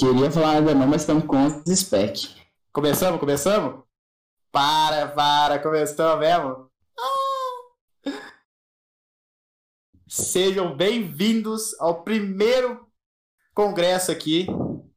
[0.00, 2.34] Queria falar nada não, mas estamos com os spec.
[2.72, 3.84] Começamos, começamos?
[4.50, 6.70] Para, para, começamos mesmo?
[6.98, 8.10] Ah!
[10.08, 12.90] Sejam bem-vindos ao primeiro
[13.52, 14.46] congresso aqui,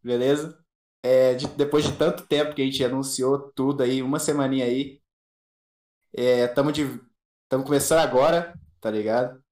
[0.01, 0.57] beleza?
[1.03, 5.01] É, de- depois de tanto tempo que a gente anunciou tudo aí, uma semaninha aí.
[6.13, 6.77] Estamos
[7.49, 9.42] tamo começando agora, tá ligado?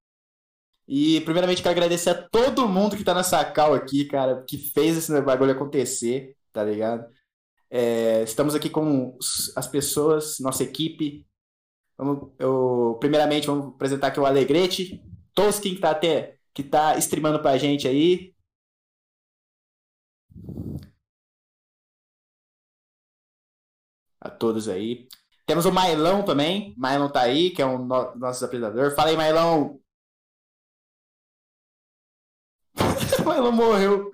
[0.88, 4.98] E primeiramente quero agradecer a todo mundo que tá nessa call aqui, cara, que fez
[4.98, 7.06] esse bagulho acontecer, tá ligado?
[7.70, 9.18] É, estamos aqui com
[9.56, 11.26] as pessoas, nossa equipe.
[11.98, 15.02] Vamos, eu, primeiramente, vamos apresentar aqui o Alegrete,
[15.36, 18.34] Toskin, que tá até que tá streamando pra gente aí.
[24.20, 25.08] A todos aí.
[25.46, 26.74] Temos o Mailão também.
[26.78, 28.94] Mailão tá aí, que é um no- nosso apresentador.
[28.96, 29.81] Fala aí, Mailão.
[33.20, 34.12] o Mailão morreu.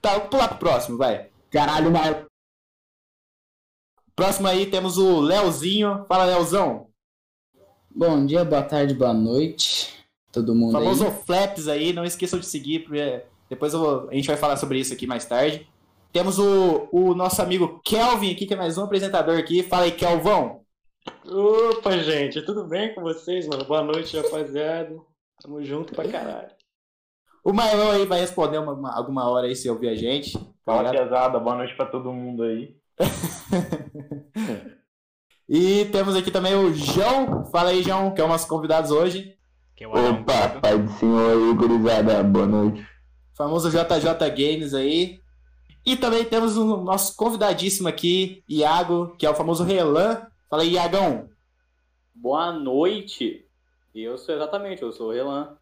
[0.00, 1.30] Tá, vamos pular pro próximo, vai.
[1.50, 2.24] Caralho, mas
[4.14, 6.04] Próximo aí temos o Leozinho.
[6.06, 6.88] Fala, Leozão.
[7.90, 9.98] bom dia, boa tarde, boa noite.
[10.30, 11.12] Todo mundo Famoso aí.
[11.24, 11.92] Flaps aí.
[11.92, 15.06] Não esqueçam de seguir, porque depois eu vou- a gente vai falar sobre isso aqui
[15.06, 15.66] mais tarde.
[16.12, 19.62] Temos o, o nosso amigo Kelvin aqui, que é mais um apresentador aqui.
[19.62, 20.60] Fala aí, Kelvão.
[21.24, 23.64] Opa, gente, tudo bem com vocês, mano?
[23.64, 25.00] Boa noite, rapaziada.
[25.42, 26.50] Tamo junto pra caralho.
[27.42, 30.38] O Mailão aí vai responder uma- uma- alguma hora aí se ouvir a gente.
[30.64, 31.38] Fala, pesada.
[31.38, 32.76] Boa noite pra todo mundo aí.
[35.48, 37.44] e temos aqui também o João.
[37.46, 39.34] Fala aí, João, que é o nosso convidado hoje.
[39.74, 42.22] Que é Opa, pai do senhor aí, gurizada.
[42.22, 42.86] Boa noite.
[43.34, 45.18] Famoso JJ Games aí.
[45.86, 50.26] E também temos o nosso convidadíssimo aqui, Iago, que é o famoso Relan.
[50.50, 51.30] Fala aí, Iagão.
[52.14, 53.46] Boa noite.
[53.94, 55.56] Eu sou exatamente, eu sou o Relan.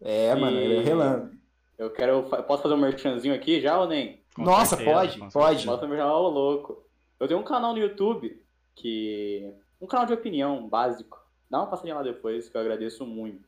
[0.00, 1.30] É, mano, ele é o Relan.
[1.78, 2.22] Eu quero.
[2.46, 4.22] Posso fazer um merchanzinho aqui já ou nem?
[4.34, 5.32] Com Nossa, certeza, pode, pode.
[5.32, 5.66] certeza.
[5.66, 6.84] Posso merchan, ô louco.
[7.18, 8.42] Eu tenho um canal no YouTube
[8.74, 9.52] que.
[9.80, 11.18] Um canal de opinião básico.
[11.50, 13.46] Dá uma passadinha lá depois, que eu agradeço muito.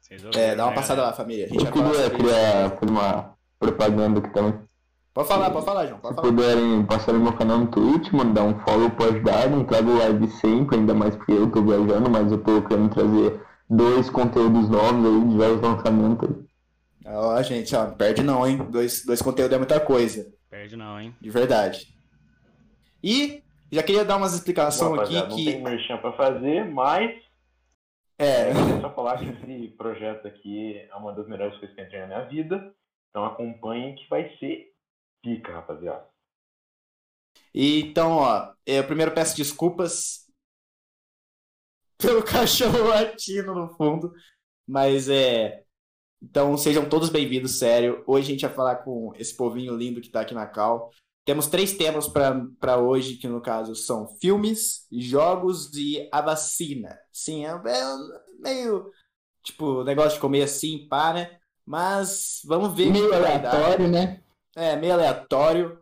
[0.00, 1.46] Vocês É, ouviram, dá uma né, passada lá, família.
[1.46, 4.69] A gente Eu queria uma propaganda aqui também.
[5.12, 5.98] Pode falar, pode falar, João.
[6.00, 6.32] Pode Se falar.
[6.34, 9.98] puderem passar no meu canal no Twitch, mano, dar um follow pode dar, não trago
[9.98, 14.68] live sempre, ainda mais porque eu tô viajando, mas eu tô querendo trazer dois conteúdos
[14.68, 17.12] novos aí, diversos lançamentos aí.
[17.12, 18.58] Ó, gente, ó, não perde não, hein?
[18.70, 20.32] Dois, dois conteúdos é muita coisa.
[20.48, 21.14] Perde não, hein?
[21.20, 21.88] De verdade.
[23.02, 23.42] E
[23.72, 25.62] já queria dar umas explicações Bom, aqui rapaziada, Não tem que.
[25.62, 27.10] merchan pra fazer, mas
[28.18, 31.84] É, é só falar que esse projeto aqui é uma das melhores coisas que eu
[31.86, 32.72] entrei na minha vida.
[33.10, 34.69] Então acompanhem que vai ser
[35.22, 36.08] pica, rapaziada.
[37.54, 40.26] E, então, ó, eu primeiro peço desculpas
[41.98, 44.12] pelo cachorro latindo no fundo,
[44.66, 45.64] mas é.
[46.22, 48.04] Então sejam todos bem-vindos, sério.
[48.06, 50.90] Hoje a gente vai falar com esse povinho lindo que tá aqui na Cal.
[51.24, 56.98] Temos três temas pra pra hoje, que no caso são filmes, jogos e a vacina.
[57.10, 57.96] Sim, é, é
[58.38, 58.90] meio
[59.42, 61.38] tipo negócio de comer assim, pá, né?
[61.64, 64.22] Mas vamos ver Meio aleatório, né?
[64.56, 65.80] É, meio aleatório.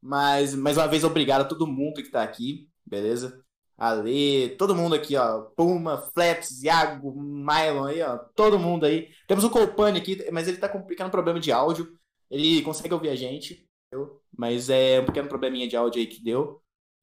[0.00, 3.42] Mas, mais uma vez, obrigado a todo mundo que tá aqui, beleza?
[3.76, 5.42] Ale, todo mundo aqui, ó.
[5.56, 8.18] Puma, Flaps, Iago, Mylon aí, ó.
[8.36, 9.10] Todo mundo aí.
[9.26, 11.98] Temos o Colpani aqui, mas ele tá com um pequeno problema de áudio.
[12.30, 14.20] Ele consegue ouvir a gente, entendeu?
[14.36, 16.60] mas é um pequeno probleminha de áudio aí que deu.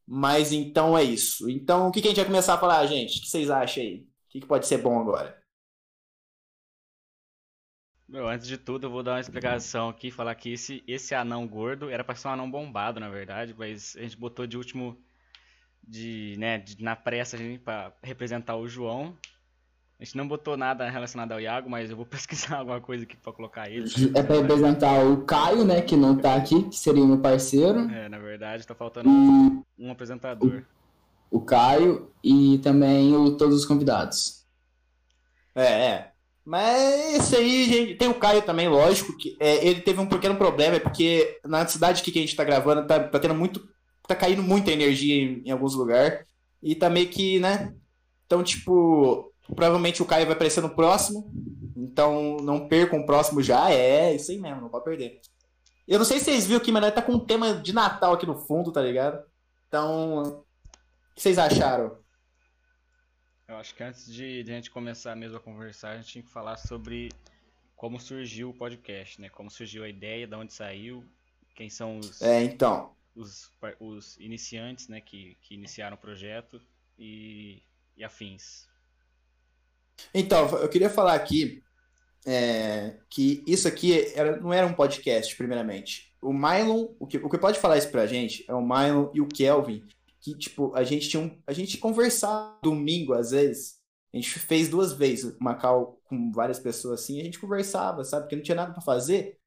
[0.07, 1.49] Mas então é isso.
[1.49, 3.19] Então, o que, que a gente vai começar a falar, gente?
[3.19, 4.01] O que vocês acham aí?
[4.01, 5.40] O que, que pode ser bom agora?
[8.11, 11.47] Meu, antes de tudo, eu vou dar uma explicação aqui, falar que esse, esse anão
[11.47, 14.97] gordo era pra ser um anão bombado, na verdade, mas a gente botou de último,
[15.81, 19.15] de, né, de- na pressa, a gente, pra representar o João.
[19.97, 22.05] A gente não botou nada relacionado ao Iago, mas eu vou
[22.53, 23.85] pesquisar alguma coisa aqui pra colocar ele.
[24.13, 27.89] É pra representar o Caio, né, que não tá aqui, que seria meu parceiro.
[27.91, 30.65] É, na verdade, tá faltando um, E um apresentador.
[31.29, 34.45] o Caio e também o, todos os convidados.
[35.55, 36.10] É, é.
[36.45, 37.95] Mas esse aí, gente.
[37.95, 41.65] Tem o Caio também, lógico, que é, ele teve um pequeno problema, é porque na
[41.67, 43.67] cidade que a gente tá gravando, tá, tá tendo muito.
[44.07, 46.25] Tá caindo muita energia em, em alguns lugares.
[46.61, 47.73] E tá meio que, né?
[48.25, 51.31] Então, tipo, provavelmente o Caio vai aparecer no próximo.
[51.77, 53.71] Então, não percam o próximo já.
[53.71, 55.21] É, isso aí mesmo, não pode perder.
[55.87, 58.25] Eu não sei se vocês viram aqui, mas tá com um tema de Natal aqui
[58.25, 59.23] no fundo, tá ligado?
[59.67, 61.97] Então, o que vocês acharam?
[63.51, 66.23] Eu acho que antes de, de a gente começar mesmo a conversar, a gente tinha
[66.23, 67.09] que falar sobre
[67.75, 69.27] como surgiu o podcast, né?
[69.27, 71.03] Como surgiu a ideia, de onde saiu,
[71.53, 72.95] quem são os, É, então.
[73.13, 76.61] os, os iniciantes, né, que, que iniciaram o projeto
[76.97, 77.61] e,
[77.97, 78.69] e afins.
[80.13, 81.61] Então, eu queria falar aqui
[82.25, 86.15] é, que isso aqui era- não era um podcast, primeiramente.
[86.21, 89.19] O Mylon, o que, o que pode falar isso pra gente é o Mylon e
[89.19, 89.85] o Kelvin,
[90.21, 93.79] que, tipo, a gente tinha um, a gente conversava domingo, às vezes.
[94.13, 98.23] A gente fez duas vezes uma call com várias pessoas assim, a gente conversava, sabe?
[98.23, 99.39] Porque não tinha nada pra fazer.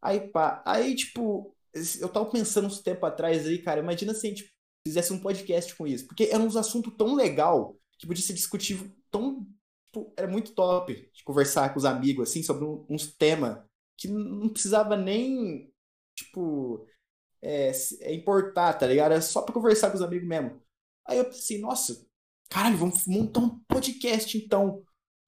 [0.00, 1.54] Aí, pá, aí, tipo,
[2.00, 4.52] eu tava pensando uns tempo atrás aí, cara, imagina se a gente
[4.86, 6.06] fizesse um podcast com isso.
[6.06, 9.46] Porque era um assunto tão legal que podia ser discutido tão
[9.92, 13.62] tipo, era muito top de conversar com os amigos, assim, sobre um- uns temas
[13.98, 15.70] que não precisava nem,
[16.16, 16.86] tipo,
[17.42, 19.12] é, é, importar, tá ligado?
[19.12, 20.62] Era só pra conversar com os amigos mesmo.
[21.06, 22.06] Aí eu pensei, nossa,
[22.48, 24.82] caralho, vamos montar um podcast então.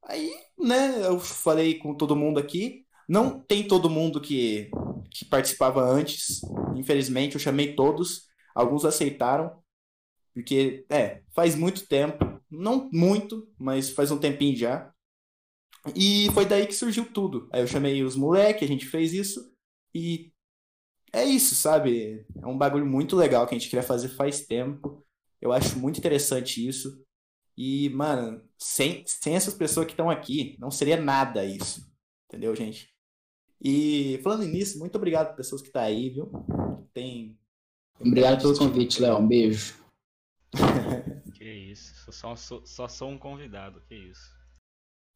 [0.04, 2.84] Aí, né, eu falei com todo mundo aqui.
[3.08, 4.70] Não tem todo mundo que,
[5.10, 6.40] que participava antes.
[6.76, 8.28] Infelizmente, eu chamei todos.
[8.54, 9.62] Alguns aceitaram.
[10.32, 12.40] Porque, é, faz muito tempo.
[12.50, 14.92] Não muito, mas faz um tempinho já.
[15.94, 17.48] E foi daí que surgiu tudo.
[17.52, 19.52] Aí eu chamei os moleques, a gente fez isso.
[19.94, 20.32] E
[21.14, 22.26] é isso, sabe?
[22.42, 25.04] É um bagulho muito legal que a gente queria fazer faz tempo.
[25.40, 27.02] Eu acho muito interessante isso.
[27.56, 31.86] E, mano, sem, sem essas pessoas que estão aqui, não seria nada isso.
[32.28, 32.92] Entendeu, gente?
[33.62, 36.30] E falando nisso, muito obrigado para pessoas que tá aí, viu?
[36.92, 37.38] Tem.
[38.00, 39.18] Obrigado pelo convite, Léo.
[39.18, 39.74] Um beijo.
[41.34, 44.30] Que isso, só, sou- só sou um convidado, que isso.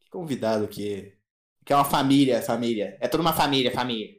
[0.00, 1.16] Que convidado que.
[1.64, 2.98] Que é uma família, família.
[3.00, 4.14] É toda uma família, família.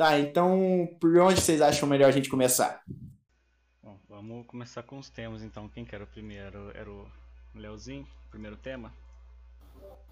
[0.00, 2.80] Tá, então por onde vocês acham melhor a gente começar?
[3.82, 5.68] Bom, vamos começar com os temas então.
[5.68, 6.70] Quem que era o primeiro?
[6.74, 7.06] Era o
[7.54, 8.90] Leozinho, primeiro tema?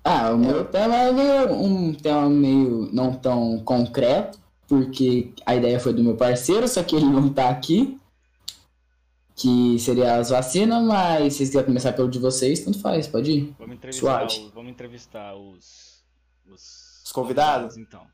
[0.04, 5.80] Ah, o meu tema é meio, um tema meio não tão concreto, porque a ideia
[5.80, 7.98] foi do meu parceiro, só que ele não tá aqui.
[9.34, 13.30] Que seria as vacinas, mas se vocês quiserem começar pelo de vocês, tanto faz, pode
[13.30, 13.54] ir.
[13.58, 14.48] Vamos entrevistar, Suave.
[14.48, 16.04] o- vamos entrevistar os,
[16.46, 17.78] os, Os convidados?
[17.78, 18.06] então.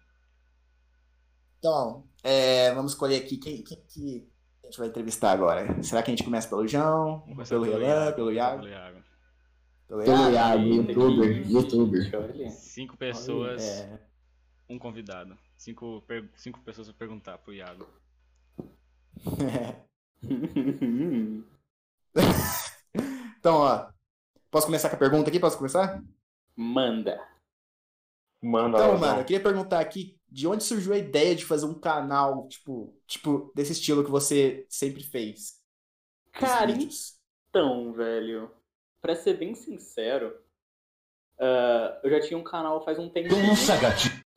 [1.64, 4.28] Então, é, vamos escolher aqui quem, quem que
[4.62, 5.82] a gente vai entrevistar agora.
[5.82, 8.58] Será que a gente começa pelo João, pelo Relan, pelo Iago?
[8.64, 9.02] pelo Iago.
[9.88, 10.34] Pelo Pelo Iago?
[10.34, 12.50] Iago, youtuber, que- youtuber.
[12.50, 13.98] Cinco pessoas, É.
[14.68, 15.38] um convidado.
[15.56, 17.88] Cinco, per- cinco pessoas pra perguntar pro Iago.
[23.38, 23.88] então, ó.
[24.50, 25.40] Posso começar com a pergunta aqui?
[25.40, 25.98] Posso começar?
[26.54, 27.18] Manda.
[28.42, 31.78] Manda Então, mano, eu queria perguntar aqui de onde surgiu a ideia de fazer um
[31.78, 35.62] canal, tipo, tipo, desse estilo que você sempre fez?
[36.32, 37.16] Cara, vídeos.
[37.48, 38.50] então, velho,
[39.00, 40.36] pra ser bem sincero,
[41.38, 43.28] ah, eu já tinha um canal faz um tempo.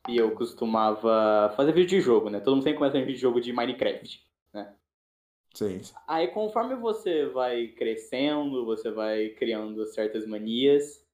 [0.08, 2.38] E eu costumava fazer vídeo de jogo, né?
[2.38, 4.24] Todo mundo sempre começa em vídeo de jogo de Minecraft.
[5.52, 5.80] Sim.
[6.06, 11.04] Aí, conforme você vai crescendo, você vai criando certas manias,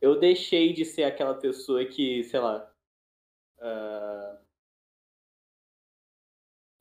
[0.00, 2.71] eu deixei de ser aquela pessoa que, sei lá,
[3.62, 4.36] ah,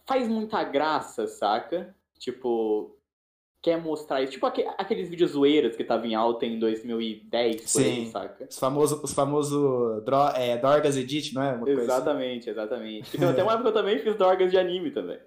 [0.06, 1.96] faz muita graça, saca?
[2.20, 2.98] Tipo,
[3.62, 4.34] quer mostrar isso.
[4.34, 8.12] Tipo aque- aqueles vídeos zoeiras que tava em alta em 2010, por aí, Sim.
[8.12, 8.46] saca?
[8.50, 11.54] Os famosos os famoso dro, é, Dorgas Edit, não é?
[11.54, 11.84] Uma coisa assim.
[11.84, 13.18] Exatamente, exatamente.
[13.18, 15.20] Então, até uma época eu também fiz dorgas de anime também.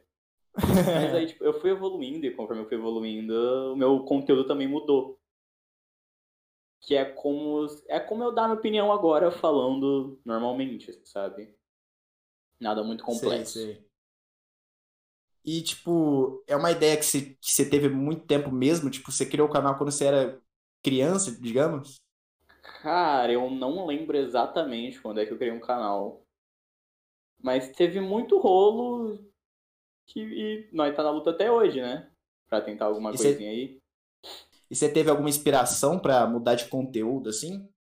[0.57, 4.69] Mas aí, tipo, eu fui evoluindo e conforme eu fui evoluindo, o meu conteúdo também
[4.69, 5.19] mudou.
[6.87, 11.53] Que é como, é como eu dar minha opinião agora falando normalmente, sabe?
[12.59, 13.45] Nada muito complexo.
[13.45, 13.87] Sei, sei.
[15.45, 18.89] E, tipo, é uma ideia que você, que você teve muito tempo mesmo?
[18.91, 20.41] Tipo, você criou o canal quando você era
[20.83, 22.01] criança, digamos?
[22.83, 26.27] Cara, eu não lembro exatamente quando é que eu criei um canal.
[27.43, 29.19] Mas teve muito rolo
[30.07, 32.11] que, e nós tá na luta até hoje, né?
[32.49, 33.83] Pra tentar alguma E cê- coisinha aí.
[34.75, 37.73] E você teve alguma inspiração pra mudar de conteúdo, assim?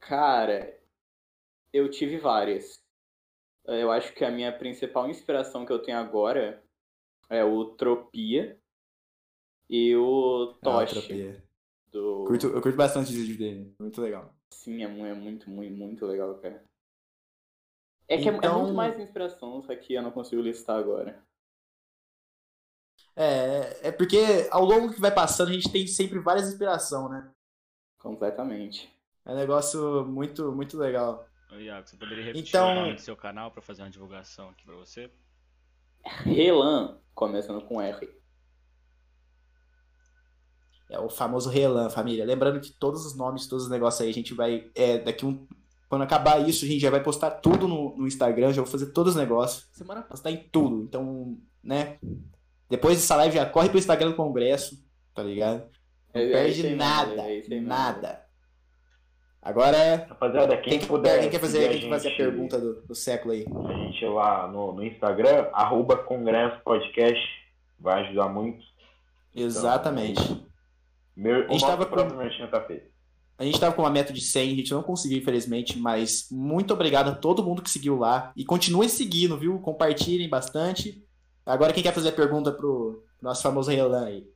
[0.00, 0.80] Cara,
[1.72, 2.80] eu tive várias.
[3.64, 6.62] Eu acho que a minha principal inspiração que eu tenho agora
[7.28, 8.56] é o Tropia
[9.68, 10.94] e o Ah, Toshi.
[11.08, 11.44] Tropia.
[11.90, 12.24] do...
[12.24, 13.74] Curto, eu curto bastante os vídeos dele.
[13.80, 14.32] Muito legal.
[14.52, 16.64] Sim, é é muito, muito, muito legal, cara.
[18.06, 21.20] É que é- é, Então- muito mais inspiração, só que eu não consigo listar agora.
[23.22, 27.30] É, é porque ao longo que vai passando, a gente tem sempre várias inspirações, né?
[27.98, 28.90] Completamente.
[29.26, 31.26] É um negócio muito, muito legal.
[31.52, 34.48] Ô, Iago, você poderia repetir Então- o nome do seu canal pra fazer uma divulgação
[34.48, 35.10] aqui pra você?
[36.24, 38.08] Relan, começando com R.
[40.88, 42.24] É o famoso Relan, família.
[42.24, 44.70] Lembrando que todos os nomes, todos os negócios aí, a gente vai.
[44.74, 45.46] É, daqui um.
[45.90, 48.92] Quando acabar isso, a gente já vai postar tudo no, no Instagram, já vou fazer
[48.92, 49.68] todos os negócios.
[49.72, 50.82] Semana postar em tudo.
[50.84, 51.98] Então, né?
[52.70, 54.76] Depois dessa live já corre pro Instagram do Congresso,
[55.14, 55.64] tá ligado?
[56.14, 57.22] Não perde nada.
[57.22, 57.66] mesmo.
[57.66, 58.24] nada.
[59.42, 61.20] Agora, Rapaziada, quem, quem, puder.
[61.20, 63.46] quem quer fazer, quem quer fazer a gente- pergunta do, do século aí?
[63.68, 67.20] A gente lá no, no Instagram, arroba Congresso Podcast,
[67.78, 68.62] vai ajudar muito.
[69.34, 70.20] Exatamente.
[71.16, 72.66] Meu, A gente o nosso tava com- tá.
[73.38, 76.74] A gente tava com uma meta de 100, a gente não conseguiu, infelizmente, mas muito
[76.74, 78.32] obrigado a todo mundo que seguiu lá.
[78.36, 79.58] E continuem seguindo, viu?
[79.60, 81.02] Compartilhem bastante.
[81.52, 84.26] Agora, quem quer fazer a pergunta pro nosso famoso Relan aí?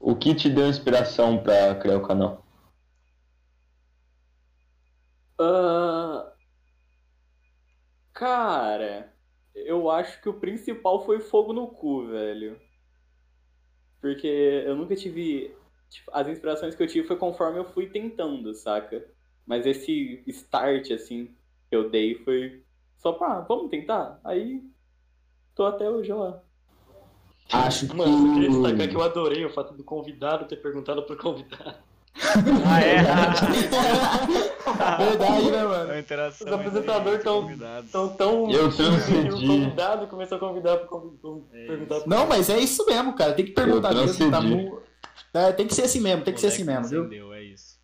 [0.00, 2.44] O que te deu inspiração pra criar o canal?
[5.38, 6.32] Ah,
[8.12, 9.12] cara,
[9.54, 12.60] eu acho que o principal foi fogo no cu, velho.
[14.00, 15.54] Porque eu nunca tive.
[15.88, 19.04] tipo, as inspirações que eu tive foi conforme eu fui tentando, saca?
[19.46, 21.26] Mas esse start, assim,
[21.68, 22.64] que eu dei foi
[22.98, 24.20] só pra, ah, vamos tentar?
[24.24, 24.62] Aí,
[25.54, 26.40] tô até hoje lá.
[27.52, 27.96] Acho que.
[27.96, 31.74] Mano, eu queria destacar que eu adorei o fato do convidado ter perguntado pro convidado.
[32.66, 32.96] Ah, é?
[34.98, 35.92] Verdade, né, mano?
[36.40, 37.50] Os apresentadores tão-.
[37.50, 39.46] Então, tão Eu que o transcendi.
[39.46, 41.46] convidado começou a convidar pro convidado.
[41.52, 43.32] É perguntar pro Não, mas é isso mesmo, cara.
[43.32, 44.30] Tem que perguntar Eu mesmo.
[44.30, 44.64] Tá transcendi.
[44.64, 44.80] mu-
[45.32, 47.00] É, tem que ser assim mesmo, tem que ser assim mesmo, viu?
[47.04, 47.78] Entendeu, é isso.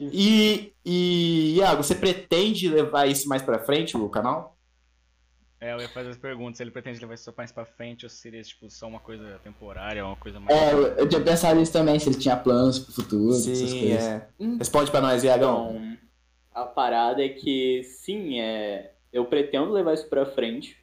[0.00, 4.55] E, e, Iago, você pretende levar isso mais pra frente, o canal?
[5.60, 6.58] É, eu ia fazer as perguntas.
[6.58, 9.40] Se ele pretende levar isso mais pra frente ou se seria tipo, só uma coisa
[9.42, 10.56] temporária, uma coisa mais.
[10.56, 13.78] É, eu, eu tinha pensado nisso também, se ele tinha planos pro futuro, essas Sim,
[13.80, 14.02] coisas.
[14.02, 14.28] é.
[14.58, 15.70] Responde pra nós, Iagão.
[15.70, 15.98] Então,
[16.52, 20.76] a parada é que, sim, é, eu pretendo levar isso pra frente,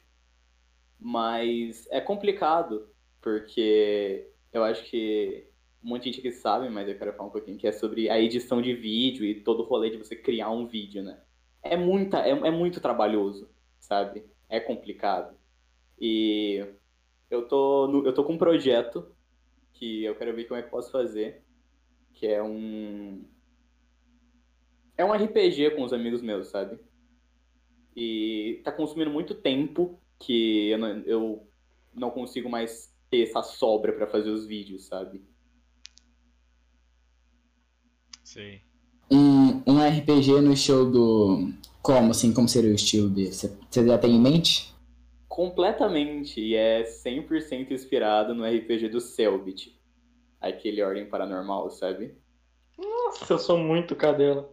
[0.98, 2.88] mas é complicado,
[3.20, 5.48] porque eu acho que
[5.82, 8.60] muita gente que sabe, mas eu quero falar um pouquinho, que é sobre a edição
[8.60, 11.18] de vídeo e todo o rolê de você criar um vídeo, né?
[11.62, 14.24] É, muita, é, é muito trabalhoso, sabe?
[14.48, 15.36] É complicado.
[16.00, 16.64] E
[17.30, 19.14] eu tô, no- eu tô com um projeto
[19.72, 21.42] que eu quero ver como é que eu posso fazer,
[22.14, 23.24] que é um
[24.96, 26.78] é um RPG com os amigos meus, sabe?
[27.96, 31.48] E tá consumindo muito tempo que eu não, eu
[31.92, 35.22] não consigo mais ter essa sobra pra fazer os vídeos, sabe?
[38.22, 38.62] Sei.
[39.10, 41.52] Um, um RPG no estilo do.
[41.84, 42.32] Como assim?
[42.32, 43.32] Como seria o estilo dele?
[43.32, 44.74] Você já tem em mente?
[45.28, 49.78] Completamente, e é 100% inspirado no RPG do Selbit.
[50.40, 52.16] Aquele Ordem Paranormal, sabe?
[52.78, 54.48] Nossa, eu sou muito cadela.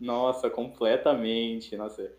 [0.00, 2.12] Nossa, completamente, nossa.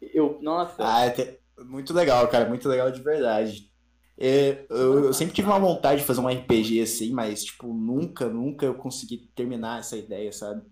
[0.00, 2.48] Eu, nossa, Ah, é te- muito legal, cara.
[2.48, 3.70] Muito legal de verdade.
[4.18, 8.28] É, eu, eu sempre tive uma vontade de fazer um RPG assim, mas, tipo, nunca,
[8.28, 10.62] nunca eu consegui terminar essa ideia, sabe?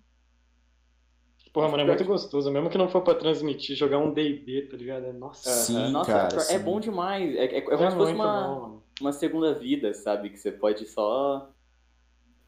[1.55, 2.51] Porra, mano, é muito gostoso.
[2.51, 5.07] Mesmo que não for pra transmitir, jogar um D&D, tá ligado?
[5.07, 6.59] É- Nossa, Sim, nossa, cara, é sim.
[6.59, 7.35] bom demais.
[7.37, 10.31] É, é, é como é se fosse muito uma, bom, uma segunda vida, sabe?
[10.31, 11.49] Que você pode só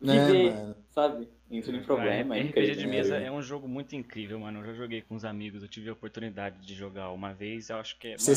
[0.00, 0.76] Né, viver, mano?
[0.90, 1.28] sabe?
[1.48, 2.76] Entra em problema, é RPG incrível.
[2.82, 4.58] de mesa é um jogo muito incrível, mano.
[4.60, 7.76] Eu já joguei com os amigos, eu tive a oportunidade de jogar uma vez, eu
[7.76, 8.16] acho que é.
[8.18, 8.36] Mano,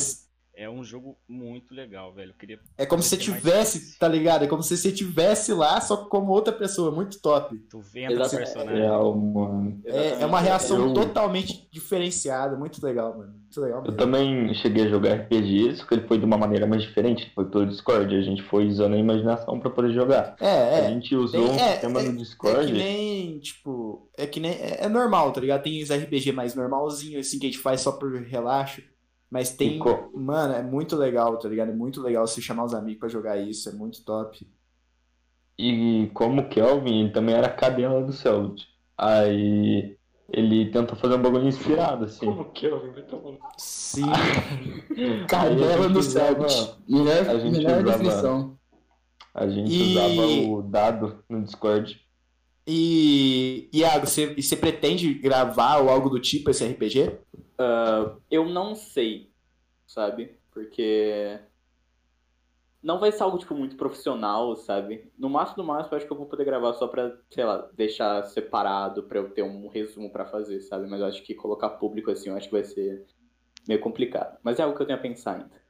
[0.63, 2.31] é um jogo muito legal, velho.
[2.31, 3.97] Eu queria É como se você mais tivesse, chance.
[3.99, 4.43] tá ligado?
[4.43, 7.57] É como se você tivesse lá, só que como outra pessoa, muito top.
[7.69, 8.35] tu vendo o Exato.
[8.37, 8.75] personagem.
[8.81, 9.81] Real, mano.
[9.85, 13.33] É, é uma reação Eu- totalmente diferenciada, muito legal, mano.
[13.33, 13.97] Muito legal Eu mesmo.
[13.97, 17.45] também cheguei a jogar RPG, só que ele foi de uma maneira mais diferente, foi
[17.49, 18.15] pelo Discord.
[18.15, 20.35] A gente foi usando a imaginação pra poder jogar.
[20.39, 20.89] É, A é.
[20.89, 22.67] gente usou Tem- um é, sistema é- no É Discord.
[22.67, 24.51] que nem, tipo, é que nem.
[24.51, 25.63] É, é normal, tá ligado?
[25.63, 28.81] Tem os RPG mais normalzinho, assim, que a gente faz só por relaxo.
[29.29, 29.73] Mas tem.
[29.73, 30.11] Ficou.
[30.15, 31.69] Mano, é muito legal, tá ligado?
[31.71, 34.47] É muito legal você chamar os amigos pra jogar isso, é muito top.
[35.57, 38.65] E como o Kelvin, ele também era cadela do Selbit.
[38.97, 39.97] Aí
[40.31, 42.25] ele tentou fazer um bagulho inspirado, assim.
[42.25, 42.99] Como que eu vim?
[43.01, 44.03] Então, Sim.
[44.95, 46.75] Aí a Cadela do Selbit.
[46.87, 48.57] Melhor, a gente melhor usava- definição.
[49.33, 51.99] A gente E- usava o dado no Discord.
[52.67, 57.17] E, Iago, você, você pretende gravar ou algo do tipo esse RPG?
[57.59, 59.31] Ah, eu não sei,
[59.85, 60.39] sabe?
[60.51, 61.39] Porque
[62.81, 65.11] não vai ser algo tipo muito profissional, sabe?
[65.17, 67.69] No máximo, no máximo, eu acho que eu vou poder gravar só pra, sei lá,
[67.75, 70.87] deixar separado pra eu ter um resumo pra fazer, sabe?
[70.89, 73.05] Mas eu acho que colocar público assim, eu acho que vai ser
[73.67, 74.37] meio complicado.
[74.43, 75.61] Mas é algo que eu tenho a pensar ainda.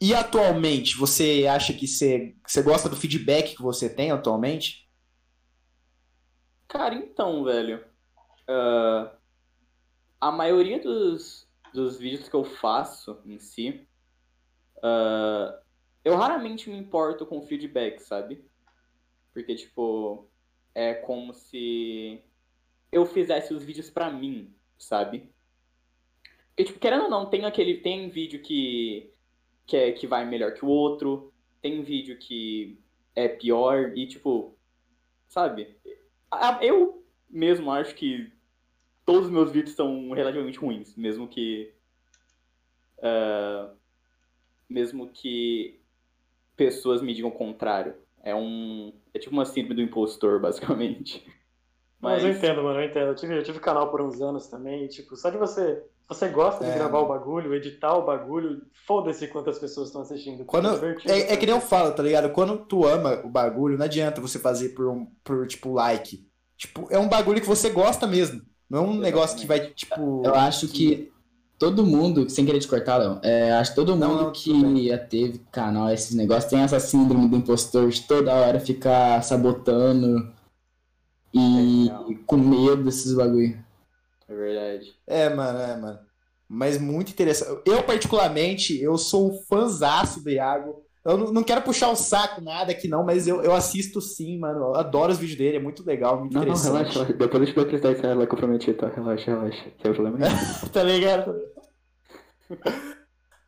[0.00, 4.88] E atualmente, você acha que você, você gosta do feedback que você tem atualmente?
[6.68, 7.84] Cara, então, velho.
[8.48, 9.17] ah,
[10.20, 13.86] a maioria dos, dos vídeos que eu faço em si,
[14.82, 15.60] ah,
[16.04, 18.44] eu raramente me importo com feedback, sabe?
[19.32, 20.28] Porque, tipo,
[20.74, 22.22] é como se
[22.90, 25.30] eu fizesse os vídeos pra mim, sabe?
[26.48, 27.78] Porque, tipo, querendo ou não, tem aquele.
[27.78, 29.12] Tem vídeo que,
[29.66, 32.80] que, é, que vai melhor que o outro, tem vídeo que
[33.14, 34.56] é pior, e, tipo,
[35.28, 35.76] sabe?
[36.60, 38.32] Eu mesmo acho que
[39.08, 41.72] todos os meus vídeos são relativamente ruins, mesmo que.
[43.02, 43.70] ah,
[44.68, 45.80] mesmo que
[46.54, 47.94] pessoas me digam o contrário.
[48.22, 48.92] É um.
[49.14, 51.24] É tipo uma síndrome do impostor, basicamente.
[51.98, 52.24] Mas Mas.
[52.24, 53.06] eu entendo, mano, eu entendo.
[53.06, 55.82] Eu tive, eu tive canal por uns anos também, e, tipo, só de você.
[56.06, 56.74] Você gosta de É.
[56.74, 60.44] gravar o bagulho, editar o bagulho, foda-se quantas pessoas estão assistindo.
[60.44, 61.36] Quando, divertido, é, é sabe?
[61.38, 62.30] que nem eu falo, tá ligado?
[62.30, 66.26] Quando tu ama o bagulho, não adianta você fazer por, um, por tipo, like.
[66.58, 68.42] Tipo, é um bagulho que você gosta mesmo.
[68.68, 70.22] Não é um negócio que vai, tipo.
[70.24, 71.10] Eu acho que
[71.58, 74.50] todo mundo, sem querer te cortar, Léo, é, acho que todo Não, mundo não, que
[74.50, 74.86] tudo bem.
[74.88, 80.32] já teve canal, esses negócios, tem essa síndrome do impostor de toda hora ficar sabotando
[81.34, 83.58] e É com medo desses bagulho.
[84.28, 84.94] É verdade.
[85.06, 85.98] É, mano, é, mano.
[86.48, 87.60] Mas muito interessante.
[87.66, 90.82] Eu, particularmente, eu sou um fãzaço do Iago.
[91.08, 94.38] Eu não, não quero puxar o saco nada aqui, não, mas eu, eu assisto sim,
[94.38, 94.58] mano.
[94.60, 96.72] Eu adoro os vídeos dele, é muito legal, muito Não, não, interessante.
[96.74, 97.12] relaxa, relaxa.
[97.14, 98.88] Depois eu te dou aquele detalhes que ela que eu prometi, tá?
[98.88, 99.64] Relaxa, relaxa.
[99.82, 100.36] Sem problema nenhum.
[100.72, 101.34] tá ligado?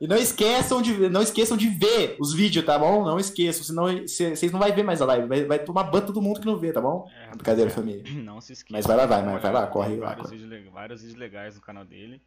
[0.00, 3.04] E não esqueçam de não esqueçam de ver os vídeos, tá bom?
[3.04, 6.00] Não esqueçam, senão cê- vocês não vai ver mais a live, vai, vai tomar ban
[6.00, 7.06] todo mundo que não vê, tá bom?
[7.26, 8.02] É, Brincadeira, família.
[8.24, 8.72] Não se esqueça.
[8.72, 10.38] Mas vai lá, vai, vai, vai lá, corre lá, Vários, corre.
[10.38, 12.22] vídeos, vários vídeos legais no canal dele.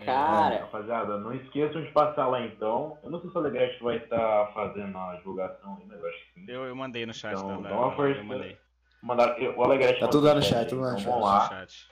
[0.00, 2.96] É, Cara, Rapaziada, não esqueçam de passar lá então.
[3.02, 6.40] Eu não sei se o Alegrete vai estar fazendo a divulgação ainda, eu acho que
[6.40, 6.46] sim.
[6.50, 8.18] eu, eu mandei no chat Então, da, dá uma força.
[8.20, 8.58] Eu mandei
[9.02, 11.10] Mandar, o Alegrete Tá tudo lá no chat, tudo lá no então chat.
[11.12, 11.48] Vamos no lá.
[11.48, 11.90] chat.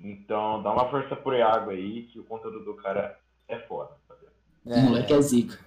[0.00, 3.18] Então dá uma força pro Iago aí, que o conteúdo do cara
[3.48, 3.90] é foda.
[4.08, 4.34] rapaziada.
[4.64, 5.58] O É, moleque é zica.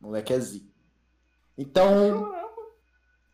[0.00, 0.66] moleque é zica.
[1.58, 2.32] Então.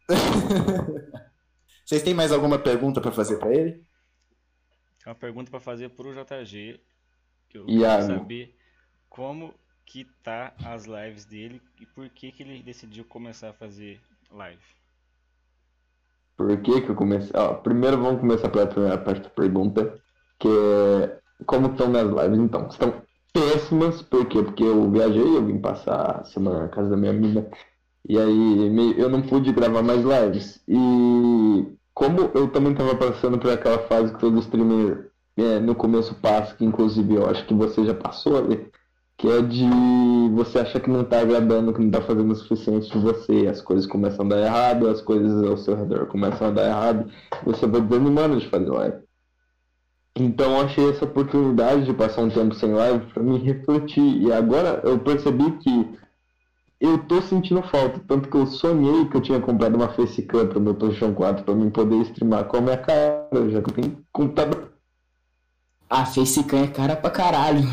[1.84, 3.72] Vocês têm mais alguma pergunta pra fazer pra ele?
[5.02, 6.80] Tem uma pergunta pra fazer pro JG.
[7.52, 8.56] Que eu quero saber
[9.10, 9.52] como
[9.84, 14.62] que tá as lives dele e por que que ele decidiu começar a fazer live.
[16.34, 17.30] Por que que eu comecei?
[17.62, 20.00] Primeiro vamos começar pela primeira parte da pergunta,
[20.38, 22.68] que é como estão minhas lives então?
[22.68, 23.02] Estão
[23.34, 24.42] péssimas, por quê?
[24.42, 27.50] Porque eu viajei, eu vim passar a semana na casa da minha amiga,
[28.08, 30.64] e aí eu não pude gravar mais lives.
[30.66, 36.14] E como eu também estava passando por aquela fase que todo streamer é, no começo
[36.16, 38.68] passa, que inclusive eu acho que você já passou ali,
[39.16, 39.68] que é de
[40.34, 43.60] você achar que não tá agradando, que não tá fazendo o suficiente de você, as
[43.60, 47.10] coisas começam a dar errado, as coisas ao seu redor começam a dar errado,
[47.44, 49.02] você vai desanimando de fazer live.
[50.14, 54.22] Então achei essa oportunidade de passar um tempo sem live pra me refletir.
[54.22, 55.98] E agora eu percebi que
[56.78, 60.60] eu tô sentindo falta, tanto que eu sonhei que eu tinha comprado uma facecam pro
[60.60, 64.04] meu PlayStation 4 pra mim poder streamar com a minha cara, já que eu tenho
[64.12, 64.71] computador.
[65.92, 67.64] A facecam é cara pra caralho.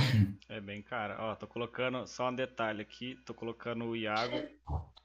[0.49, 1.15] É bem cara.
[1.19, 3.17] Ó, tô colocando só um detalhe aqui.
[3.25, 4.43] Tô colocando o Iago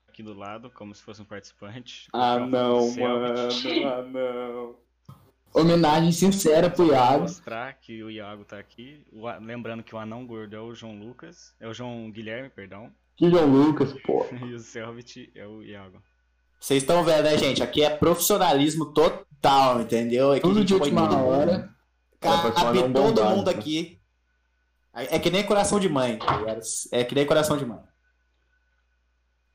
[0.08, 2.08] aqui do lado, como se fosse um participante.
[2.12, 3.48] Ah, não, mano.
[3.86, 4.74] Ah, não.
[5.54, 7.20] Homenagem sincera pro Iago.
[7.20, 9.06] Mostrar que o Iago tá aqui.
[9.40, 11.54] Lembrando que o anão gordo é o João Lucas.
[11.60, 12.90] É o João Guilherme, perdão.
[13.16, 14.26] Que João Lucas, pô.
[14.44, 16.02] E o Selvit é o Iago.
[16.58, 17.62] Vocês estão vendo, né, gente?
[17.62, 20.32] Aqui é profissionalismo total, entendeu?
[20.32, 21.73] Aqui a Tudo de última hora.
[22.24, 24.00] Cabe É, pra todo bombado, mundo aqui.
[24.94, 26.60] É que nem coração de mãe, tá ligado?
[26.92, 27.80] É que nem coração de mãe.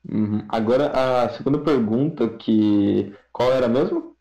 [0.08, 0.46] Uhum.
[0.48, 3.14] Agora, a segunda pergunta, que...
[3.32, 4.16] Qual era mesmo?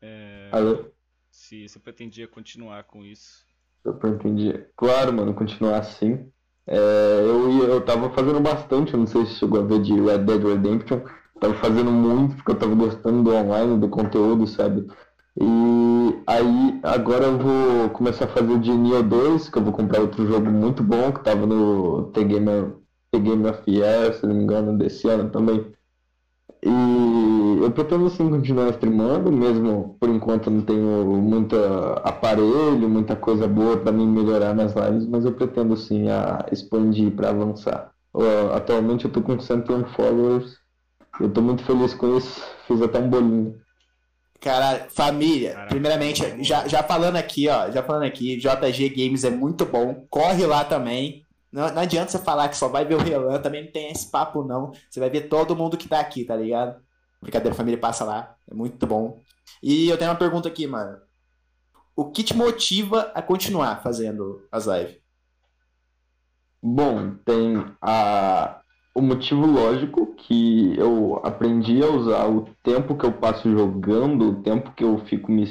[0.00, 0.90] É, Alô?
[1.30, 3.44] se você pretendia continuar com isso.
[3.84, 4.52] Eu entendi.
[4.76, 6.30] Claro, mano, continuar assim.
[6.66, 10.18] É, eu, eu tava fazendo bastante, eu não sei se chegou a ver de Red
[10.18, 11.00] Dead Redemption.
[11.40, 14.86] Tava fazendo muito, porque eu tava gostando do online, do conteúdo, sabe?
[15.42, 20.02] E aí, agora eu vou começar a fazer de Nioh 2, que eu vou comprar
[20.02, 22.74] outro jogo muito bom, que tava no The Game,
[23.10, 25.64] The Game of Year, se não me engano, desse ano também.
[26.62, 31.56] E eu pretendo sim continuar streamando, mesmo por enquanto não tenho muito
[32.04, 37.12] aparelho, muita coisa boa para mim melhorar nas lives, mas eu pretendo sim a expandir
[37.12, 37.92] para avançar.
[38.54, 40.58] Atualmente eu tô com 101 followers,
[41.18, 43.54] eu tô muito feliz com isso, fiz até um bolinho.
[44.40, 45.68] Caralho, família, Caraca.
[45.68, 50.46] primeiramente, já, já falando aqui, ó, já falando aqui, JG Games é muito bom, corre
[50.46, 51.26] lá também.
[51.52, 54.10] Não, não adianta você falar que só vai ver o Relan, também não tem esse
[54.10, 54.72] papo não.
[54.88, 56.80] Você vai ver todo mundo que tá aqui, tá ligado?
[57.20, 59.20] Brincadeira, família, passa lá, é muito bom.
[59.62, 60.98] E eu tenho uma pergunta aqui, mano.
[61.94, 64.96] O que te motiva a continuar fazendo as lives?
[66.62, 68.59] Bom, tem a,
[68.94, 74.42] o motivo lógico que eu aprendi a usar o tempo que eu passo jogando, o
[74.42, 75.46] tempo que eu fico me,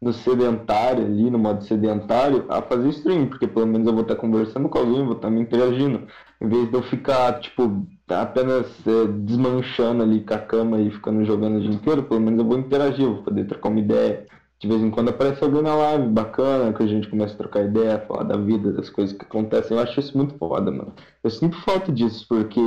[0.00, 4.16] no sedentário ali, no modo sedentário, a fazer stream, porque pelo menos eu vou estar
[4.16, 6.06] conversando com alguém, vou estar me interagindo,
[6.40, 11.24] em vez de eu ficar, tipo, apenas é, desmanchando ali com a cama e ficando
[11.24, 14.26] jogando o dia inteiro, pelo menos eu vou interagir, vou poder trocar uma ideia.
[14.60, 17.64] De vez em quando aparece alguém na live bacana, que a gente começa a trocar
[17.64, 19.76] ideia, falar da vida, das coisas que acontecem.
[19.76, 20.94] Eu acho isso muito foda, mano.
[21.22, 22.60] Eu sinto falta disso, porque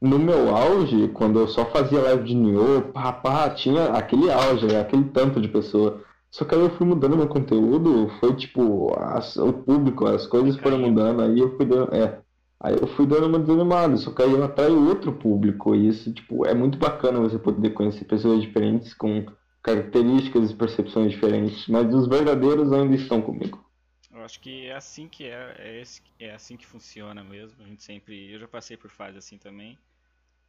[0.00, 4.66] no meu auge, quando eu só fazia live de Nioh, pá, pá, tinha aquele auge,
[4.66, 6.02] né, aquele tanto de pessoa.
[6.30, 10.56] Só que aí eu fui mudando meu conteúdo, foi tipo, as- o público, as coisas
[10.60, 12.20] foram mudando, aí eu fui dando, é,
[12.60, 16.12] aí eu fui dando uma desanimada, só que aí eu atraio outro público, e isso,
[16.12, 19.24] tipo, é muito bacana você poder conhecer pessoas diferentes com
[19.68, 23.64] características e percepções diferentes, mas os verdadeiros ainda estão comigo.
[24.10, 27.62] Eu acho que é assim que é, é, esse- é assim que funciona mesmo.
[27.62, 29.78] A gente sempre, eu já passei por fase assim também.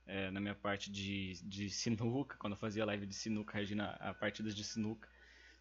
[0.07, 4.13] É, na minha parte de, de sinuca, quando eu fazia live de sinuca, Regina, a
[4.13, 5.09] partidas de sinuca,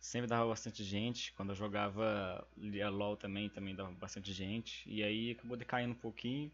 [0.00, 1.32] sempre dava bastante gente.
[1.34, 2.46] Quando eu jogava
[2.84, 4.88] a LoL também, também dava bastante gente.
[4.90, 6.52] E aí acabou decaindo um pouquinho,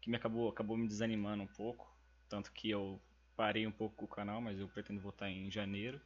[0.00, 1.88] que me acabou, acabou me desanimando um pouco.
[2.28, 3.00] Tanto que eu
[3.36, 6.00] parei um pouco o canal, mas eu pretendo voltar em janeiro.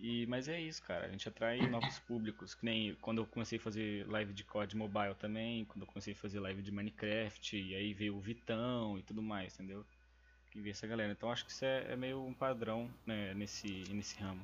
[0.00, 1.06] E, mas é isso, cara.
[1.06, 2.54] A gente atrai novos públicos.
[2.54, 6.12] Que nem quando eu comecei a fazer live de COD Mobile também, quando eu comecei
[6.12, 9.84] a fazer live de Minecraft, e aí veio o Vitão e tudo mais, entendeu?
[10.50, 11.12] Que veio essa galera.
[11.12, 14.40] Então acho que isso é, é meio um padrão né, nesse, nesse ramo.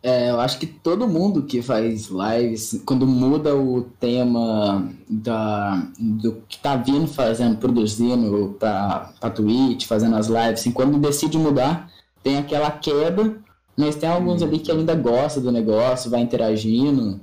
[0.00, 6.40] É, eu acho que todo mundo que faz lives, quando muda o tema da, do
[6.48, 11.90] que tá vindo fazendo, produzindo pra, pra Twitch, fazendo as lives, assim, quando decide mudar,
[12.22, 13.42] tem aquela queda,
[13.78, 17.20] mas tem alguns ali que ainda gostam do negócio, vai interagindo.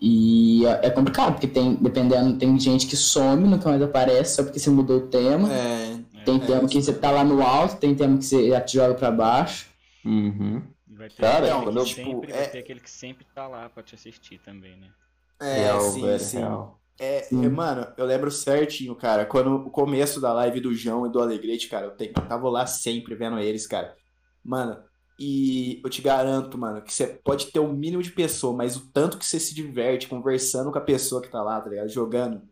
[0.00, 4.42] E é é complicado, porque tem, dependendo, tem gente que some, nunca mais aparece, só
[4.42, 5.48] porque você mudou o tema.
[5.52, 8.60] É, Tem é, tema que você tá lá no alto, tem tema que você já
[8.60, 9.66] te joga pra baixo.
[10.04, 10.62] Uhum.
[10.88, 12.90] E vai ter, Cara, aquele quando eu, que tipo, sempre, é- vai ter aquele que
[12.90, 14.88] sempre tá lá pra te assistir também, né?
[15.40, 16.38] é, Real, sim, velho, sim.
[16.38, 16.78] real.
[17.00, 21.10] É, é, mano, eu lembro certinho, cara, quando o começo da live do João e
[21.10, 23.96] do Alegrete, cara, eu, te- eu tava lá sempre vendo eles, cara.
[24.44, 24.78] Mano,
[25.24, 28.90] e eu te garanto, mano, que você pode ter o mínimo de pessoa, mas o
[28.92, 31.88] tanto que você se diverte conversando com a pessoa que tá lá, tá ligado?
[31.88, 32.42] Jogando.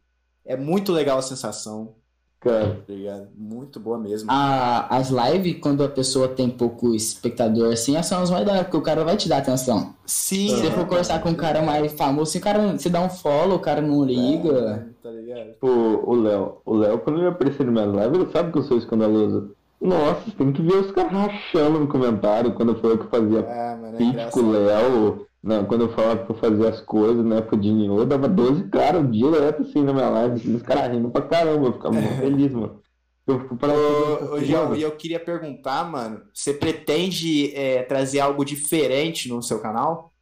[0.44, 1.96] É muito legal a sensação,
[2.40, 3.28] Cara, tá ligado?
[3.36, 4.30] Muito boa mesmo.
[4.30, 8.64] A, as lives, quando a pessoa tem pouco espectador, assim, são as mais da hora,
[8.64, 9.94] porque o cara vai te dar atenção.
[10.06, 12.88] Sim, Se você é, for conversar com um cara mais famoso, se o cara se
[12.88, 14.88] dá um follow, o cara não liga.
[15.02, 15.52] tá ligado?
[15.52, 16.62] Tipo, o Léo.
[16.64, 19.54] O Léo, quando ele aparecer no minha live, ele sabe que eu sou escandaloso.
[19.80, 23.96] Nossa, tem que ver os caras rachando no comentário quando eu que fazia Ah, mano,
[24.20, 25.26] é com o Léo.
[25.42, 28.68] Não, quando eu falava que eu fazia as coisas na época de Nioh, dava 12
[28.68, 32.16] caras direto assim na minha live, assim, os caras rindo pra caramba, eu ficava muito
[32.20, 32.82] feliz, mano.
[33.26, 38.20] Eu fico parado Ô, ô, João, e eu queria perguntar, mano, você pretende é, trazer
[38.20, 40.12] algo diferente no seu canal?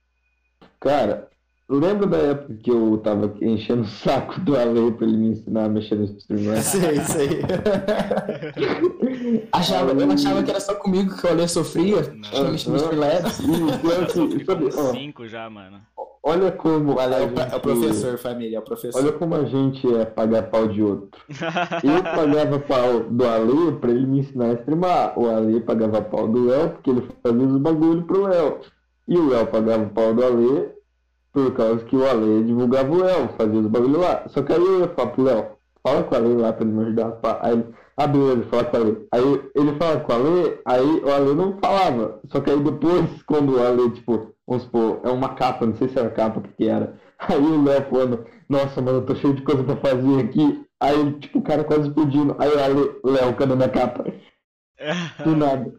[0.79, 1.29] Cara,
[1.69, 5.65] lembra da época que eu tava enchendo o saco do Ale pra ele me ensinar
[5.65, 6.59] a mexer no streamer?
[6.59, 6.79] Isso
[7.19, 7.41] aí.
[9.53, 11.97] Achava, eu achava que era só comigo que o Ale sofria.
[12.03, 12.21] Não.
[12.23, 13.41] Tinha mexido nos filetes.
[13.41, 15.79] Eu cinco já, mano.
[16.23, 16.95] olha como.
[16.95, 19.03] O Ale é o, é o gente- professor, família, é o professor.
[19.03, 21.21] Olha como a gente é pagar pau de outro.
[21.85, 25.19] Eu pagava pau do Ale pra ele me ensinar a streamar.
[25.19, 28.59] O Ale pagava pau do Léo porque ele fazia os bagulho pro Léo.
[29.07, 30.69] E o Léo pagava pau do Ale
[31.33, 34.25] por causa que o Ale divulgava o Léo, fazia os bagulho lá.
[34.29, 35.47] Só que aí eu ia falar pro Léo,
[35.83, 37.12] fala com o Ale lá pra ele me ajudar.
[37.12, 37.38] pá.
[37.43, 39.09] Aí ele, ah, beleza, fala com o Ale.
[39.12, 42.21] Aí ele fala com o Ale, aí o Ale não falava.
[42.29, 45.88] Só que aí depois, quando o Ale, tipo, vamos supor, é uma capa, não sei
[45.88, 46.95] se era capa, o que que era.
[47.19, 50.64] Aí o Léo falando, nossa, mano, eu tô cheio de coisa pra fazer aqui.
[50.81, 52.37] Aí, tipo, o cara quase explodindo.
[52.38, 54.05] Aí o Ale, Léo, cadê minha capa?
[55.25, 55.73] Do nada.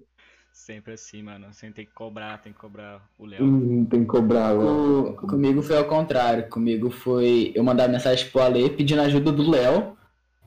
[0.65, 1.53] Sempre assim, mano.
[1.53, 3.43] Sempre tem que cobrar, tem que cobrar o Léo.
[3.43, 5.15] Hum, tem que cobrar, Léo.
[5.15, 6.49] Co- comigo foi ao contrário.
[6.49, 9.97] Comigo foi eu mandar mensagem pro Ale pedindo ajuda do Léo.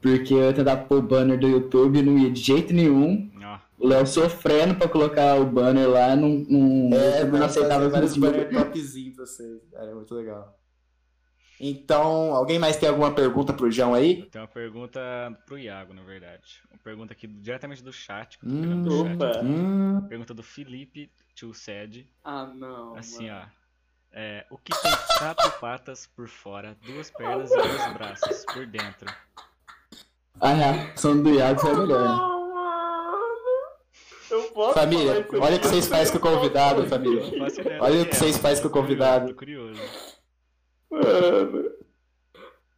[0.02, 3.30] Porque eu ia tentar pôr o banner do YouTube e não ia de jeito nenhum.
[3.42, 7.88] Ó, O Léo sofrendo pra colocar o banner lá, não, não, É, eu não aceitava
[7.88, 9.60] vários banner topzinho pra vocês.
[9.72, 10.58] Era muito legal.
[11.60, 14.24] Então, alguém mais tem alguma pergunta pro João aí?
[14.26, 15.00] tem uma pergunta
[15.46, 16.60] pro Iago, na verdade.
[16.82, 18.38] Pergunta aqui diretamente do chat.
[18.38, 19.14] que eu tô Hum, pegando do chat.
[19.36, 19.40] Opa!
[19.44, 22.08] Hum, Pergunta do Felipe Tio Sed.
[22.24, 22.96] Ah, não.
[22.96, 23.46] Assim, mano.
[23.58, 23.62] ó.
[24.14, 29.10] É, o que tem quatro patas por fora, duas pernas e dois braços por dentro?
[30.40, 32.32] A reação do Iago a melhor, né?
[34.30, 37.22] Eu posso família, olha o que vocês fazem com o convidado, família.
[37.80, 39.28] Olha o que é, vocês fazem com o convidado.
[39.28, 39.80] Tô curioso.
[40.90, 41.70] Mano,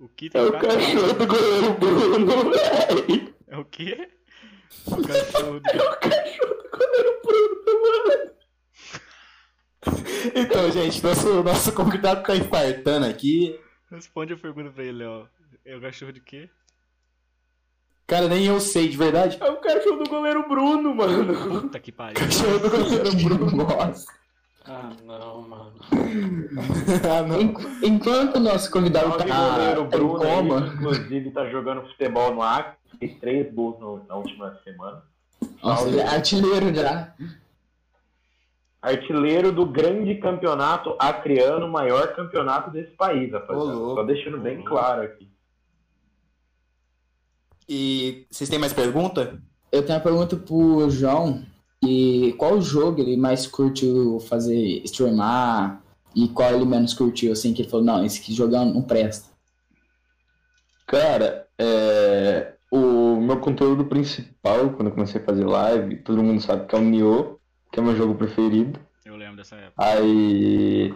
[0.00, 3.33] O que tem é o cachorro do goleiro Bruno, velho.
[3.54, 4.08] É o quê?
[4.84, 5.70] O cachorro do...
[5.70, 8.30] É o cachorro do goleiro Bruno, mano.
[10.34, 13.60] Então, gente, nosso, nosso convidado tá infartando aqui.
[13.92, 15.26] Responde a pergunta pra ele, ó.
[15.64, 16.50] É o cachorro de quê?
[18.08, 19.38] Cara, nem eu sei, de verdade.
[19.40, 21.60] É o cachorro do goleiro Bruno, mano.
[21.60, 22.18] Puta que pariu.
[22.18, 23.56] Cachorro do goleiro Bruno.
[23.56, 24.12] Nossa.
[24.66, 25.72] Ah, não, mano.
[27.10, 27.40] ah, não.
[27.40, 30.62] En- Enquanto o nosso convidado tá goleiro em Bruno, aí, coma.
[30.62, 35.02] que, inclusive tá jogando futebol no Acre, fez três gols no- na última semana.
[35.62, 37.12] Nossa, ele é artilheiro já.
[38.80, 43.78] Artilheiro do grande campeonato acreano, maior campeonato desse país, rapaziada.
[43.78, 43.94] Ô.
[43.96, 45.28] Só deixando bem claro aqui.
[47.68, 49.38] E vocês têm mais pergunta?
[49.72, 51.44] Eu tenho uma pergunta pro João.
[51.82, 55.82] E qual jogo ele mais curtiu fazer streamar?
[56.14, 59.28] E qual ele menos curtiu, assim, que ele falou, não, esse aqui jogando não presta.
[60.86, 66.66] Cara, é, o meu conteúdo principal, quando eu comecei a fazer live, todo mundo sabe
[66.66, 67.38] que é o Nioh,
[67.72, 68.78] que é meu jogo preferido.
[69.04, 69.74] Eu lembro dessa época.
[69.76, 70.94] Aí,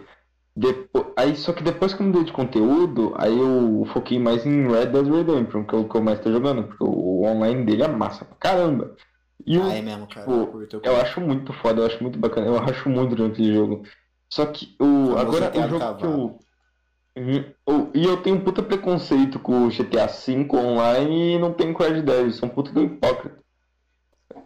[0.56, 1.12] depo...
[1.16, 4.86] aí só que depois que eu mudei de conteúdo, aí eu foquei mais em Red
[4.86, 7.88] Dead Redemption, que é o que eu mais tô jogando, porque o online dele é
[7.88, 8.94] massa pra caramba.
[9.46, 10.26] E o Ah, é mesmo, cara.
[10.26, 13.54] Tipo, Eu eu acho muito foda, eu acho muito bacana, eu acho muito durante aquele
[13.54, 13.82] jogo.
[14.30, 16.04] Só que o agora o jogo que cavalo.
[16.04, 16.38] eu
[17.18, 17.90] Uhum.
[17.94, 21.82] E eu tenho um puta preconceito com o GTA V online e não tenho com
[21.82, 23.38] Red Dead, sou um puta do hipócrita.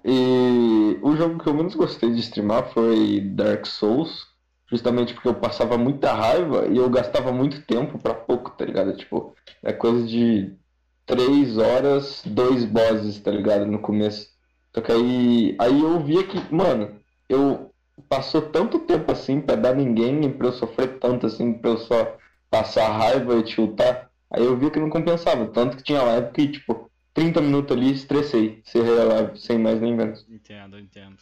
[0.02, 4.26] E o jogo que eu menos gostei de streamar foi Dark Souls,
[4.70, 8.96] justamente porque eu passava muita raiva e eu gastava muito tempo pra pouco, tá ligado?
[8.96, 10.56] Tipo, é coisa de
[11.04, 13.66] três horas, dois bosses, tá ligado?
[13.66, 14.31] No começo.
[14.74, 16.96] Só que aí, aí eu via que, mano,
[17.28, 17.70] eu
[18.08, 22.16] passou tanto tempo assim pra dar ninguém, pra eu sofrer tanto assim, pra eu só
[22.50, 24.10] passar raiva e tiltar.
[24.32, 25.46] Aí eu via que não compensava.
[25.46, 28.62] Tanto que tinha live que, tipo, 30 minutos ali, estressei.
[28.64, 30.24] Cerrei a live, sem mais nem menos.
[30.30, 31.16] Entendo, entendo.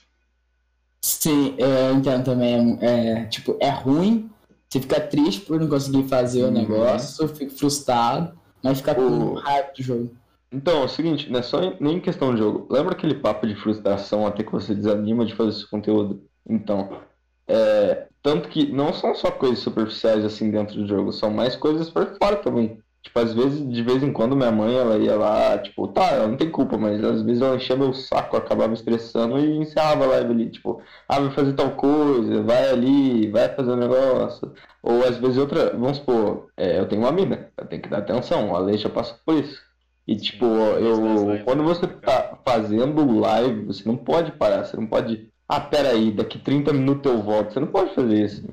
[1.03, 2.79] Sim, eu entendo também.
[2.81, 4.31] É, tipo, é ruim.
[4.69, 6.53] Você fica triste por não conseguir fazer o Uhum.
[6.53, 10.17] negócio, fica frustrado, mas fica com O- raiva do jogo.
[10.53, 12.67] Então, é o seguinte, não é só nem questão de jogo.
[12.73, 16.29] Lembra aquele papo de frustração até que você desanima de fazer esse conteúdo?
[16.49, 17.03] Então,
[17.47, 21.89] é, tanto que não são só coisas superficiais assim dentro do jogo, são mais coisas
[21.91, 22.81] por fora também.
[23.03, 26.27] Tipo, às vezes, de vez em quando, minha mãe, ela ia lá, tipo, tá, ela
[26.29, 30.09] não tem culpa, mas às vezes ela enchia meu saco, acabava estressando e encerrava a
[30.09, 34.53] live ali, tipo, ah, vai fazer tal coisa, vai ali, vai fazer um negócio.
[34.83, 37.99] Ou às vezes outra, vamos supor, é, eu tenho uma mina, eu tenho que dar
[37.99, 39.69] atenção, a lei já passa por isso.
[40.11, 44.87] E tipo, Sim, eu, quando você tá fazendo live, você não pode parar, você não
[44.88, 48.49] pode, ah, peraí, daqui 30 minutos eu volto, você não pode fazer isso.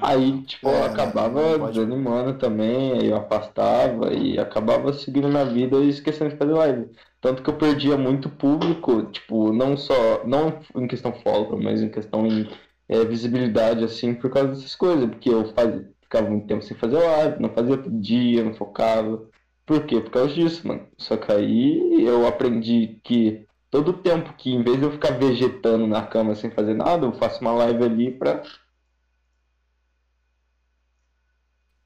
[0.00, 1.72] Aí, tipo, É, eu acabava não pode.
[1.72, 6.90] desanimando também, aí eu afastava e acabava seguindo na vida e esquecendo de fazer live.
[7.20, 11.90] Tanto que eu perdia muito público, tipo, não só, não em questão follow, mas em
[11.90, 12.48] questão em
[12.88, 16.98] é, visibilidade, assim, por causa dessas coisas, porque eu fazia, ficava muito tempo sem fazer
[16.98, 19.29] live, não fazia todo dia, não focava.
[19.70, 20.00] Por quê?
[20.00, 20.84] Por causa disso, mano.
[20.98, 25.86] Só que aí eu aprendi que todo tempo que, em vez de eu ficar vegetando
[25.86, 28.42] na cama sem fazer nada, eu faço uma live ali pra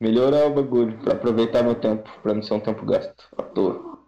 [0.00, 3.98] melhorar o bagulho, pra aproveitar meu tempo, pra não ser um tempo gasto à toa.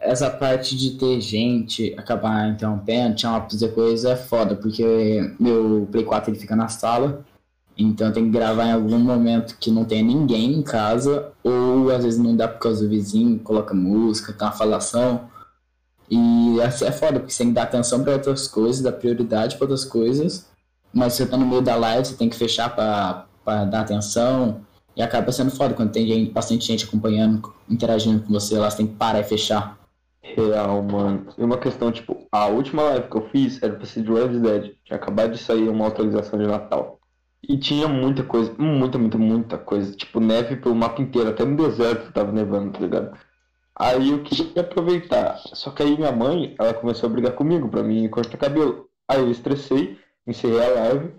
[0.00, 5.86] Essa parte de ter gente acabar interrompendo, tinha uma fazer coisa é foda, porque meu
[5.92, 7.26] Play 4 ele fica na sala,
[7.76, 12.04] então tem que gravar em algum momento que não tenha ninguém em casa, ou às
[12.04, 15.28] vezes não dá por causa do vizinho, coloca música, tem uma falação.
[16.10, 19.56] E assim é foda, porque você tem que dar atenção para outras coisas, dar prioridade
[19.56, 20.46] para outras coisas,
[20.92, 24.60] mas você tá no meio da live, você tem que fechar para dar atenção,
[24.96, 28.78] e acaba sendo foda quando tem gente, bastante gente acompanhando, interagindo com você lá, você
[28.78, 29.78] tem que parar e fechar.
[30.22, 31.26] Real, mano.
[31.36, 34.38] E uma questão, tipo, a última live que eu fiz era pra ser de Red
[34.40, 34.72] Dead.
[34.84, 36.95] Tinha acabado de sair uma atualização de Natal.
[37.48, 39.94] E tinha muita coisa, muita, muita, muita coisa.
[39.94, 43.16] Tipo, neve pelo mapa inteiro, até no deserto tava nevando, tá ligado?
[43.74, 45.38] Aí eu queria aproveitar.
[45.54, 48.88] Só que aí minha mãe, ela começou a brigar comigo pra mim cortar cabelo.
[49.08, 51.14] Aí eu estressei, encerrei a live,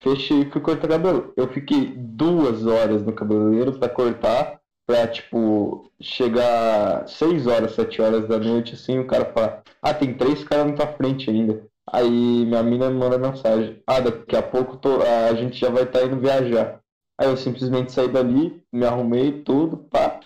[0.00, 1.32] fechei e fui cortar cabelo.
[1.36, 8.28] Eu fiquei duas horas no cabeleireiro pra cortar, pra, tipo, chegar 6 horas, 7 horas
[8.28, 11.66] da noite, assim, o cara fala, ah, tem três caras na tua frente ainda.
[11.90, 15.82] Aí minha mina me manda mensagem, ah, daqui a pouco tô, a gente já vai
[15.82, 16.80] estar tá indo viajar.
[17.18, 20.20] Aí eu simplesmente saí dali, me arrumei, tudo, pá,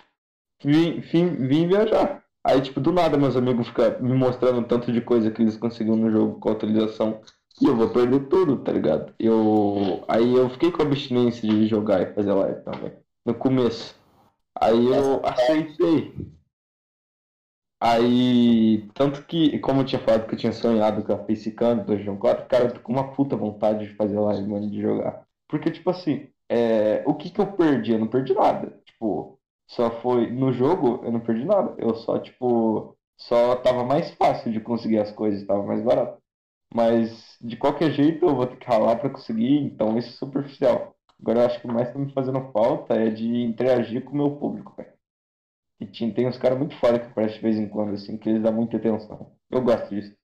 [0.62, 2.23] vim, vim, vim viajar.
[2.45, 5.97] Aí, tipo, do nada meus amigos ficam me mostrando tanto de coisa que eles conseguiram
[5.97, 7.21] no jogo com a atualização
[7.61, 9.12] e eu vou perder tudo, tá ligado?
[9.19, 10.05] Eu...
[10.07, 12.92] Aí eu fiquei com a abstinência de jogar e fazer live também,
[13.25, 13.97] no começo.
[14.61, 16.14] Aí eu aceitei.
[17.81, 21.99] Aí, tanto que, como eu tinha falado que eu tinha sonhado com a Facecam do
[21.99, 25.27] João 4, cara, eu tô com uma puta vontade de fazer live, mano, de jogar.
[25.49, 27.03] Porque, tipo assim, é...
[27.07, 27.93] o que que eu perdi?
[27.93, 28.81] Eu não perdi nada.
[28.87, 30.31] Tipo, só foi.
[30.31, 31.75] No jogo, eu não perdi nada.
[31.79, 32.97] Eu só, tipo.
[33.19, 36.21] Só tava mais fácil de conseguir as coisas, tava mais barato.
[36.75, 40.97] Mas, de qualquer jeito, eu vou ter que ralar pra conseguir, então isso é superficial.
[41.21, 44.17] Agora, eu acho que o mais tá me fazendo falta é de interagir com o
[44.17, 44.96] meu público, velho.
[45.81, 48.29] E tinha- tem uns caras muito foda que aparecem de vez em quando, assim, que
[48.29, 49.33] eles dão muita atenção.
[49.51, 50.15] Eu gosto disso.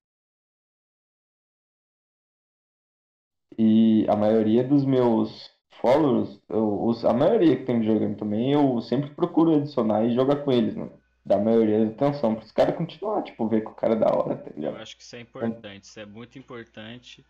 [3.59, 8.81] E a maioria dos meus followers, eu, os- a maioria que tem videogame também, eu
[8.81, 11.01] sempre procuro adicionar e jogar com eles, mano.
[11.25, 14.07] Da maioria da atenção, para os caras continuar, tipo, ver que o cara é da
[14.15, 17.27] hora, tá Eu acho que isso é importante, isso é muito importante.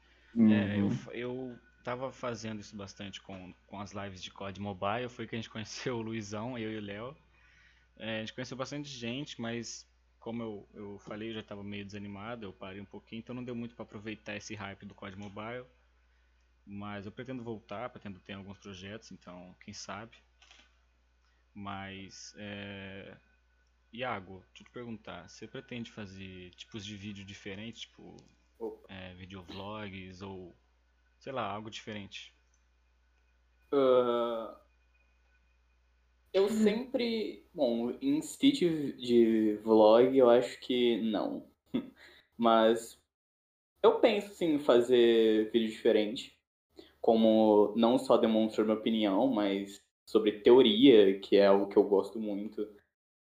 [0.47, 0.91] É, eu, Uhum.
[0.91, 5.35] fa- eu tava fazendo isso bastante com, com as lives de COD Mobile, foi que
[5.35, 5.51] a gente
[5.91, 7.17] conheceu o Luizão, eu e o Léo.
[7.97, 11.85] É, a gente conheceu bastante gente, mas como eu, eu falei, eu já tava meio
[11.85, 15.17] desanimado, eu parei um pouquinho, então não deu muito pra aproveitar esse hype do COD
[15.17, 15.67] Mobile.
[16.65, 20.17] Mas eu pretendo voltar, pretendo ter alguns projetos, então quem sabe.
[21.53, 23.17] Mas, é...
[23.93, 28.17] Iago, deixa eu te perguntar, você pretende fazer tipos de vídeo diferentes, tipo
[28.89, 30.57] é, videovlogs ou
[31.19, 32.35] sei lá, algo diferente?
[33.71, 34.61] Ah,
[36.33, 37.45] eu sempre.
[37.55, 41.47] Bom, em Stitch de vlog eu acho que não.
[42.37, 42.99] Mas
[43.83, 46.37] eu penso sim em fazer vídeo diferente.
[47.01, 52.19] Como não só demonstrar minha opinião, mas sobre teoria, que é algo que eu gosto
[52.19, 52.69] muito.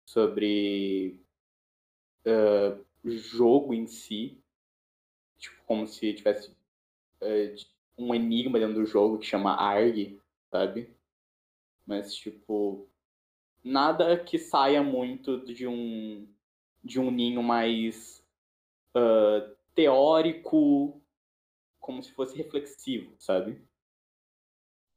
[0.07, 1.21] Sobre
[2.27, 4.39] ah, jogo em si.
[5.39, 6.57] Tipo, como se tivesse
[7.21, 7.55] eh,
[7.99, 10.19] um enigma dentro do jogo que chama ARG,
[10.51, 10.91] sabe?
[11.87, 12.89] Mas, tipo,
[13.67, 16.27] nada que saia muito de um,
[16.83, 18.25] de um ninho mais
[18.95, 21.03] ah, teórico,
[21.81, 23.61] como se fosse reflexivo, sabe?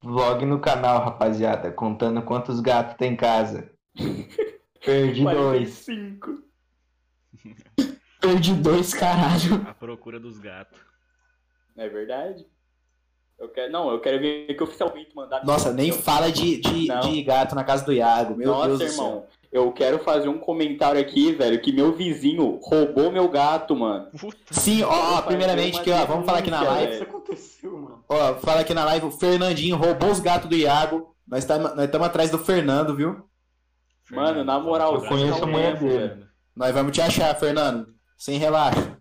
[0.02, 3.74] Vlog no canal, rapaziada, contando quantos gatos tem em casa.
[4.86, 5.86] Perdi dois.
[5.86, 6.44] 45.
[8.22, 9.68] Perdi dois, caralho.
[9.68, 10.80] A procura dos gatos.
[11.76, 12.48] É verdade?
[13.40, 15.46] Eu quero, não, eu quero ver que oficialmente mandar.
[15.46, 18.36] Nossa, nem fala de, de, de gato na casa do Iago.
[18.36, 19.12] Meu Nossa, Deus do irmão.
[19.12, 19.28] céu.
[19.52, 24.08] Eu quero fazer um comentário aqui, velho, que meu vizinho roubou meu gato, mano.
[24.12, 26.94] Puta, Sim, ó, ó, primeiramente aqui, ó, vamos falar aqui na live.
[26.94, 28.04] Isso aconteceu, mano.
[28.08, 31.16] Ó, fala aqui na live, o Fernandinho roubou os gatos do Iago.
[31.28, 33.24] Nós estamos nós tamo atrás do Fernando, viu?
[34.12, 36.00] Mano, na moral, abraço conheço a mulher você, dele.
[36.00, 36.30] Fernando.
[36.56, 37.88] Nós vamos te achar, Fernando.
[38.18, 38.99] Sem relaxa.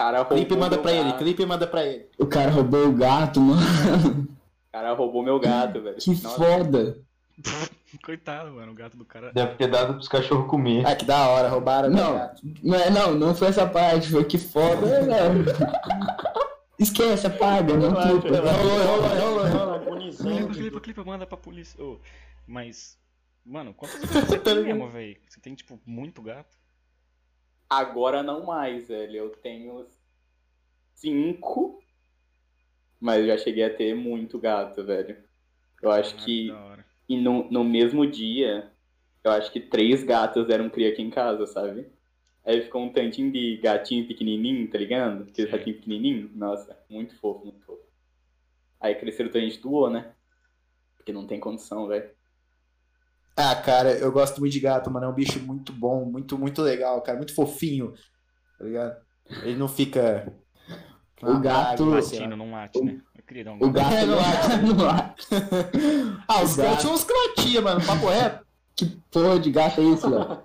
[0.00, 1.18] Cara roubou Clipe manda meu pra ele, gato.
[1.18, 2.06] clipe manda pra ele.
[2.18, 4.28] O cara roubou o gato, mano.
[4.72, 5.96] cara roubou meu gato, velho.
[5.96, 6.98] Que Nossa, foda.
[8.04, 9.32] Coitado, mano, o gato do cara.
[9.32, 10.86] Deve ter dado pros cachorros comer.
[10.86, 12.42] Ah, que da hora, roubaram meu Não, gato.
[12.62, 15.44] não, é- não, não foi essa parte, foi que foda, velho.
[16.78, 18.28] Esquece, apaga, não clipa.
[18.38, 20.10] Rolou, rolou, rolou, rolou.
[20.12, 21.82] Clipa, clipa, clipa, manda pra polícia.
[21.82, 21.98] Ô,
[22.46, 22.96] mas,
[23.44, 25.16] mano, quantos gatos você tem mesmo, velho?
[25.28, 26.56] Você tem, tipo, muito gato?
[27.70, 29.16] Agora não mais, velho.
[29.16, 29.86] Eu tenho
[30.94, 31.82] cinco,
[33.00, 35.16] mas eu já cheguei a ter muito gato, velho.
[35.82, 36.52] Eu acho Ah, que
[37.08, 38.72] e no, no mesmo dia,
[39.24, 41.90] eu acho que três gatos eram cria aqui em casa, sabe?
[42.44, 45.24] Aí ficou um tantinho de gatinho pequenininho, tá ligado?
[45.24, 45.52] Aquele Sim.
[45.52, 46.30] ratinho pequenininho.
[46.34, 47.82] Nossa, muito fofo, muito fofo.
[48.80, 50.14] Aí cresceram, então a gente doou, né?
[50.96, 52.10] Porque não tem condição, velho.
[53.40, 55.06] Ah, cara, eu gosto muito de gato, mano.
[55.06, 57.16] É um bicho muito bom, muito, muito legal, cara.
[57.16, 57.92] Muito fofinho,
[58.58, 58.96] tá ligado?
[59.42, 60.32] Ele não fica.
[61.22, 62.16] O gato- assim.
[62.18, 63.00] Latino, não late, né?
[63.44, 64.06] Dar um O gato É,
[64.62, 65.26] não late.
[66.26, 67.84] Ah, os gatos tinha uns latia, mano.
[67.84, 68.44] Papo reto.
[68.74, 70.42] Que porra de gato é isso, Léo?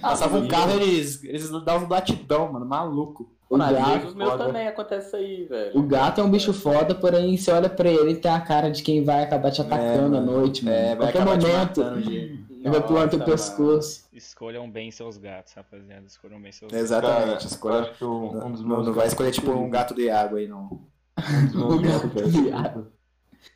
[0.00, 2.64] Passava um carro, eles, eles davam latidão, mano.
[2.64, 3.34] Maluco.
[3.52, 4.46] O Mas gato, os meus foda.
[4.46, 5.78] também acontece isso aí, velho.
[5.78, 8.70] o gato é um bicho foda, porém você olha pra ele e tem a cara
[8.70, 10.32] de quem vai acabar te atacando à mano.
[10.32, 10.74] noite, mano.
[10.76, 14.06] É, vai Qualquer momento, ele vai pular teu pescoço.
[14.12, 16.06] Escolham bem seus gatos, rapaziada.
[16.06, 16.84] Escolham bem seus gatos.
[16.84, 17.44] Exatamente.
[17.44, 17.90] Eu escolha.
[17.92, 20.48] que um dos Não, meus não vai gatos escolher, tipo, um gato de água aí,
[20.48, 20.80] não.
[21.18, 22.86] um dos meus O gatos gato preferidos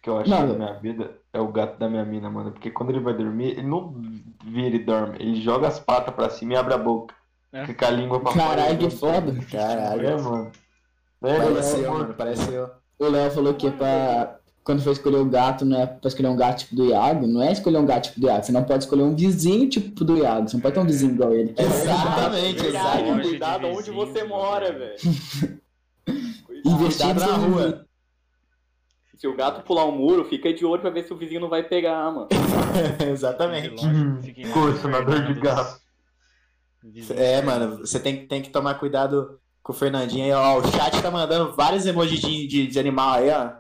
[0.03, 2.53] que eu acho Não, da minha vida é o gato da minha mina, mano.
[2.53, 3.95] Porque quando ele vai dormir, ele não
[4.45, 5.17] vira e dorme.
[5.21, 7.15] Ele joga as patas pra cima e abre a boca.
[7.57, 7.65] É.
[7.65, 8.45] Fica a língua pra fora.
[8.45, 9.35] Caralho, que foda.
[9.51, 10.07] Caralho.
[10.07, 10.53] É, mano.
[11.25, 12.15] É, Parece eu, mano.
[12.15, 12.71] Parece eu.
[12.99, 14.37] O Léo falou que é pra.
[14.63, 17.41] Quando for escolher o gato, não é pra escolher um gato tipo do Iago, não
[17.41, 18.45] é escolher um gato tipo do Iago.
[18.45, 20.49] Você não pode escolher um vizinho tipo do Iago.
[20.49, 21.55] Você não pode ter um vizinho igual ele.
[21.57, 24.97] Exatamente, de cuidado onde você mora, velho?
[26.63, 27.87] Cuidado na rua.
[29.17, 31.49] Se o gato pular um muro, fica de olho pra ver se o vizinho não
[31.49, 32.29] vai pegar, mano.
[33.09, 33.87] Exatamente.
[33.87, 35.86] do de gato.
[37.11, 40.59] É, mano, você tem, tem que tomar cuidado com o Fernandinho aí, ó.
[40.59, 43.51] O chat tá mandando vários emojis de, de, de animal aí, ó.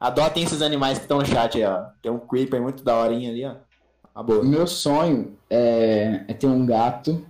[0.00, 1.84] Adotem esses animais que estão no chat aí, ó.
[2.02, 3.54] Tem um creeper muito daorinha ali, ó.
[4.14, 4.44] A O boa.
[4.44, 7.24] meu sonho é, é ter um gato,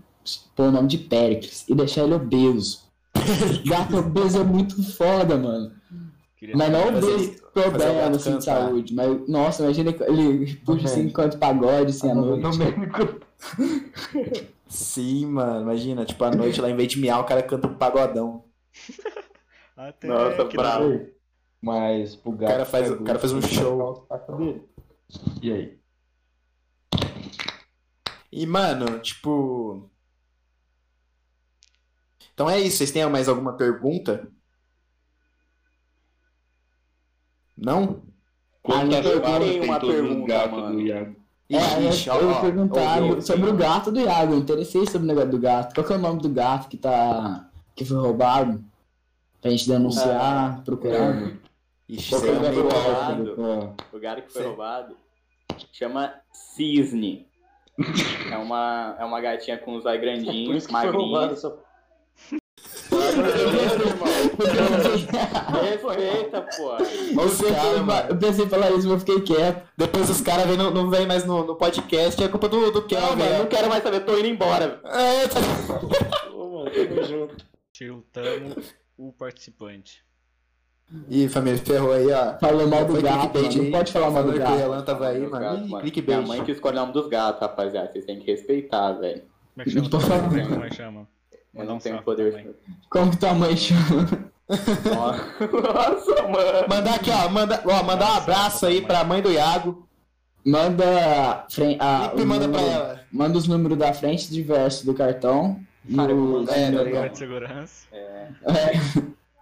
[0.55, 2.83] pôr o nome de Pericles e deixar ele obeso.
[3.67, 5.73] gato obeso é muito foda, mano.
[6.37, 8.95] Queria Mas não obeso problema assim, de saúde.
[8.95, 12.43] Mas, nossa, imagina ele, puxa assim enquanto pagode assim à noite.
[12.43, 13.21] Domênico.
[14.75, 17.79] Sim, mano, imagina, tipo, à noite lá, em vez de miar, o cara canta um
[17.79, 18.45] pagodão.
[19.77, 21.07] Até Nossa, que bravo.
[21.63, 22.51] Mas gato.
[22.51, 24.07] cara faz- é o cara faz um show.
[24.11, 24.69] o.
[25.41, 25.79] E aí?
[28.33, 29.89] E, mano, tipo.
[32.33, 34.29] Então é isso, vocês têm mais alguma pergunta?
[37.57, 38.03] Não?
[38.61, 41.24] Quantas eu patas tenho tem uma pergunta, mano.
[41.51, 44.35] É, Ixi, eu, ó, eu perguntar ó, ó, sobre o gato do Iago.
[44.35, 45.75] Eu interessei sobre o negócio do gato.
[45.75, 47.49] Qual que é o nome do gato que tá.
[47.75, 48.63] que foi roubado?
[49.41, 51.33] Pra gente denunciar, procurar.
[51.89, 53.25] Ixi, Qual isso que aí é é o meio gato pesado.
[53.25, 53.75] do Iago?
[53.93, 54.49] O gato que foi Sim.
[54.49, 54.97] roubado
[55.73, 57.27] chama Cisne.
[58.31, 60.73] É uma, é uma gatinha com os olhos Por grandinhos, que
[65.63, 66.75] Respeita, pô.
[66.77, 68.09] Os Eu caras, pensei- mano.
[68.11, 69.69] eu pensei em falar isso, mas eu fiquei quieto.
[69.77, 72.81] Depois os caras vêm, não, não vêm mais no, no podcast, é culpa do, do
[72.81, 73.23] Não, Kelvin.
[73.23, 74.81] mano, não quero mais saber, tô indo embora.
[74.85, 75.41] É, tá-
[76.33, 77.37] Ô, mano, tamo junto.
[77.73, 80.03] Tiltamos o participante.
[81.09, 82.39] Ih, família, ferrou aí, ó.
[82.39, 83.65] Falou mal do gato, clickbait mano.
[83.65, 84.61] Não pode falar mal do que o gato.
[84.61, 85.41] Elan tava aí, mano.
[85.41, 85.83] gatos, Ih, mano.
[85.83, 86.19] clickbait.
[86.19, 87.91] Minha mãe que escolhe o nome dos gatos, rapaziada.
[87.91, 89.23] Vocês têm que respeitar, velho.
[89.55, 89.83] Como é que chama?
[89.83, 90.49] Não tô falando.
[90.49, 91.09] Como é que chama?
[91.55, 92.55] Não tenho poder.
[92.91, 94.31] Como que tua mãe chama?
[94.49, 96.69] Nossa, mano.
[96.69, 97.29] Mandar aqui, ó.
[97.29, 99.87] Manda, ó, mandar um abraço aí pra mãe do Iago.
[100.45, 101.47] Manda.
[101.51, 101.77] Fren...
[101.81, 103.01] Ah, o manda pra número- ela.
[103.13, 105.61] Manda os números da frente e de verso do cartão.
[105.95, 107.11] Cara, eu vou mandar É, tá Número ligado?
[107.13, 107.87] de segurança.
[107.93, 108.29] É,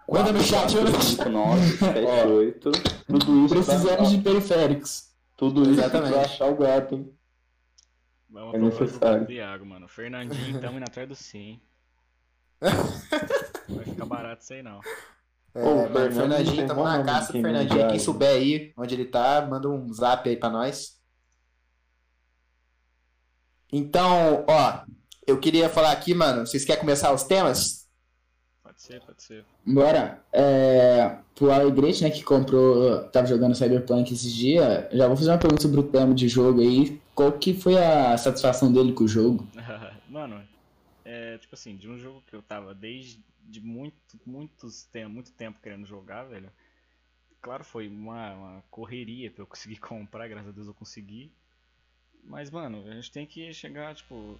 [0.09, 1.23] Manda no chat, manda no chat.
[1.23, 2.71] 5978.
[3.07, 3.55] Tudo isso.
[3.55, 5.09] precisamos pra, de periféricos.
[5.37, 6.11] Tudo isso Exatamente.
[6.13, 7.09] pra achar o gato, hein?
[8.29, 9.31] Vamos É necessário.
[9.31, 9.87] Iago, mano.
[9.87, 11.59] Fernandinho, tamo indo atrás do sim.
[13.69, 14.79] Vai ficar barato isso aí não.
[15.55, 17.87] É, Ô, o Fernandinho, tamo bom na caça quem Fernandinho.
[17.87, 20.97] Quem souber aí onde ele tá, manda um zap aí pra nós.
[23.71, 24.81] Então, ó,
[25.25, 26.45] eu queria falar aqui, mano.
[26.45, 27.87] Vocês querem começar os temas?
[28.63, 29.45] Pode ser, pode ser.
[29.65, 30.23] Bora.
[30.31, 35.37] É, pro Alegrete, né, que comprou, tava jogando Cyberpunk esses dias, já vou fazer uma
[35.37, 37.01] pergunta sobre o tema de jogo aí.
[37.15, 39.47] Qual que foi a satisfação dele com o jogo?
[40.09, 40.41] Mano,
[41.13, 45.61] é tipo assim, de um jogo que eu tava desde de muito, muitos muito tempo
[45.61, 46.51] querendo jogar, velho.
[47.41, 51.31] Claro, foi uma, uma correria pra eu conseguir comprar, graças a Deus eu consegui.
[52.23, 54.39] Mas, mano, a gente tem que chegar, tipo.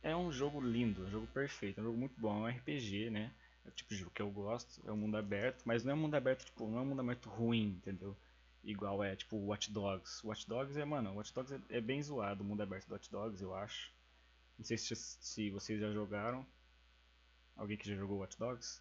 [0.00, 3.10] É um jogo lindo, um jogo perfeito, é um jogo muito bom, é um RPG,
[3.10, 3.34] né?
[3.64, 5.94] É o tipo de jogo que eu gosto, é um mundo aberto, mas não é
[5.94, 8.16] um mundo aberto, tipo, não é um mundo aberto ruim, entendeu?
[8.62, 10.24] Igual é, tipo, Watch Dogs.
[10.24, 13.10] Watch Dogs é, mano, Watch Dogs é, é bem zoado, o mundo aberto do Watch
[13.10, 13.92] Dogs, eu acho.
[14.58, 16.44] Não sei se, se vocês já jogaram.
[17.56, 18.80] Alguém que já jogou Watch Dogs?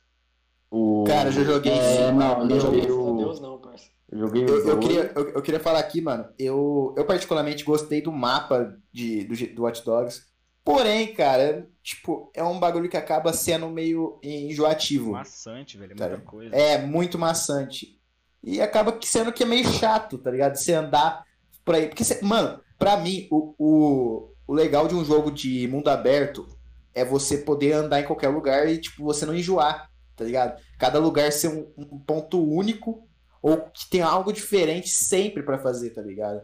[0.70, 1.04] O...
[1.08, 2.92] Cara, eu já joguei É, não, não Eu joguei.
[2.92, 3.90] o- Deus, não, parça.
[4.10, 6.28] Eu joguei o Eu, eu queria, eu, eu queria falar aqui, mano.
[6.38, 10.26] Eu, eu particularmente gostei do mapa de, do, do Watch Dogs.
[10.64, 15.12] Porém, cara, tipo, é um bagulho que acaba sendo meio enjoativo.
[15.12, 16.56] Maçante, velho, é Cara, muita coisa.
[16.56, 17.98] É muito maçante.
[18.44, 20.56] E acaba sendo que é meio chato, tá ligado?
[20.58, 21.26] Você andar
[21.64, 21.88] por aí.
[21.88, 26.48] Porque, cê- mano, pra mim, o, o, o legal de um jogo de mundo aberto
[26.94, 30.60] é você poder andar em qualquer lugar e, tipo, você não enjoar, tá ligado?
[30.80, 33.08] Cada lugar ser um, um ponto único
[33.42, 36.42] ou que tem algo diferente sempre pra fazer, tá ligado?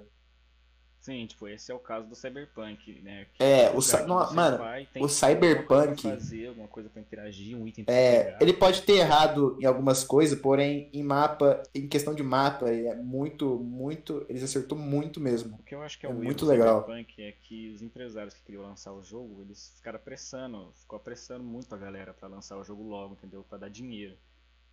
[1.03, 3.27] Sim, tipo, esse é o caso do Cyberpunk, né?
[3.33, 7.67] Que É, todo o não, mano, vai, o Cyberpunk- fazer, alguma coisa pra interagir, um
[7.67, 8.41] item pra É, pegar.
[8.41, 12.87] ele pode ter errado em algumas coisas, porém, em mapa, em questão de mapa, ele
[12.87, 14.25] é muito, muito.
[14.29, 15.57] Eles acertou muito mesmo.
[15.59, 16.83] O que eu acho que é, É o muito legal.
[16.83, 21.43] Cyberpunk é que os empresários que queriam lançar o jogo, eles ficaram apressando, ficou apressando
[21.43, 23.43] muito a galera pra lançar o jogo logo, entendeu?
[23.43, 24.15] Pra dar dinheiro.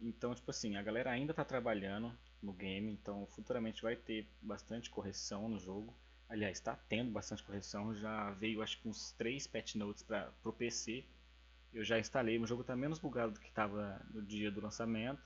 [0.01, 4.89] Então, tipo assim, a galera ainda tá trabalhando no game, então futuramente vai ter bastante
[4.89, 5.93] correção no jogo.
[6.31, 10.53] Aliás, tá tendo bastante correção, já veio acho que uns 3 patch notes para pro
[10.53, 11.05] PC.
[11.75, 15.21] Eu já instalei, o jogo tá menos bugado do que tava no dia do lançamento.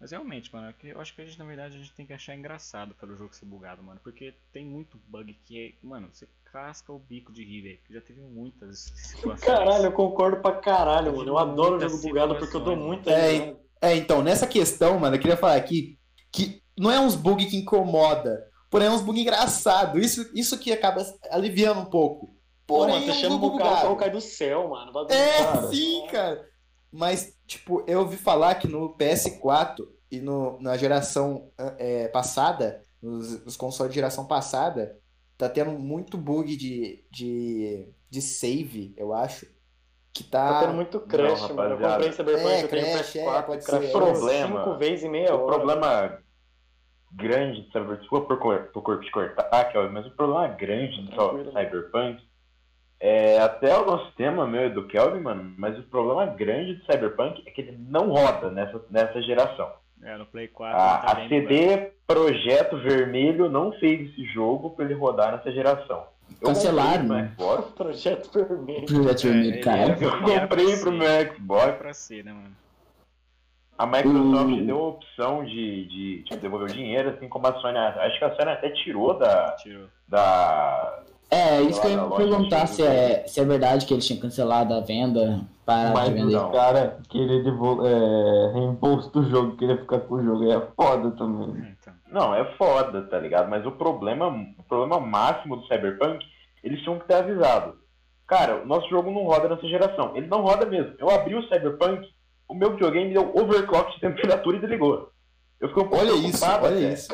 [0.00, 2.06] Mas realmente, mano, é que eu acho que a gente, na verdade, a gente tem
[2.06, 4.00] que achar engraçado pelo jogo ser bugado, mano.
[4.02, 5.86] Porque tem muito bug que é.
[5.86, 7.78] Mano, você casca o bico de rir, velho.
[7.90, 9.44] Já teve muitas situações.
[9.44, 11.28] Caralho, eu concordo pra caralho, mano.
[11.28, 13.56] Eu adoro o jogo bugado porque eu dou muita É.
[13.80, 15.98] É, então, nessa questão, mano, eu queria falar aqui
[16.32, 20.02] que não é uns bugs que incomoda, porém é uns bugs engraçados.
[20.04, 22.34] Isso, isso que acaba aliviando um pouco.
[22.66, 23.96] Pô, Porém, mano, tá é um jogo que o bugado.
[23.96, 24.92] cai do céu, mano.
[24.92, 25.68] Bagulho, É, cara.
[25.68, 26.48] sim, cara.
[26.90, 33.44] Mas, tipo, eu ouvi falar que no PS4 e no, na geração é, passada, nos,
[33.44, 34.96] nos consoles de geração passada,
[35.36, 39.46] tá tendo muito bug de, de, de save, eu acho.
[40.12, 40.48] Que tá.
[40.48, 41.74] Tá tendo muito crash, Não, mano.
[41.74, 43.92] Eu comprei Cyberpunk, É, eu tenho crash, é, PS4, pode crashou ser.
[43.92, 44.64] Problema.
[44.64, 45.46] cinco vezes em meia O hora.
[45.56, 46.18] problema
[47.16, 51.00] grande de Cyberpunk, desculpa por, por corpo de cortar, que é mas o problema grande
[51.02, 51.52] do Tranquilo.
[51.52, 52.22] Cyberpunk
[53.00, 56.84] é até o nosso tema meu e do Kelvin, mano, mas o problema grande do
[56.84, 59.70] Cyberpunk é que ele não roda nessa, nessa geração.
[60.02, 64.70] É, no Play 4 A, tá a bem CD Projeto Vermelho não fez esse jogo
[64.70, 66.04] pra ele rodar nessa geração.
[66.40, 67.32] Eu Cancelaram, né?
[67.74, 68.86] Projeto Vermelho.
[68.86, 69.80] Projeto Vermelho, ele cara.
[69.80, 71.76] era- eu era comprei pro meu Era Xbox.
[71.78, 72.63] pra ser, né, mano?
[73.76, 74.66] A Microsoft Hum.
[74.66, 77.76] deu a opção de, de tipo, devolver o dinheiro, assim como a Sony.
[77.78, 79.52] Acho que a Sony até tirou da.
[79.62, 79.86] Tirou.
[80.08, 81.00] da
[81.30, 84.72] É, isso que eu ia perguntar se é, se é verdade que eles tinham cancelado
[84.74, 86.36] a venda, parado Mas de vender.
[86.36, 86.48] não.
[86.50, 90.60] O cara querer devol- é, reembolso do jogo, querer ficar com o jogo, aí é
[90.76, 91.64] foda também.
[91.66, 91.94] É, Então.
[92.12, 93.48] Não, é foda, tá ligado?
[93.50, 96.24] Mas o problema, o problema máximo do Cyberpunk,
[96.62, 97.74] eles tinham que ter avisado.
[98.28, 100.12] Cara, o nosso jogo não roda nessa geração.
[100.14, 100.94] Ele não roda mesmo.
[100.98, 102.06] Eu abri o Cyberpunk,
[102.48, 105.10] o meu videogame deu overclock de temperatura e desligou.
[105.60, 106.80] Eu fiquei um pouco Olha isso, olha cara.
[106.92, 107.08] isso.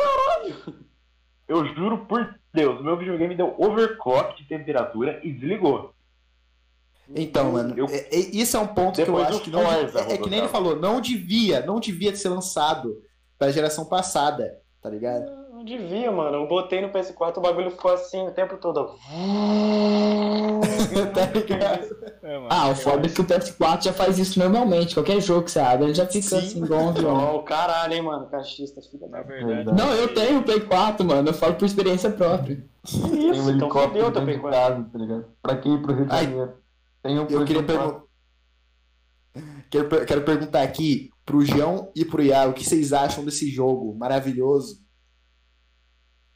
[1.47, 5.93] Eu juro por Deus, o meu videogame deu overclock de temperatura e desligou.
[7.15, 9.63] Então, mano, Eu- é- é- isso é um ponto que eu acho que não.
[9.65, 13.03] Forza É, é que nem ele falou, não devia, não devia ser lançado
[13.37, 15.40] pra geração passada, tá ligado?
[15.61, 16.39] Não devia, mano.
[16.39, 18.95] Eu botei no PS4, o bagulho ficou assim o tempo todo.
[21.13, 21.85] tá ligado?
[22.23, 24.95] É, mano, Ah, o foda é que o PS4 já faz isso normalmente.
[24.95, 26.39] Qualquer jogo que você abre, ele já fica Sim.
[26.39, 27.15] assim, igual um avião.
[27.15, 28.25] Ó, o caralho, hein, mano.
[28.31, 29.23] Cachista, filha Na da.
[29.25, 29.79] verdade.
[29.79, 31.29] Não, eu tenho o Play 4, mano.
[31.29, 32.65] Eu falo por experiência própria.
[32.83, 34.51] Isso, Tem um então helicóptero fudeu teu dentro de PS4.
[34.51, 35.25] casa, tá ligado?
[35.43, 36.53] Pra quem ir pro Rio de Ai, Janeiro.
[37.03, 38.01] Tem um Eu queria perguntar.
[39.35, 39.65] perguntar.
[39.71, 43.51] Quero, per- quero perguntar aqui pro João e pro Iago o que vocês acham desse
[43.51, 44.81] jogo maravilhoso.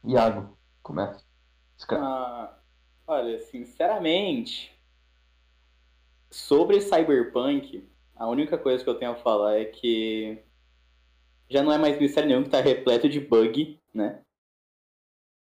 [0.07, 1.25] Iago, começa.
[1.91, 2.59] Ah,
[3.07, 4.79] olha, sinceramente,
[6.31, 10.45] sobre Cyberpunk, a única coisa que eu tenho a falar é que
[11.49, 14.23] já não é mais mistério nenhum que tá repleto de bug, né?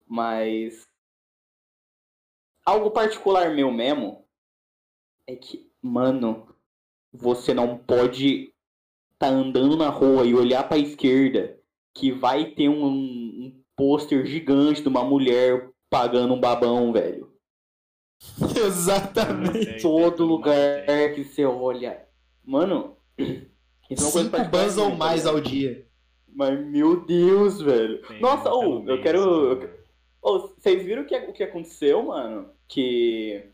[0.07, 0.87] Mas
[2.65, 4.25] algo particular meu mesmo
[5.27, 6.55] é que, mano,
[7.13, 8.55] você não pode
[9.19, 11.59] tá andando na rua e olhar pra esquerda
[11.95, 13.26] que vai ter um
[13.77, 17.31] pôster gigante de uma mulher pagando um babão, velho.
[18.67, 19.83] Exatamente.
[19.83, 21.15] Todo lugar tem.
[21.15, 22.03] que você olha.
[22.45, 25.35] Mano, isso é uma coisa Cinco particular bans ou mais ligado?
[25.35, 25.87] ao dia.
[26.35, 28.03] Mas meu Deus, velho.
[28.03, 29.19] Tem Nossa, ô, eu quero.
[29.21, 29.71] eu
[30.23, 32.51] Ô, vocês viram o que, o que aconteceu, mano?
[32.67, 33.49] Que.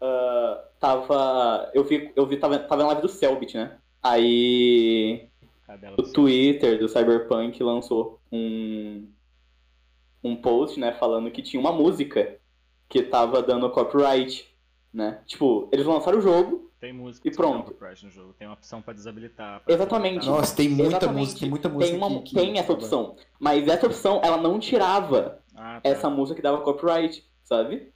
[0.00, 1.70] ah, tava.
[1.74, 3.78] Eu vi, eu vi tava, tava na live do Selbit, né?
[4.02, 5.28] Aí.
[5.96, 6.02] O.
[6.02, 9.06] Twitter do Cyberpunk lançou um,
[10.22, 12.36] um post, né, falando que tinha uma música
[12.88, 14.46] que tava dando copyright,
[14.92, 15.20] né?
[15.26, 17.70] Tipo, eles lançaram o jogo, Tem música E um pronto.
[17.70, 18.34] copyright no jogo.
[18.36, 19.60] Tem uma opção pra desabilitar.
[19.64, 20.14] pra Exatamente.
[20.18, 20.40] desabilitar.
[20.40, 21.18] Nossa, tem muita Exatamente.
[21.20, 23.16] música, tem muita música tem, uma, que- que- tem essa opção.
[23.38, 25.88] Mas essa opção, ela não tirava Ah, tá.
[25.88, 27.92] essa música que dava copyright, sabe?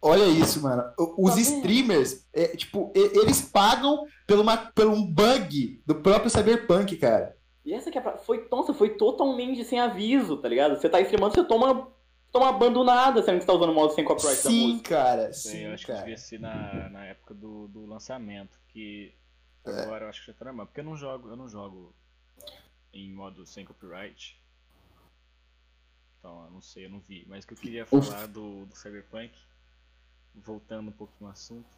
[0.00, 0.84] Olha isso, mano.
[0.98, 6.30] O- Os Tá streamers, é, tipo, eles pagam pelo, uma, pelo um bug do próprio
[6.30, 7.36] Cyberpunk, cara.
[7.64, 8.18] E essa que é pra...
[8.18, 10.76] foi, nossa, foi totalmente sem aviso, tá ligado?
[10.76, 11.92] Você tá streamando, você toma,
[12.32, 14.88] toma abandonada sendo que você tá usando o modo sem copyright da Sim, música.
[14.88, 15.32] cara.
[15.32, 16.04] Sei, Sim, eu acho que cara.
[16.04, 19.14] devia ser na, na época do, do lançamento, que
[19.64, 19.82] É.
[19.82, 21.94] agora eu acho que já tá normal, porque eu não jogo, eu não jogo
[22.92, 24.40] em modo sem copyright.
[26.18, 27.24] Então, eu não sei, eu não vi.
[27.28, 29.32] Mas o que eu queria falar do, do Cyberpunk,
[30.34, 31.68] voltando um pouco no assunto,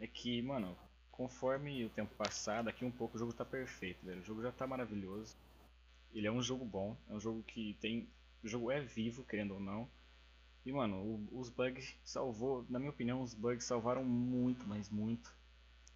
[0.00, 0.76] é que, mano,
[1.22, 4.20] conforme o tempo passar, daqui um pouco o jogo tá perfeito, velho.
[4.20, 5.36] O jogo já tá maravilhoso.
[6.12, 8.08] Ele é um jogo bom, é um jogo que tem.
[8.42, 9.86] O jogo é vivo, querendo ou não.
[10.66, 15.32] E, mano, o- os bugs salvou, na minha opinião, os bugs salvaram muito, mas muito.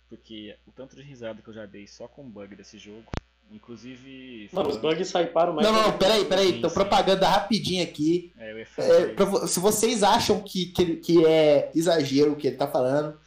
[0.09, 3.11] Porque o tanto de risada que eu já dei só com o bug desse jogo,
[3.51, 4.49] inclusive.
[4.53, 5.67] Mano, os bugs hyparam mais.
[5.67, 6.53] Não, que- não, peraí, peraí.
[6.55, 8.33] Sim, Tô propaganda rapidinho aqui.
[8.39, 12.47] É, eu ia É, pra se vocês acham que, que, que é exagero o que
[12.47, 13.19] ele tá falando,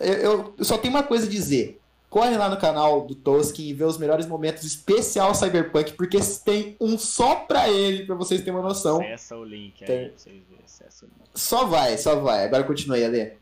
[0.00, 1.78] eu, eu- só tenho uma coisa a dizer.
[2.08, 6.74] Corre lá no canal do Toskin e vê os melhores momentos especial Cyberpunk, porque tem
[6.80, 9.00] um só pra ele, pra vocês terem uma noção.
[9.00, 9.96] Acessa o link Tem.
[9.98, 10.64] aí pra vocês verem.
[10.64, 11.28] Acessa o link.
[11.34, 12.44] Só vai, só vai.
[12.46, 13.34] Agora continue, Ale.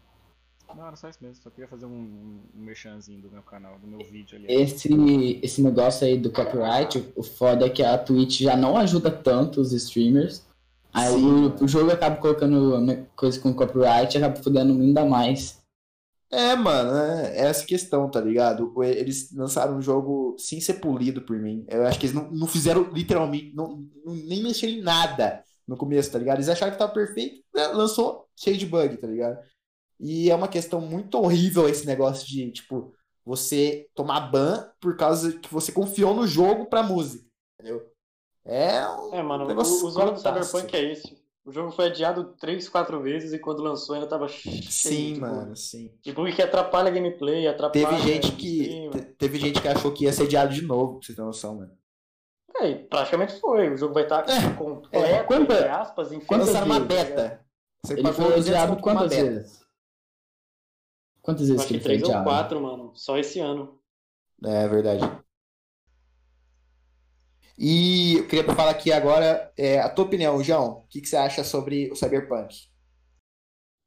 [0.77, 1.43] Não, era só isso mesmo.
[1.43, 4.45] Só queria fazer um, um, um merchanzinho do meu canal, do meu vídeo ali.
[4.53, 8.77] Esse, esse negócio aí do copyright, o- o foda é que a Twitch já não
[8.77, 10.47] ajuda tanto os streamers.
[10.93, 15.58] Aí Sim, o, o jogo acaba colocando coisa com copyright e acaba fudendo ainda mais.
[16.31, 18.71] É, mano, é essa questão, tá ligado?
[18.85, 21.65] Eles lançaram um jogo sem ser polido por mim.
[21.69, 25.77] Eu acho que eles não, não fizeram literalmente, não, não- nem mexeram em nada no
[25.77, 26.37] começo, tá ligado?
[26.37, 27.69] Eles acharam que tava perfeito, né?
[27.69, 29.39] lançou cheio de bug, tá ligado?
[30.01, 32.93] E é uma questão muito horrível esse negócio de, tipo,
[33.25, 37.25] você tomar ban por causa que você confiou no jogo pra música,
[37.59, 37.91] entendeu?
[38.45, 40.21] É um É, mano, o negócio o usuário do.
[40.21, 41.18] Cyberpunk é esse.
[41.49, 45.21] O jogo foi adiado três, quatro vezes e quando lançou ainda tava cheio Sim, de
[45.21, 45.91] mano, sim.
[46.05, 47.89] E bug que atrapalha a gameplay, atrapalha.
[47.89, 48.91] Teve gente que.
[49.17, 51.73] Teve gente que achou que ia ser adiado de novo, pra você ter noção, mano.
[52.57, 53.71] É, e praticamente foi.
[53.73, 57.15] O jogo vai estar É, completo, é, quanta- entre aspas, em quantas Lançaram uma vezes?
[57.15, 57.41] beta.
[57.83, 59.61] Você Ele foi 200 adiado quantas vezes?
[61.23, 62.25] Quantas vezes Acho que que ele foi três ou adiado?
[62.25, 62.93] quatro, mano.
[62.95, 63.79] Só esse ano.
[64.45, 65.03] É verdade.
[67.61, 70.85] E eu queria falar aqui agora é, a tua opinião, João.
[70.85, 72.69] O que, que você acha sobre o Cyberpunk?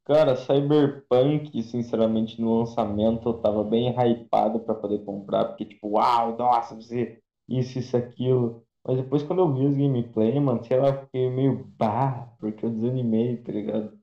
[0.04, 6.38] Cara, Cyberpunk, sinceramente, no lançamento eu tava bem hypado pra poder comprar, porque tipo, uau,
[6.38, 8.66] nossa, você isso, isso, aquilo.
[8.86, 12.66] Mas depois quando eu vi os gameplay, mano, sei lá, eu fiquei meio bah, porque
[12.66, 13.98] eu desanimei, tá ligado?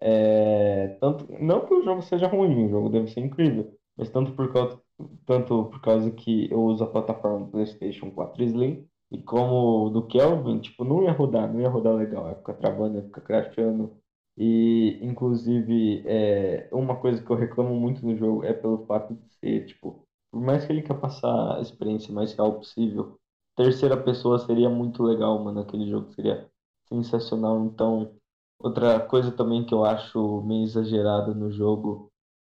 [0.00, 4.32] É, tanto, não que o jogo seja ruim, o jogo deve ser incrível, mas tanto
[4.32, 4.80] por causa,
[5.26, 10.60] tanto por causa que eu uso a plataforma PlayStation 4 Slim, e como do Kelvin,
[10.60, 13.96] tipo, não ia rodar, não ia rodar legal, ia ficar travando, ia ficar crashando.
[14.36, 19.28] E, inclusive, é, uma coisa que eu reclamo muito no jogo é pelo fato de
[19.34, 23.18] ser, tipo, por mais que ele quer passar a experiência mais real possível,
[23.56, 26.48] terceira pessoa seria muito legal, mano, aquele jogo seria
[26.88, 27.64] sensacional.
[27.64, 28.14] Então,
[28.58, 32.10] outra coisa também que eu acho meio exagerada no jogo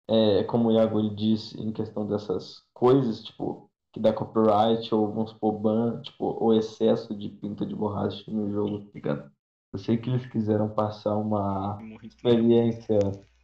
[0.08, 5.08] é, como o Iago ele disse, em questão dessas coisas, tipo, que dá copyright ou,
[5.14, 9.32] vamos supor, ban, tipo, o excesso de pinta de borracha no jogo, tá ligado?
[9.72, 13.00] Eu sei que eles quiseram passar uma experiência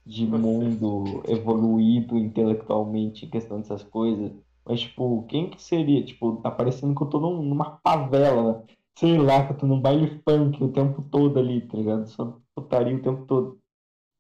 [0.06, 4.32] de mundo evoluído intelectualmente em questão dessas coisas.
[4.66, 6.04] Mas, tipo, quem que seria?
[6.04, 8.64] Tipo, tá parecendo que eu tô num- numa favela,
[8.98, 12.08] sei lá, que eu tô num baile funk o tempo todo ali, tá ligado?
[12.08, 13.60] Só putaria o tempo todo.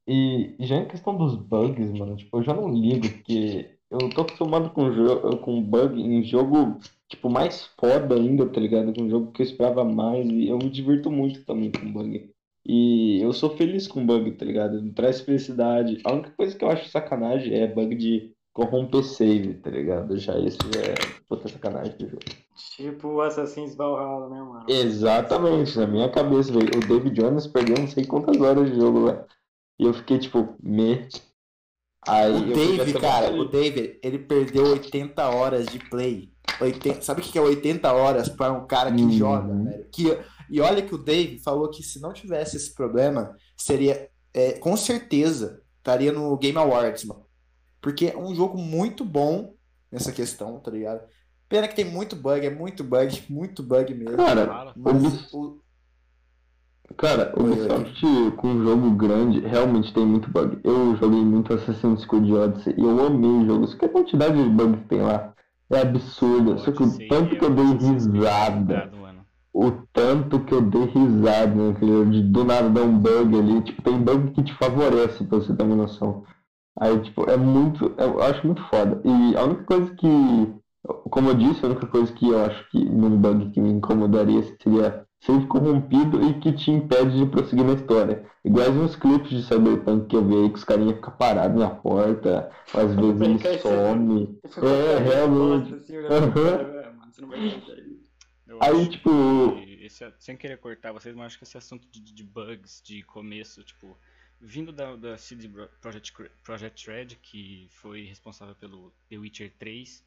[0.07, 4.21] E já em questão dos bugs, mano, tipo, eu já não ligo, porque eu tô
[4.21, 8.93] acostumado com, jo com bug em jogo, tipo, mais foda ainda, tá ligado?
[8.93, 12.29] Com um jogo que eu esperava mais e eu me divirto muito também com bug.
[12.65, 14.81] E eu sou feliz com bug, tá ligado?
[14.81, 15.99] Me traz felicidade.
[16.03, 20.17] A única coisa que eu acho sacanagem é bug de corromper save, tá ligado?
[20.17, 20.93] Já isso é
[21.27, 22.21] puta sacanagem do jogo.
[22.75, 24.65] Tipo Assassin's Valhalla, né, mano?
[24.67, 26.69] Exatamente, na minha cabeça, velho.
[26.75, 29.25] O David Jones perdeu não sei quantas horas de jogo lá.
[29.79, 31.07] E eu fiquei tipo, me.
[32.07, 36.31] Aí O Dave, cara, o Dave, ele perdeu 80 horas de play.
[36.61, 39.11] 80, sabe o que é 80 horas para um cara que Uhum.
[39.11, 39.85] joga, velho?
[39.91, 40.17] Que,
[40.49, 44.75] e olha que o Dave falou que se não tivesse esse problema, seria, é, com
[44.75, 47.25] certeza, estaria no Game Awards, mano.
[47.81, 49.53] Porque é um jogo muito bom
[49.91, 51.01] nessa questão, tá ligado?
[51.47, 54.17] Pena que tem muito bug, é muito bug, muito bug mesmo.
[54.17, 54.73] Cara.
[54.75, 55.59] Mas o-
[56.97, 58.05] Cara, o Ubisoft
[58.37, 60.59] com um jogo grande realmente tem muito bug.
[60.63, 63.67] Eu joguei muito Assassin's Creed Odyssey e eu amei o jogo.
[63.67, 65.33] Só que a quantidade de bugs que tem lá
[65.69, 66.57] é absurda.
[66.57, 68.91] Só que o tanto que eu é dei Assassin's Creed risada,
[69.53, 73.61] o tanto que eu dei risada naquele jogo, de do nada dar um bug ali.
[73.61, 76.23] Tipo, tem bug que te favorece, pra você ter uma noção.
[76.79, 77.93] Aí, tipo, é muito.
[77.97, 79.01] Eu acho muito foda.
[79.05, 80.59] E a única coisa que.
[81.09, 84.41] Como eu disse, a única coisa que eu acho que num bug que me incomodaria
[84.61, 88.26] seria save corrompido e que te impede de prosseguir na história.
[88.43, 91.70] Iguais uns clipes de Cyberpunk que eu vi aí que os carinhas ficam parados na
[91.70, 94.39] porta, às vezes ele cara, some.
[94.41, 95.74] Você ficou É, realmente.
[95.74, 95.93] assim.
[98.47, 99.09] Eu Aí, acho tipo,
[99.55, 103.03] que esse- sem querer cortar vocês, mas acho que esse assunto de, de bugs de
[103.03, 103.95] começo, tipo,
[104.41, 109.53] vindo da, da CD Pro- Projekt Cre- Project Red, que foi responsável pelo The Witcher
[109.59, 110.03] 3,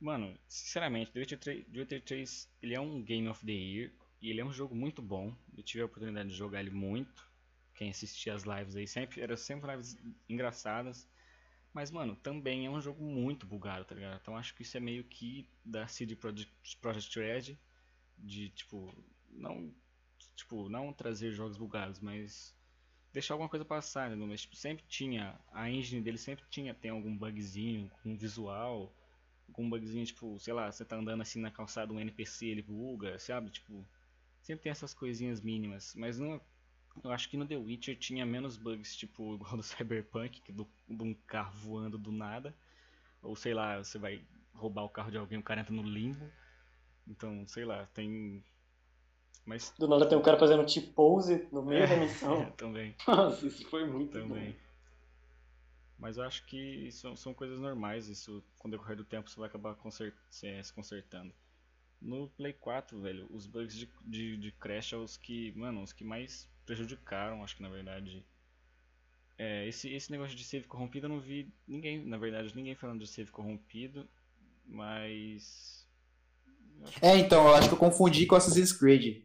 [0.00, 3.90] mano, sinceramente, The Witcher 3, The Witcher 3 ele é um Game of the Year
[4.20, 5.34] e ele é um jogo muito bom.
[5.56, 7.28] Eu tive a oportunidade de jogar ele muito.
[7.74, 9.98] Quem assistia as lives aí sempre eram sempre lives
[10.28, 11.08] engraçadas.
[11.72, 14.18] Mas, mano, também é um jogo muito bugado, tá ligado?
[14.20, 17.56] Então acho que isso é meio que da CD Projekt, Red
[18.18, 18.92] de, tipo,
[19.30, 19.72] não,
[20.36, 22.54] tipo, não trazer jogos bugados, mas
[23.12, 24.16] deixar alguma coisa passar, né?
[24.26, 28.94] Mas, tipo, sempre tinha, a engine dele sempre tinha, tem algum bugzinho com visual,
[29.48, 33.18] algum bugzinho, tipo, sei lá, você tá andando assim na calçada, um NPC ele buga,
[33.18, 33.50] sabe?
[33.50, 33.86] Tipo,
[34.50, 36.40] sempre tem essas coisinhas mínimas, mas não,
[37.04, 40.68] eu acho que no The Witcher tinha menos bugs, tipo, igual do Cyberpunk, que do,
[40.88, 42.54] de um carro voando do nada,
[43.22, 46.30] ou sei lá, você vai roubar o carro de alguém, o cara entra no limbo,
[47.06, 48.44] então, sei lá, tem...
[49.46, 52.50] Mas Do nada tem um cara fazendo T-pose no meio da missão.
[52.58, 54.56] também, Nossa, isso foi muito também.
[55.98, 59.38] Mas eu acho que são, são coisas normais, isso com o decorrer do tempo você
[59.38, 61.32] vai acabar consert, se, se consertando.
[62.00, 65.92] No Play 4, velho, os bugs de, de, de Crash são os que, mano, os
[65.92, 68.24] que mais prejudicaram, acho que na verdade.
[69.36, 73.00] É, esse, esse negócio de save corrompido eu não vi ninguém, na verdade, ninguém falando
[73.00, 74.08] de save corrompido,
[74.66, 75.86] mas.
[77.02, 79.24] É, então, eu acho que eu confundi com Assassin's Creed.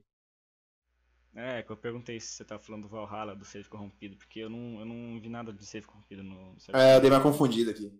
[1.33, 4.49] É, que eu perguntei se você tá falando do Valhalla, do save corrompido, porque eu
[4.49, 6.53] não, eu não vi nada de save corrompido no.
[6.53, 7.91] no É, eu dei uma confundida aqui.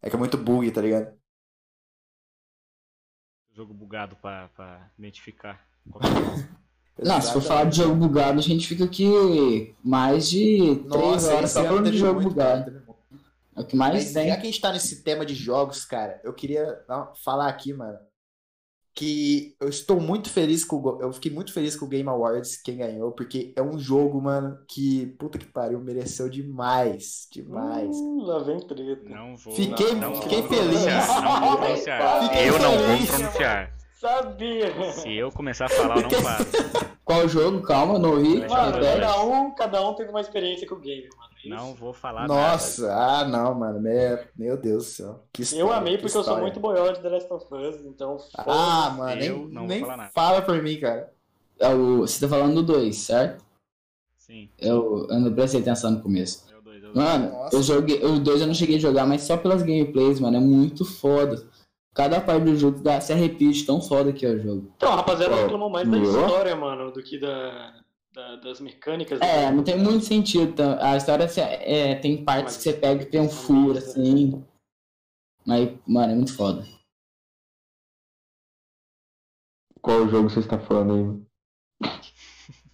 [0.00, 1.23] É que é muito bug, tá ligado?
[3.54, 6.48] Jogo bugado pra, pra identificar qualquer coisa.
[7.02, 11.34] Não, se for falar de jogo bugado, a gente fica aqui mais de 3 Nossa,
[11.34, 12.70] horas só falando de jogo muito, cara, bugado.
[12.86, 12.94] muito.
[13.56, 14.28] É o que mais Mas tem.
[14.28, 16.84] já que a gente tá nesse tema de jogos, cara, eu queria
[17.24, 17.98] falar aqui, mano,
[18.94, 22.56] que eu estou muito feliz com o, eu fiquei muito feliz com o Game Awards,
[22.62, 27.96] quem ganhou, porque é um jogo, mano, que puta que pariu, mereceu demais, demais.
[27.96, 29.08] Hum, lá vem treta.
[29.08, 29.52] Não vou.
[29.54, 30.84] Fiquei- não fiquei vou feliz.
[30.84, 32.22] Não vou pronunciar.
[32.22, 33.74] Fiquei eu não vou pronunciar.
[34.00, 34.92] Sabia!
[34.92, 36.44] Se eu começar a falar, eu não falo.
[37.04, 37.62] Qual jogo?
[37.62, 38.46] Calma, não ouvi.
[38.46, 38.48] Mano,
[38.80, 41.33] cada um, cada um teve uma experiência com o game, mano.
[41.46, 41.48] É.
[41.50, 45.24] Não vou falar Nossa, ah, não, mano, meu, meu Deus do céu.
[45.32, 46.42] Que Eu história, amei que porque eu sou história.
[46.42, 48.16] muito boió de The Last of Us, então.
[48.36, 50.10] Ah, mano, Eu nem, não vou nem falar nada.
[50.14, 51.12] fala por mim, cara.
[51.58, 53.32] É o, você tá falando do 2, certo?
[53.32, 53.44] nada.
[54.18, 56.44] Sim, Eu, eu não prestei atenção no começo.
[56.52, 56.82] é o 2.
[56.82, 56.96] É o dois.
[57.06, 57.56] Mano, Nossa.
[57.56, 58.04] eu joguei.
[58.04, 60.36] O 2 eu não cheguei a jogar, mas só pelas gameplays, mano.
[60.36, 61.46] É muito foda.
[61.94, 64.72] Cada parte do jogo dá, se arrepia de tão foda que é o jogo.
[64.76, 67.72] Então, a rapaziada reclamou mais da história, mano, do que da,
[68.14, 69.20] da- das mecânicas.
[69.20, 69.56] É, jogo.
[69.56, 70.54] não tem muito sentido.
[70.54, 70.92] tá?
[70.92, 74.42] A história se- é, tem partes que você pega e tem um furo, assim.
[75.44, 76.64] Mas, mano, é muito foda.
[79.82, 81.23] Qual jogo você está falando aí?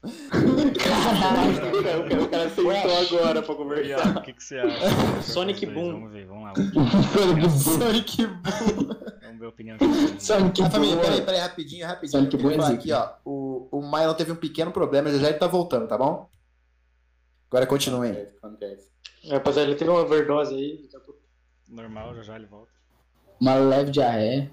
[0.03, 2.22] Caralho.
[2.24, 4.16] O cara, aceitou agora pra conversar.
[4.16, 5.22] O que, que você acha?
[5.22, 5.92] Sonic Boom.
[5.92, 6.53] Vamos ver, vamos lá.
[7.51, 8.88] Sonic Boom.
[9.22, 10.20] Vamos ver a opinião de mundo.
[10.20, 11.05] Sonic Ah, família, Boom.
[11.05, 12.22] peraí, peraí, rapidinho, rapidinho.
[12.22, 13.11] Sonic Boom é aqui, ó.
[13.24, 16.28] O, o Mylon teve um pequeno problema, já já ele tá voltando, tá bom?
[17.51, 18.12] Agora continuem.
[18.12, 18.90] Acontece, acontece.
[19.24, 20.88] É, Rapaziada, ele teve uma overdose aí.
[21.68, 22.70] Normal, já já ele volta.
[23.40, 24.51] Uma leve diarreia.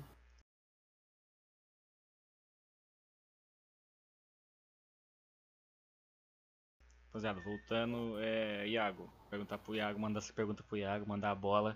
[7.17, 9.09] Rapaziada, voltando, é, Iago.
[9.27, 11.71] Perguntar pro Iago, mandar essa pergunta pro Iago, mandar a bola.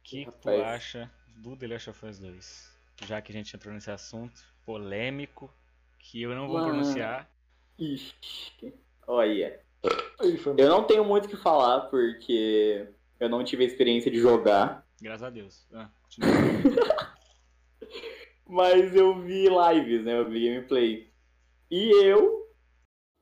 [0.00, 2.72] O que, que tu acha do The Last of Us 2?
[3.04, 5.52] Já que a gente entrou nesse assunto polêmico,
[5.98, 6.68] que eu não vou Mano.
[6.68, 7.28] pronunciar.
[7.78, 8.74] Ixi.
[9.06, 9.60] Olha.
[10.56, 12.88] Eu não tenho muito o que falar porque
[13.20, 14.86] eu não tive a experiência de jogar.
[14.98, 15.68] Graças a Deus.
[15.74, 15.90] Ah.
[18.48, 20.18] Mas eu vi lives, né?
[20.18, 21.12] Eu vi gameplay.
[21.70, 22.43] E eu,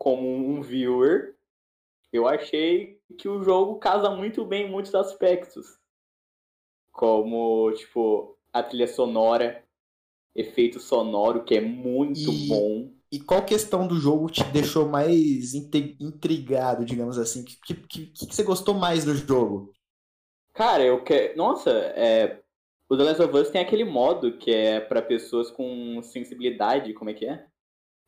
[0.02, 1.36] como um viewer,
[2.12, 5.78] eu achei que o jogo casa muito bem em muitos aspectos.
[6.90, 9.62] como, tipo, a trilha sonora,
[10.34, 12.92] efeito sonoro, que é muito E- bom.
[13.14, 17.44] E qual questão do jogo te deixou mais intrigado, digamos assim?
[17.44, 19.70] Que, que, que, que você gostou mais do jogo?
[20.54, 21.36] Cara, eu quero.
[21.36, 22.42] Nossa, é.
[22.88, 27.08] O The Last of Us tem aquele modo que é pra pessoas com sensibilidade, como
[27.10, 27.46] é que é?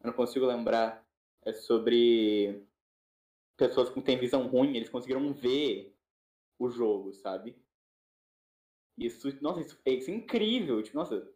[0.03, 1.04] Eu não consigo lembrar.
[1.45, 2.67] É sobre
[3.57, 5.97] pessoas que têm visão ruim, eles conseguiram ver
[6.59, 7.57] o jogo, sabe?
[8.97, 11.29] Isso, nossa, isso, isso é incrível, tipo, nossa.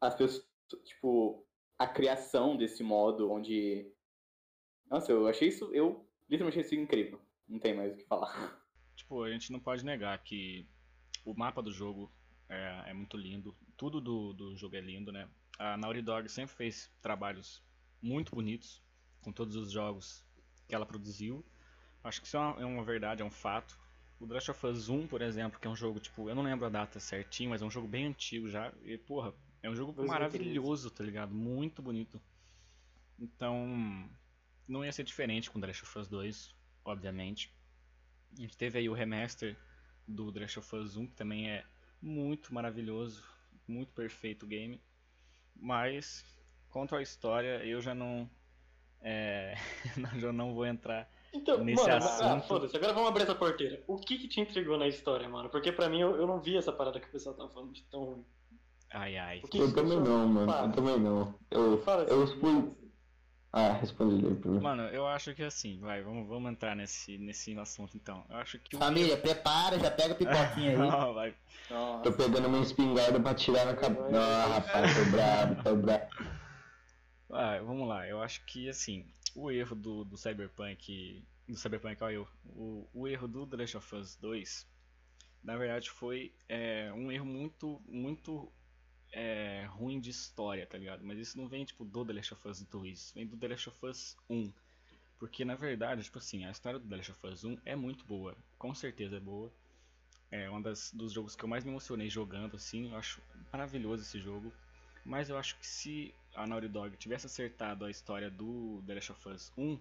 [0.00, 0.46] As pessoas,
[0.84, 1.46] tipo,
[1.78, 3.92] a criação desse modo onde
[4.90, 7.20] Nossa, eu achei isso, eu literalmente achei isso incrível.
[7.48, 8.62] Não tem mais o que falar.
[8.96, 10.68] Tipo, a gente não pode negar que
[11.24, 12.12] o mapa do jogo
[12.48, 13.56] é, é muito lindo.
[13.76, 15.28] Tudo do, do jogo é lindo, né?
[15.58, 17.62] A Naughty Dog sempre fez trabalhos
[18.04, 18.82] muito bonitos
[19.22, 20.22] com todos os jogos
[20.68, 21.44] que ela produziu.
[22.02, 23.78] Acho que isso é uma, é uma verdade, é um fato.
[24.20, 26.66] O Last of Us 1, por exemplo, que é um jogo, tipo, eu não lembro
[26.66, 28.72] a data certinho, mas é um jogo bem antigo já.
[28.82, 30.08] E, porra, é um jogo 2013.
[30.08, 31.34] maravilhoso, tá ligado?
[31.34, 32.20] Muito bonito.
[33.18, 34.08] Então,
[34.68, 37.50] não ia ser diferente com The Last of Us 2, obviamente.
[38.36, 39.56] A gente teve aí o remaster
[40.06, 41.64] do The Last of Us 1, que também é
[42.02, 43.24] muito maravilhoso,
[43.66, 44.78] muito perfeito o game.
[45.56, 46.24] Mas,
[46.74, 48.28] quanto à história, eu já não.
[49.00, 49.54] É,
[50.18, 53.82] já não vou entrar Então, Nesse mano, ah, assunto- foda-se, agora vamos abrir essa porteira.
[53.86, 55.48] O que que te intrigou na história, mano?
[55.50, 57.82] Porque pra mim eu, eu não vi essa parada que o pessoal tava falando de
[57.84, 58.24] tão ruim.
[58.90, 59.40] Ai ai.
[59.44, 60.50] O que Eu que também não, mano.
[60.50, 60.66] Fala.
[60.68, 61.34] Eu também não.
[61.50, 62.72] Eu, Fala eu assim, fui.
[63.52, 64.64] Ah, responde ele primeiro.
[64.64, 68.24] Mano, eu acho que assim, vai, vamos, vamos entrar nesse, nesse assunto então.
[68.28, 70.76] Eu acho que o Família, prepara, já pega a pipoquinha aí.
[70.76, 71.34] Não, vai.
[71.68, 72.12] Tô Nossa.
[72.12, 74.16] pegando uma espingarda pra tirar na cabeça.
[74.18, 76.33] Ah, rapaz, tô bravo, tô bravo.
[77.30, 81.22] Ah, vamos lá, eu acho que assim, o erro do, do Cyberpunk.
[81.48, 82.28] Do Cyberpunk, olha eu.
[82.46, 84.66] O, o erro do The Last of Us 2,
[85.42, 88.50] na verdade, foi é, um erro muito, muito
[89.12, 91.04] é, ruim de história, tá ligado?
[91.04, 93.68] Mas isso não vem tipo do The Last of Us 2, vem do The Last
[93.68, 94.52] of Us 1.
[95.18, 98.04] Porque na verdade, tipo assim, a história do The Last of Us 1 é muito
[98.04, 99.52] boa, com certeza é boa.
[100.30, 103.20] É um das, dos jogos que eu mais me emocionei jogando, assim, eu acho
[103.52, 104.52] maravilhoso esse jogo.
[105.04, 109.12] Mas eu acho que se a Naughty Dog tivesse acertado a história do The Last
[109.12, 109.78] of Us 1,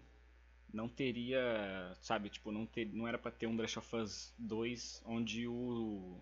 [0.74, 4.34] não teria, sabe, tipo, não, ter, não era pra ter um The Last of Us
[4.38, 6.20] 2 onde o...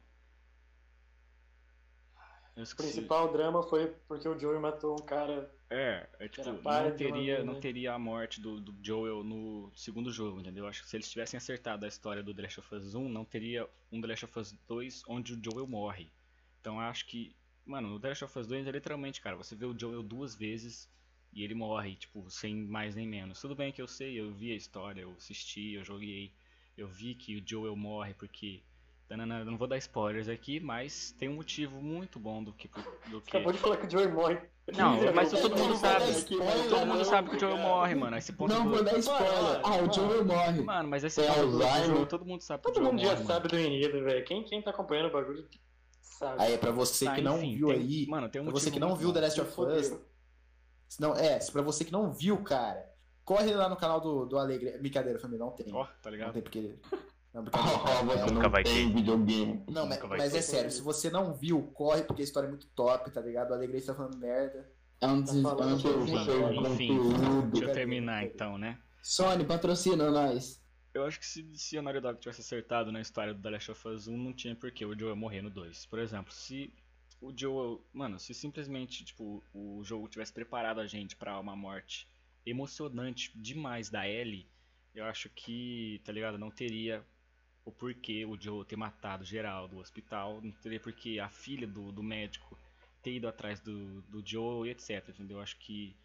[2.54, 5.50] O principal drama foi porque o Joey matou um cara.
[5.70, 10.42] É, é tipo, não teria, não teria a morte do, do Joel no segundo jogo,
[10.42, 10.68] entendeu?
[10.68, 13.24] Acho que se eles tivessem acertado a história do The Last of Us 1, não
[13.24, 16.12] teria um The Last of Us 2 onde o Joel morre.
[16.60, 17.34] Então acho que,
[17.66, 20.36] mano, no The Last of Us 2 é literalmente, cara, você vê o Joel duas
[20.36, 20.89] vezes
[21.34, 23.39] e ele morre, tipo, sem mais nem menos.
[23.39, 26.34] Tudo bem que eu sei, eu vi a história, eu assisti, eu joguei,
[26.78, 28.62] eu vi que o Joel morre porque.
[29.07, 32.68] tanana, não vou dar spoilers aqui, mas tem um motivo muito bom do que.
[33.09, 33.30] Do que...
[33.38, 34.39] Acabou de falar que o Joey morre.
[34.78, 36.12] Não, 15 mas todo mundo sabe.
[36.12, 38.18] spoiler, Todo mundo não, sabe que o Joel morre, mano.
[38.18, 39.62] Esse ponto Não do- vou dar spoiler.
[39.64, 40.62] Ah, o Joel morre.
[40.62, 43.01] Mano, mas esse É ponto do- jogo, todo mundo sabe que o Todo Joel mundo
[43.05, 44.24] já morre, sabe do enredo, velho.
[44.26, 45.47] Quem, quem tá acompanhando o bagulho
[46.02, 46.41] sabe.
[46.41, 48.70] Aí, pra você Tá, que não enfim, viu tem- aí, Mano, tem um pra você
[48.72, 49.12] que não viu.
[49.14, 49.93] The Last of Us,
[50.99, 52.86] não, é, se pra você que não viu, cara,
[53.24, 54.78] corre lá no canal do, do Alegre.
[54.78, 55.74] Brincadeira, família, não tem.
[55.74, 56.34] Ó, tá Não ligado?
[56.34, 56.76] tem porque.
[57.34, 57.43] Não, Oh,
[58.04, 58.26] brincadeira.
[58.28, 58.93] você Nunca não vai tem ter.
[58.93, 59.64] videogame.
[59.70, 60.39] Não, mas, mas ter.
[60.39, 63.52] é sério, se você não viu, corre porque a história é muito top, tá ligado?
[63.52, 64.70] O Alegre está falando merda.
[64.99, 65.39] É um Tá des...
[65.39, 66.26] é falando um que eu desvio.
[66.26, 67.47] sou- Enfim, conteúdo.
[67.52, 68.78] deixa eu terminar então, né?
[69.02, 70.61] Sony, patrocina nós.
[70.94, 73.72] Eu acho que se, se a Naughty Dog tivesse acertado na história do The Last
[73.72, 75.86] of Us 1, não tinha por que o Joel morrer no 2.
[75.86, 76.74] Por exemplo, se
[77.22, 77.82] o Joel.
[77.94, 82.08] Mano, se simplesmente tipo, o jogo tivesse preparado a gente pra uma morte
[82.46, 84.50] emocionante demais da Ellie,
[84.94, 86.38] eu acho que, tá ligado?
[86.38, 87.06] Não teria
[87.64, 91.92] o porquê o Joel ter matado geral do hospital, não teria porquê a filha do,
[91.92, 92.58] do médico
[93.02, 95.08] ter ido atrás do, do Joel e etc.
[95.10, 95.38] Entendeu?
[95.38, 95.96] Eu acho que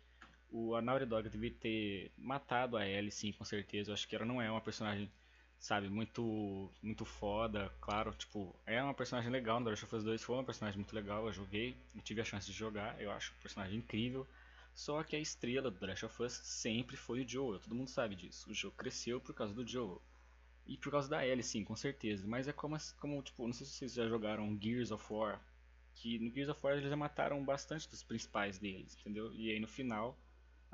[0.50, 3.90] o a Naughty Dog devia ter matado a Ellie, sim, com certeza.
[3.90, 5.10] Eu acho que ela não é uma personagem,
[5.58, 10.22] sabe, muito muito foda, claro, tipo, é uma personagem legal no Last of Us 2,
[10.22, 13.32] foi uma personagem muito legal, eu joguei, eu tive a chance de jogar, eu acho
[13.32, 14.26] um personagem incrível.
[14.74, 17.88] Só que a estrela do The Last of Us sempre foi o Joel, todo mundo
[17.88, 18.50] sabe disso.
[18.50, 20.02] O jogo cresceu por causa do Joel.
[20.66, 22.26] E por causa da Ellie, sim, com certeza.
[22.26, 25.40] Mas é como, como tipo, não sei se vocês já jogaram Gears of War.
[25.94, 29.32] Que no Gears of War eles já mataram bastante dos principais deles, entendeu?
[29.32, 30.18] E aí no final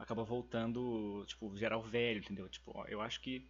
[0.02, 2.48] acaba voltando, tipo, geral velho, entendeu?
[2.48, 3.48] Tipo, eu acho que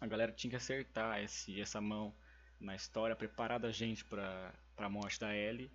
[0.00, 2.14] a galera tinha que acertar esse, essa mão
[2.58, 5.70] na história, preparar a gente pra, pra morte da Ellie,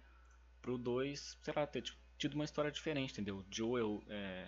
[0.61, 3.45] pro 2, sei lá, ter tipo, tido uma história diferente, entendeu?
[3.51, 4.47] Joel, é,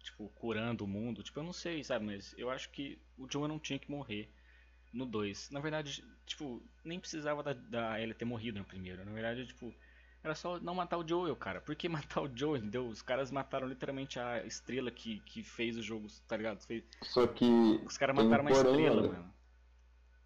[0.00, 3.48] tipo, curando o mundo, tipo, eu não sei, sabe, mas eu acho que o Joel
[3.48, 4.30] não tinha que morrer.
[4.92, 5.50] no 2.
[5.50, 9.04] Na verdade, tipo, nem precisava da, da Ellie ter morrido no primeiro.
[9.04, 9.74] Na verdade, tipo,
[10.24, 11.60] era só não matar o Joel, cara.
[11.60, 12.86] Por que matar o Joel, entendeu?
[12.86, 16.60] Os caras mataram literalmente a estrela que, que fez o jogo, tá ligado?
[16.64, 16.84] Fez...
[17.02, 17.44] Só que.
[17.84, 19.12] Os caras mataram uma estrela, olha.
[19.12, 19.34] mano.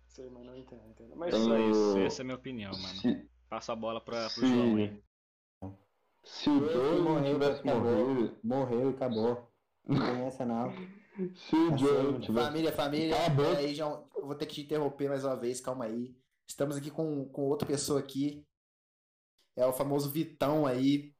[0.08, 1.14] Sei, mano, eu entendo, entendo.
[1.16, 2.94] Mas o- isso, essa é a minha opinião, mano.
[3.00, 5.02] Se, Passo a bola pra, pro João aí.
[6.24, 7.82] se, se o Joel não morreu, tivesse acabou.
[8.06, 8.38] morrido.
[8.42, 9.52] Morreu e acabou.
[9.86, 10.72] Não tem essa não.
[11.34, 12.46] Se o Tá Joel não tivesse.
[12.46, 13.14] Família, família.
[13.16, 13.58] Cala a boca.
[13.58, 16.14] Aí, João, eu vou ter que te interromper mais uma vez, calma aí.
[16.46, 18.44] Estamos aqui com, com outra pessoa aqui.
[19.56, 21.12] É o famoso Vitão aí.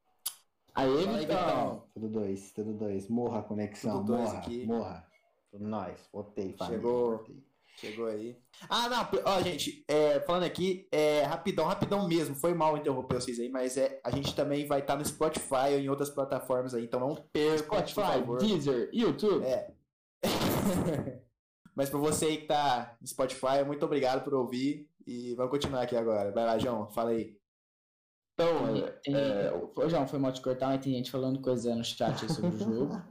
[0.74, 1.89] Aê, Fala aí, Vitão.
[1.95, 3.09] Tudo dois, tudo dois.
[3.09, 4.66] Morra a conexão, Tudo dois morra, aqui.
[4.66, 5.07] morra.
[5.51, 6.09] Tudo nós.
[6.12, 6.78] Votei, família.
[6.78, 7.18] Chegou.
[7.18, 7.47] votei.
[7.78, 8.39] Chegou aí.
[8.70, 13.39] Ah, não, ó, gente, é, falando aqui, é, rapidão, rapidão mesmo, foi mal interromper vocês
[13.39, 16.84] aí, mas é, a gente também vai estar no Spotify ou em outras plataformas aí,
[16.84, 18.39] então não percam, por Spotify, favor.
[18.39, 19.45] Deezer, YouTube.
[19.45, 19.74] É.
[21.76, 25.82] mas pra você aí que tá no Spotify, muito obrigado por ouvir e vamos continuar
[25.82, 26.32] aqui agora.
[26.32, 27.37] Vai lá, João, fala aí.
[28.39, 31.74] Então, Tem- é, tem- é, João, foi mal te cortar, mas tem gente falando coisa
[31.74, 33.03] no chat aí sobre o jogo.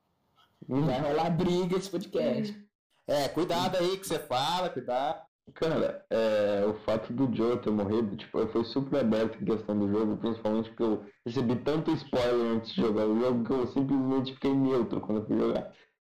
[0.66, 2.58] hum, Vai rolar briga esse podcast.
[3.06, 5.20] É, cuidado aí que você fala, cuidado.
[5.54, 9.76] Cara, é, o fato do Joe ter morrido, tipo, eu fui super aberto em questão
[9.78, 13.66] do jogo, principalmente porque eu recebi tanto spoiler antes de jogar o jogo que eu
[13.66, 15.72] simplesmente fiquei neutro quando eu fui jogar.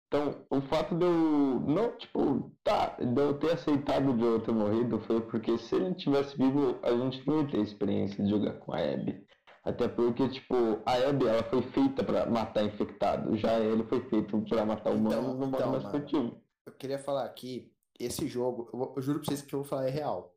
[0.07, 4.53] Então, o fato de eu não, tipo, tá, de eu ter aceitado o Joe ter
[4.53, 8.53] morrido foi porque se ele tivesse vivo, a gente não ia ter experiência de jogar
[8.55, 9.27] com a Abby.
[9.65, 10.55] Até porque, tipo,
[10.87, 15.01] a Abby, ela foi feita pra matar infectado, já ele foi feito pra matar Então,
[15.01, 16.41] humanos no modo então, mais mano.
[16.65, 19.89] Eu queria falar aqui, esse jogo, eu, eu juro pra vocês que eu vou falar
[19.89, 20.37] é real.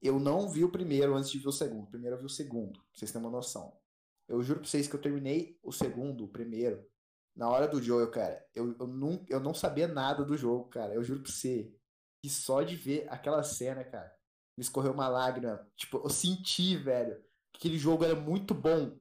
[0.00, 1.88] Eu não vi o primeiro antes de ver o segundo.
[1.88, 3.76] Primeiro eu vi o segundo, pra vocês terem uma noção.
[4.26, 6.82] Eu juro pra vocês que eu terminei o segundo, o primeiro,
[7.38, 8.44] na hora do Joel, cara.
[8.52, 10.92] Eu, eu, não, eu não sabia nada do jogo, cara.
[10.92, 11.72] Eu juro pra você
[12.20, 14.12] que só de ver aquela cena, cara,
[14.56, 15.64] me escorreu uma lágrima.
[15.76, 17.14] Tipo, eu senti, velho,
[17.52, 18.98] que aquele jogo era muito bom.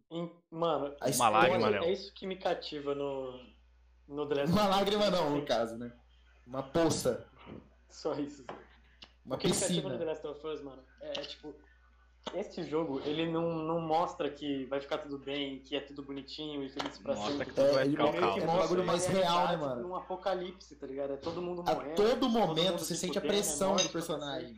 [0.52, 3.44] Mano, A Uma lágrima, é, é isso que me cativa no,
[4.08, 5.92] no Last Uma lágrima não, no caso, né?
[6.46, 7.28] Uma poça.
[7.90, 8.46] Só isso.
[9.26, 10.12] Uma O que me cativa no The piscina.
[10.12, 11.56] Last of Us, mano, é, é, tipo,
[12.34, 16.64] esse jogo, ele não, não mostra que vai ficar tudo bem, que é tudo bonitinho
[16.64, 17.46] e feliz pra Mostra sempre.
[17.48, 18.38] que tudo É, vai ele ficar meio que caos.
[18.38, 19.82] É um bagulho mostra uma mais real, né, mano?
[19.88, 21.14] num apocalipse, tá ligado?
[21.14, 21.96] É todo mundo A morrendo.
[21.96, 24.56] todo momento mundo você se sente a fudendo, é pressão morte do personagem.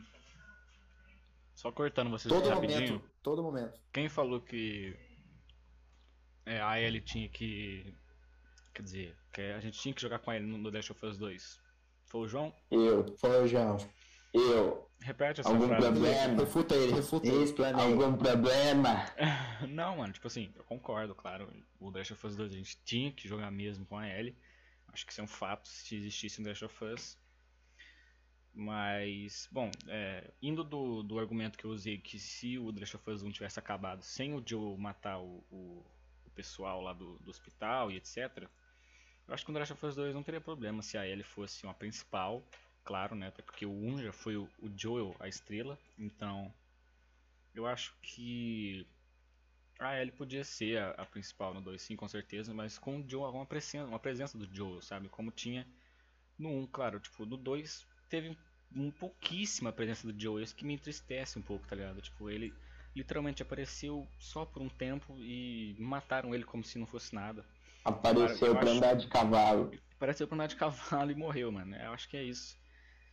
[1.54, 2.80] Só cortando vocês Todo rapidinho.
[2.94, 3.10] momento.
[3.22, 3.78] Todo momento.
[3.92, 4.96] Quem falou que
[6.46, 7.94] é, a Ellie tinha que.
[8.74, 11.18] Quer dizer, que a gente tinha que jogar com a Ellie no Last of Us
[11.18, 11.60] 2?
[12.06, 12.52] Foi o João?
[12.70, 13.76] Eu, Foi o João.
[14.32, 15.86] Eu, Repete essa Algum frase.
[15.86, 16.40] problema?
[16.42, 17.82] Refuta ele, refuta ele.
[17.82, 19.06] Algum problema?
[19.66, 21.50] Não, mano, tipo assim, eu concordo, claro.
[21.78, 24.36] O Last of Us 2 a gente tinha que jogar mesmo com a Ellie.
[24.88, 27.18] Acho que isso é um fato se existisse um Last of Us.
[28.52, 32.96] Mas, bom, é, indo do, do argumento que eu usei que se o The Last
[32.96, 35.86] of Us 1 tivesse acabado sem o Joe matar o, o,
[36.26, 38.48] o pessoal lá do, do hospital e etc.,
[39.26, 41.24] eu acho que o The Last of Us 2 não teria problema se a Ellie
[41.24, 42.44] fosse uma principal,
[42.84, 43.28] claro, né?
[43.28, 46.52] Até porque o 1 já foi o, Joel a estrela, então
[47.54, 48.86] eu acho que
[49.78, 53.08] a Ellie podia ser a, a principal no 2, sim, com certeza, mas com o
[53.08, 55.08] Joel, uma presença, uma presença do Joel, sabe?
[55.08, 55.66] Como tinha
[56.38, 58.36] no 1, claro, tipo, no 2 teve
[58.74, 62.00] um, pouquíssima presença do Joel, isso que me entristece um pouco, tá ligado?
[62.00, 62.52] Tipo, ele
[62.94, 67.44] literalmente apareceu só por um tempo e mataram ele como se não fosse nada.
[67.84, 69.70] Apareceu Eu pra acho- andar de cavalo.
[69.96, 71.74] Apareceu pra andar de cavalo e morreu, mano.
[71.76, 72.59] Eu acho que é isso.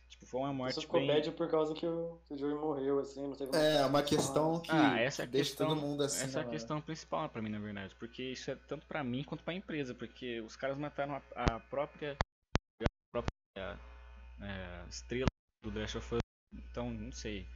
[0.08, 1.08] Tipo, foi uma morte ficou bem...
[1.08, 4.60] bad por causa que o, que o Joey morreu, assim, não teve É, uma questão
[4.60, 6.24] que Ah, essa é deixa questão, todo mundo assim.
[6.24, 9.04] essa é a né, questão principal pra mim, na verdade, porque isso é tanto pra
[9.04, 11.22] mim quanto pra empresa, porque os caras mataram a,
[11.54, 12.16] a própria,
[12.82, 13.78] a própria
[14.40, 15.26] é, estrela
[15.62, 16.20] do The Last of Us,
[16.54, 17.46] então não sei.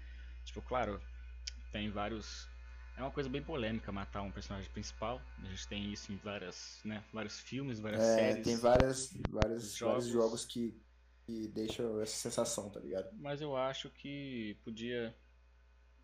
[0.44, 1.00] Tipo, claro,
[1.72, 2.48] tem vários
[2.96, 5.20] é uma coisa bem polêmica matar um personagem principal.
[5.42, 8.44] A gente tem isso em várias, né, vários filmes, várias É, séries.
[8.44, 10.04] tem várias, vários, jogos.
[10.04, 10.74] vários jogos que,
[11.32, 13.10] que deixam essa sensação, tá ligado?
[13.14, 15.16] Mas eu acho que podia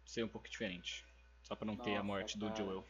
[0.04, 1.04] ser um pouco diferente.
[1.42, 2.56] Só pra não ter a Nossa, morte do cara.
[2.56, 2.84] Joel.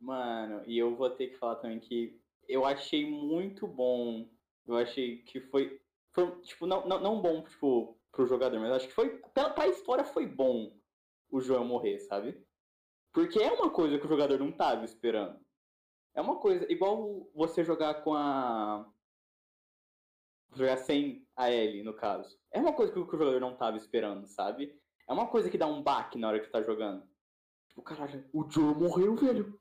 [0.00, 2.18] Mano, e eu vou ter que falar também que
[2.48, 4.28] eu achei muito bom.
[4.66, 5.80] Eu achei que foi.
[6.12, 9.18] foi tipo, não, não, não bom, tipo, pro jogador, mas acho que foi.
[9.34, 10.74] Pra, pra história foi bom
[11.30, 12.42] o Joel morrer, sabe?
[13.12, 15.38] Porque é uma coisa que o jogador não tava esperando.
[16.14, 18.90] É uma coisa, igual você jogar com a.
[20.54, 22.36] Jogar sem a Ellie, no caso.
[22.52, 24.74] É uma coisa que o jogador não tava esperando, sabe?
[25.08, 27.02] É uma coisa que dá um baque na hora que tá jogando.
[27.68, 29.60] Tipo, caralho, o Joel morreu, velho.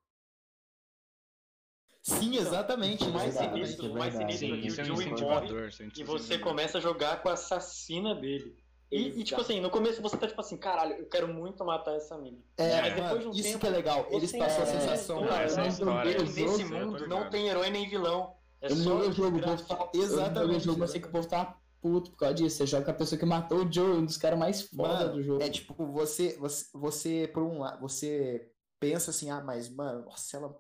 [2.02, 3.04] Sim, exatamente.
[3.04, 5.84] O mais Verdade, sinistro, é mais sinistro é Sim, que é o um morre isso
[5.84, 8.58] é um e você começa a jogar com a assassina dele.
[8.92, 11.96] E, e, tipo assim, no começo você tá tipo assim, caralho, eu quero muito matar
[11.96, 12.40] essa mina.
[12.58, 14.08] É, Mas depois de um isso tempo, que é legal.
[14.10, 15.28] Eles passam a sensação.
[15.30, 18.36] Ah, essa a história que é nesse outra mundo não tem herói nem vilão.
[18.62, 21.28] É Eu só no jogo, o povo tá, Exatamente, no jogo, você que o povo
[21.28, 22.58] tá puto por causa disso.
[22.58, 25.14] Você joga com a pessoa que matou o Joe, um dos caras mais foda Mano,
[25.14, 25.44] do jogo.
[25.44, 30.38] É tipo, você, você, você, por um lado, você pensa assim, ah, mas, mano, nossa,
[30.38, 30.56] ela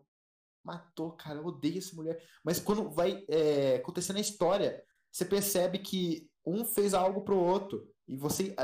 [0.63, 2.21] matou, cara, eu odeio essa mulher.
[2.43, 7.87] Mas quando vai é, acontecendo a história, você percebe que um fez algo pro outro.
[8.07, 8.55] E você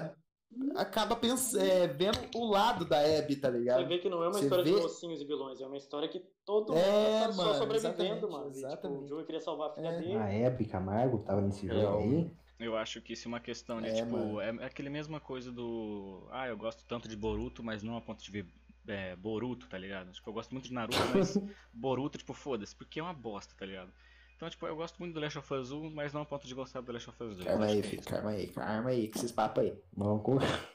[0.75, 3.87] acaba pens é, vendo o lado da Abby, tá Você ligado?
[3.87, 6.07] vê que não é uma Você história vê- de mocinhos e vilões, é uma história
[6.07, 8.45] que todo mundo É, tá só sobrevivendo, exatamente, mano.
[8.49, 9.03] E, tipo, exatamente.
[9.03, 9.99] o Joey queria salvar a filha É.
[9.99, 10.15] dele.
[10.17, 12.31] A Hebe Camargo tava nesse jogo Eu- aí.
[12.57, 14.39] Eu acho que isso é uma questão de, É, tipo, mano.
[14.39, 16.25] é, é aquele mesma coisa do.
[16.31, 18.45] Ah, eu gosto tanto de Boruto, mas não a ponto de ver
[18.87, 20.11] é, Boruto, tá ligado?
[20.11, 21.35] Tipo, eu gosto muito de Naruto, mas
[21.73, 23.91] Boruto, tipo, foda-se, porque é uma bosta, tá ligado?
[24.35, 26.53] Então, tipo, eu gosto muito do Last of Us 1, mas não a ponto de
[26.53, 27.47] gostar do Last of Us 2.
[27.47, 29.73] Calma aí, é filho, calma aí, calma aí, com esses papos aí.
[29.95, 30.37] Vamos com...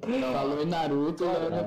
[0.00, 1.62] Falou em Naruto, né?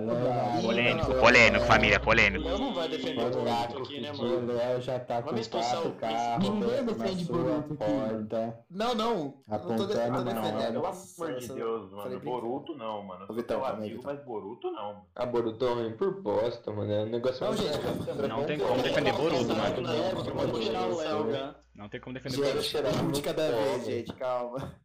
[0.62, 2.46] Polêmico, Não, polêmico, é, família, polêmico.
[2.46, 4.54] Léo não vai defender o Boruto aqui, né, o mano?
[4.54, 8.28] Léo já tá com quatro o carros Ninguém defende Boruto aqui, mano.
[8.70, 9.94] Não, não, eu não Apontando
[10.40, 10.72] hora.
[10.72, 12.20] Pelo amor de Deus, mano.
[12.22, 13.26] Boruto não, mano.
[13.30, 14.94] Ô, Vitão, Eu amigo, mas Boruto não.
[14.94, 15.06] mano.
[15.16, 16.92] A Boruto é por bosta, mano.
[16.92, 19.82] É um negócio Não, mais- gente, Não tem como defender Boruto, mano.
[19.82, 19.94] Não,
[21.36, 21.56] é.
[21.76, 23.04] Não tem como defender Gente, Boruto.
[23.06, 24.76] um de cada vez, gente, calma.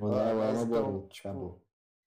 [0.00, 1.62] O Léo Mas ama então, Boruto, tipo, acabou.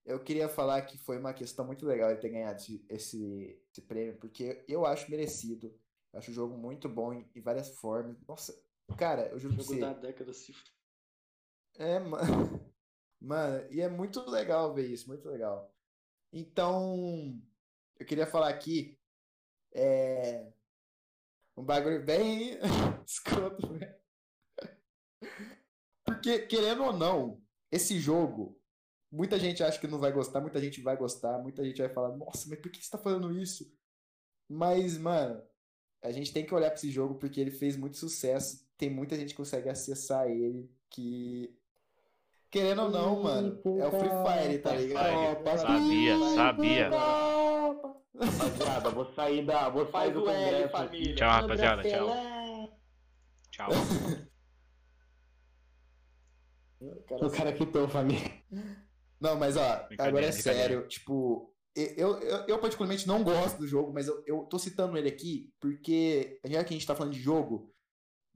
[0.06, 3.82] Eu queria falar que foi uma questão muito legal ele ter ganhado esse, esse, esse
[3.82, 5.74] prêmio, porque eu acho merecido.
[6.14, 8.16] Eu acho o jogo muito bom em, em várias formas.
[8.28, 8.56] Nossa,
[8.98, 9.80] cara, eu juro Jogo você.
[9.80, 10.54] da década se
[11.78, 12.72] É, mano.
[13.20, 15.74] Mano, e é muito legal ver isso, muito legal.
[16.32, 17.42] Então,
[18.00, 19.00] eu queria falar aqui.
[19.74, 20.54] É.
[21.58, 22.60] Um bagulho bem
[23.08, 23.98] escroto, né?
[26.06, 27.42] Porque, querendo ou não,
[27.72, 28.62] esse jogo,
[29.16, 32.16] muita gente acha que não vai gostar, muita gente vai gostar, muita gente vai falar,
[32.16, 33.66] nossa, mas por que você tá falando isso?
[34.48, 35.42] Mas, mano,
[36.04, 38.66] a gente tem que olhar pra esse jogo porque ele fez muito sucesso.
[38.78, 41.56] Tem muita gente que consegue acessar ele, que.
[42.52, 45.44] Querendo ou não, mano, é o Free Fire, tá ligado?
[45.44, 45.58] Fire.
[45.58, 46.90] Sabia, sabia.
[48.20, 49.70] Rapaziada, vou sair da.
[49.70, 51.16] Vou sair do o L, família.
[51.16, 52.08] Tchau, rapaziada, tchau.
[53.52, 53.70] Tchau.
[57.22, 58.32] O cara quitou família.
[59.20, 63.92] Não, mas ó, agora é sério, tipo, eu, eu, eu particularmente não gosto do jogo,
[63.94, 67.20] mas eu, eu tô citando ele aqui porque, já que a gente tá falando de
[67.22, 67.74] jogo,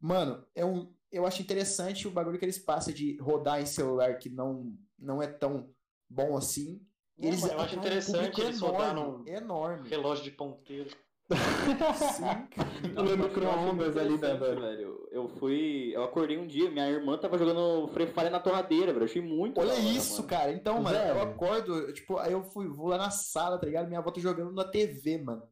[0.01, 4.17] mano, é um, eu acho interessante o bagulho que eles passam de rodar em celular
[4.17, 5.69] que não, não é tão
[6.09, 6.81] bom assim.
[7.17, 9.89] E mano, eu acho um interessante público eles rodar enorme, num- enorme.
[9.89, 10.89] Relógio de ponteiro.
[12.15, 13.17] Sim, cara.
[13.17, 14.98] Micro-ondas ali da- interessante, velho.
[15.11, 15.91] Eu fui.
[15.95, 19.01] Eu acordei um dia, minha irmã tava jogando Free Fire na torradeira, velho.
[19.01, 19.59] Eu achei muito.
[19.59, 20.27] Olha hora, isso, mano.
[20.27, 20.51] cara.
[20.51, 21.21] Então, mano, eu Velho.
[21.21, 23.87] acordo, eu, tipo, aí eu fui, vou lá na sala, tá ligado?
[23.87, 25.43] Minha avó tá jogando na TV, mano.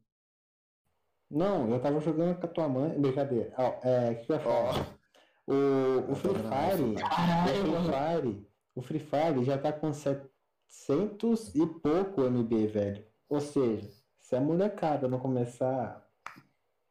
[1.30, 2.98] Não, eu tava jogando com a tua mãe.
[3.00, 3.52] Brincadeira.
[3.58, 4.86] Ó, é, o que que eu ia falar?
[5.46, 6.94] O, o Free Fire.
[6.94, 8.48] O Free Fire.
[8.74, 13.04] O Free Fire já tá com 700 e pouco MB, velho.
[13.28, 13.90] Ou seja,
[14.20, 16.40] se a molecada não começar a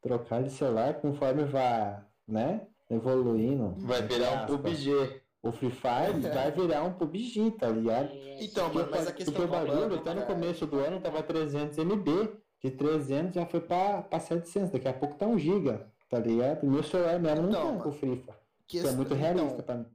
[0.01, 2.67] trocar de celular conforme vai, né?
[2.89, 3.75] Evoluindo.
[3.79, 5.21] Vai virar um PUBG.
[5.43, 8.09] O Free Fire vai virar um PUBG, tá ligado?
[8.39, 11.21] Então, mano, mas a questão Porque o do bagulho até no começo do ano tava
[11.23, 12.37] 300 MB.
[12.63, 14.71] De 300 já foi pra, pra 700.
[14.71, 16.65] Daqui a pouco tá 1 GB, tá ligado?
[16.65, 18.37] Meu celular mesmo não Então, tem mano, com o Free Fire.
[18.67, 19.85] que Isso é muito então, realista pra mim.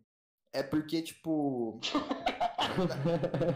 [0.53, 1.81] É porque, tipo.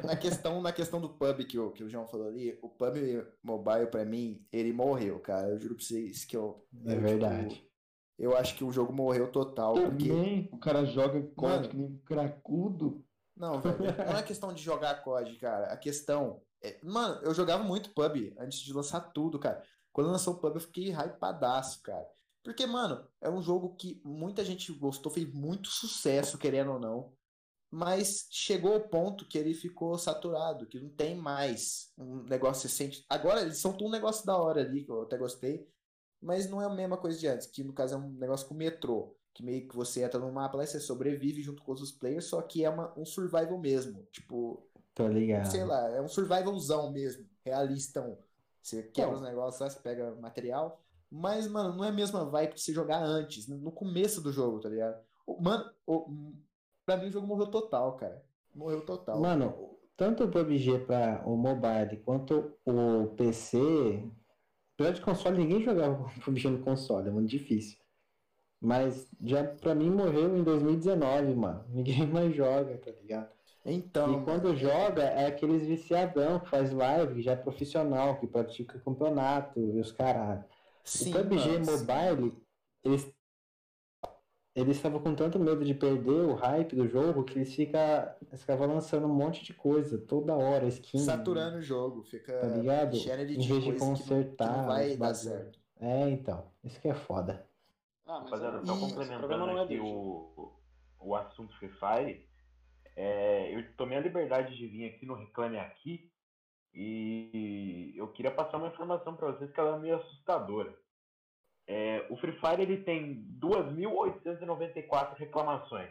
[0.02, 2.68] na, na questão, na questão do pub que o, que o João falou ali, o
[2.68, 2.96] pub
[3.42, 5.48] mobile, pra mim, ele morreu, cara.
[5.48, 6.66] Eu juro pra vocês que eu.
[6.84, 7.54] É eu, verdade.
[7.54, 7.66] tipo,
[8.18, 9.74] eu acho que o jogo morreu total.
[9.74, 10.08] Porque.
[10.08, 11.22] Também, o cara joga.
[11.34, 13.04] COD que nem um cracudo.
[13.36, 15.66] Não, velho, não é questão de jogar COD, cara.
[15.66, 16.40] A questão.
[16.62, 16.78] É...
[16.82, 19.62] Mano, eu jogava muito pub antes de lançar tudo, cara.
[19.92, 22.06] Quando lançou o pub, eu fiquei hypadaço, cara.
[22.42, 27.12] Porque, mano, é um jogo que muita gente gostou, fez muito sucesso, querendo ou não.
[27.70, 33.04] Mas chegou ao ponto que ele ficou saturado, que não tem mais um negócio recente.
[33.08, 35.66] Agora eles são um negócio da hora ali, que eu até gostei.
[36.20, 38.54] Mas não é a mesma coisa de antes, que no caso é um negócio com
[38.54, 39.14] metrô.
[39.34, 42.24] Que meio que você entra no mapa lá e você sobrevive junto com os players,
[42.24, 44.02] só que é uma, um survival mesmo.
[44.10, 45.50] Tipo, Tô ligado.
[45.50, 48.16] sei lá, é um survivalzão mesmo, realistão.
[48.62, 49.22] Você quebra Então.
[49.22, 50.80] os negócios lá, você pega material.
[51.10, 54.58] Mas, mano, não é a mesma vibe de você jogar antes, no começo do jogo,
[54.58, 54.98] tá ligado?
[55.40, 56.32] Mano, o,
[56.84, 58.24] pra mim o jogo morreu total, cara.
[58.54, 59.20] Morreu total.
[59.20, 64.10] Mano, tanto o PUBG para o mobile quanto o PC
[64.76, 67.78] Apesar de console, ninguém jogava PUBG no console, é muito difícil.
[68.60, 71.64] Mas já pra mim morreu em 2019, mano.
[71.72, 73.30] Ninguém mais joga, tá ligado?
[73.64, 74.12] Então.
[74.12, 79.58] E quando joga, é aqueles viciadão que faz live, já é profissional, que pratica campeonato
[79.58, 80.44] e os caralho.
[80.84, 81.86] Sim, o PUBG mano, sim.
[81.86, 82.32] Mobile,
[82.84, 83.15] eles
[84.56, 88.40] eles estavam com tanto medo de perder o hype do jogo que eles fica, eles
[88.40, 90.98] ficavam lançando um monte de coisa toda hora, skin.
[90.98, 92.96] Saturando o jogo, fica Tá ligado?
[92.96, 95.60] cheio de Em vez de coisa que não- que consertar não vai dar certo.
[95.78, 96.50] É, então.
[96.64, 97.46] Isso que é foda.
[98.06, 100.52] Ah, mas Rapaziada, é- só complementando é aqui do o,
[101.00, 102.26] o assunto Free Fire,
[102.96, 106.10] é, eu tomei a liberdade de vir aqui no Reclame Aqui
[106.72, 110.74] e eu queria passar uma informação para vocês que ela é meio assustadora.
[111.68, 115.90] É, o Free Fire ele tem 2.894 reclamações,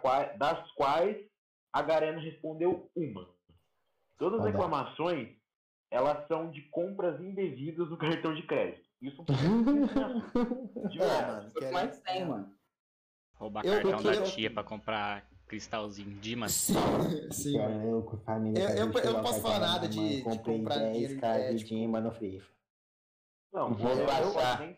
[0.00, 1.16] qua- das quais
[1.72, 3.28] a Garena respondeu uma.
[4.18, 4.50] Todas as Foda.
[4.52, 5.28] reclamações
[5.90, 8.82] elas são de compras indevidas no cartão de crédito.
[9.02, 9.22] Isso
[10.88, 11.36] de É, verdade.
[11.42, 11.52] mano.
[11.52, 12.54] Que mais tem, mano.
[13.34, 16.52] Roubar Eu- cartão eu- da tia pra comprar cristalzinho Dimas.
[16.52, 17.58] Sim, sim.
[17.58, 18.58] Eu, eu família.
[18.62, 21.52] Eu- eu- eu não posso falar nada da de- de comprar 10 dinheiro, cards é,
[21.54, 22.46] de Dima no FIFA.
[23.52, 24.22] Não, Vou passar-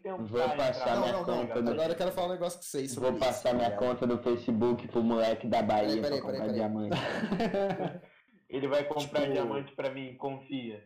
[0.05, 1.47] eu vou passar minha não, não.
[1.47, 3.55] conta do- Agora eu quero falar um negócio com vocês sobre Vou isso, passar tá
[3.55, 6.97] minha conta do Facebook pro moleque da Bahia Peraí, peraí, pra comprar peraí, diamante.
[8.51, 10.83] Ele vai comprar Tipo- diamante pra mim, confia.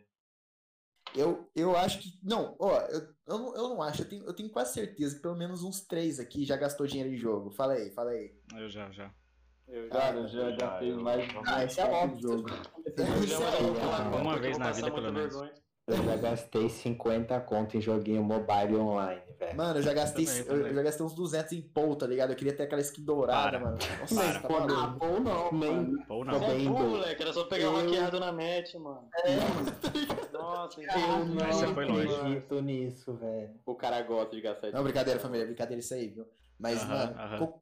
[1.14, 2.08] Eu, eu acho que.
[2.22, 4.02] Não, ó, eu, eu, não, eu não acho.
[4.02, 7.10] Eu tenho, eu tenho quase certeza que pelo menos uns três aqui já gastou dinheiro
[7.12, 7.50] em jogo.
[7.50, 8.30] Fala aí, fala aí.
[8.54, 9.10] Eu já, já.
[9.66, 12.20] Eu Cara, já, eu já gastei eu- mais Ah, isso é óbvio.
[12.20, 12.48] jogo.
[13.26, 15.32] já, falar Uma vez na vida, pelo menos.
[15.34, 15.52] vergonha.
[15.88, 19.56] Eu já gastei 50 conto em joguinho mobile online, velho.
[19.56, 20.26] Mano, eu já gastei.
[20.26, 20.66] Também, eu, também.
[20.66, 22.30] eu já gastei uns 200 em Paul, tá ligado?
[22.30, 23.60] Eu queria ter aquela skin dourada, Para.
[23.60, 23.78] mano.
[24.00, 24.40] Nossa, Para.
[24.40, 24.74] tá maluco.
[24.74, 26.04] Ah, pô, não, Nem- mano.
[26.10, 26.34] Ou Tô não.
[26.44, 26.70] É doido.
[26.70, 27.22] moleque.
[27.22, 29.08] Era só pegar o Eu- hackeado na net, mano.
[30.32, 32.14] Nossa, Eu então- não você foi longe.
[32.14, 33.50] acredito nisso, velho.
[33.64, 36.26] O cara gosta de gastar Não, brincadeira, família, brincadeira isso aí, viu?
[36.58, 37.14] Mas, mano,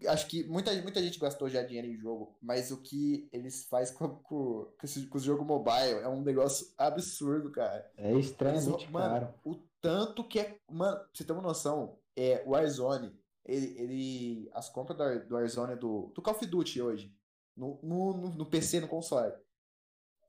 [0.08, 3.94] acho que muita, muita gente gastou já dinheiro em jogo, mas o que eles fazem
[3.94, 7.90] com, com, com, esse, com os jogos mobile é um negócio absurdo, cara.
[7.98, 8.10] É
[8.52, 9.34] Eles vão- mano, caro.
[9.44, 10.58] O tanto que é.
[10.70, 13.14] Mano, pra você ter uma noção, é, o Warzone,
[13.44, 14.50] ele, ele.
[14.54, 17.14] As compras do, do Warzone do, do Call of Duty hoje,
[17.56, 19.32] no, no, no, PC, no console.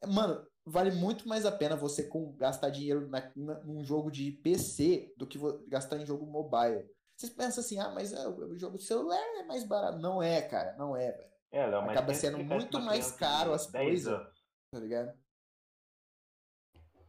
[0.06, 4.32] Mano, vale muito mais a pena você com, gastar dinheiro na, na- num jogo de
[4.32, 6.86] PC do que vo- gastar em jogo mobile.
[7.18, 9.98] Vocês pensam assim, ah, mas é, o jogo de celular é mais barato.
[9.98, 11.32] Não é, cara, não é, velho.
[11.50, 14.14] É, Léo, mas Acaba sendo muito mais caro as 10 coisas.
[14.14, 14.44] anos.
[14.72, 15.18] Tá ligado?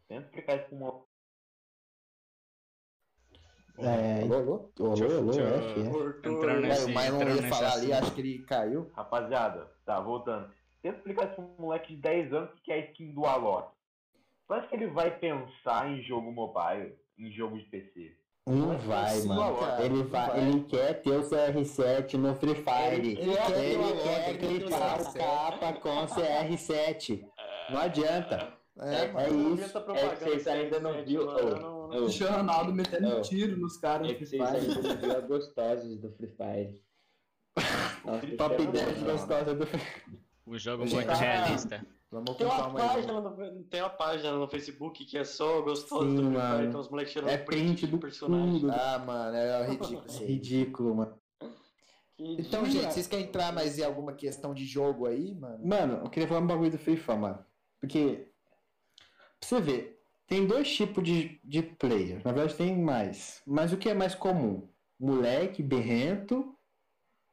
[0.09, 1.09] Tenta explicar isso pra uma.
[3.81, 4.73] É, Alô, alô?
[4.81, 6.29] alô, alô, F, F.
[6.29, 8.91] Entrando nesse, o entrando ia falar ali, acho que ele caiu.
[8.95, 10.51] Rapaziada, tá, voltando.
[10.81, 13.73] Tenta explicar isso pra um moleque de 10 anos que quer skin do Alok.
[14.47, 18.18] Tu acha que ele vai pensar em jogo mobile, em jogo de PC?
[18.49, 19.57] Não vai, sim, mano.
[19.59, 20.41] cara, ele, não vai, vai.
[20.41, 22.95] ele quer ter o CR7 no Free Fire.
[22.95, 25.19] Ele quer o Ele quer ele quer ter o clipar o CR7.
[25.19, 27.25] capa com CR7.
[27.71, 28.59] Não adianta.
[28.81, 29.77] É, É vi isso.
[29.79, 31.27] É que vocês ainda não viu.
[31.27, 33.23] não- ô, Cristiano Ronaldo metendo Não.
[33.23, 34.61] tiro nos caras É que Free vocês Fire.
[34.71, 36.83] ainda não viram a gostosos do Free Fire.
[38.05, 39.67] Nossa, Top isso é 10 bom, gostosa do
[40.47, 41.85] O jogo muito ah, realista.
[42.11, 46.17] Vamos Tem uma, página no, tem uma página no Facebook que é só gostoso Sim,
[46.17, 46.41] do Free.
[46.41, 48.61] Fire, então os moleques tirando É print do personagem.
[48.61, 48.73] tudo.
[48.73, 50.05] Ah, mano, é ridículo.
[50.09, 51.19] É ridículo, mano.
[52.17, 55.67] Que Então, dia- gente, vocês querem entrar mais em alguma questão de jogo aí, mano?
[55.67, 57.45] Mano, eu queria falar um bagulho do Free Fire, mano.
[57.79, 58.27] Porque,
[59.39, 62.23] pra você ver, tem dois tipos de, de player.
[62.25, 63.43] Na verdade, tem mais.
[63.47, 64.67] Mas o que é mais comum?
[64.99, 66.58] Moleque berrento,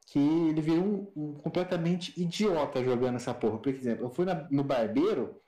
[0.05, 3.57] que ele vira um, um completamente idiota jogando essa porra.
[3.59, 5.41] Por exemplo, eu fui na- no barbeiro,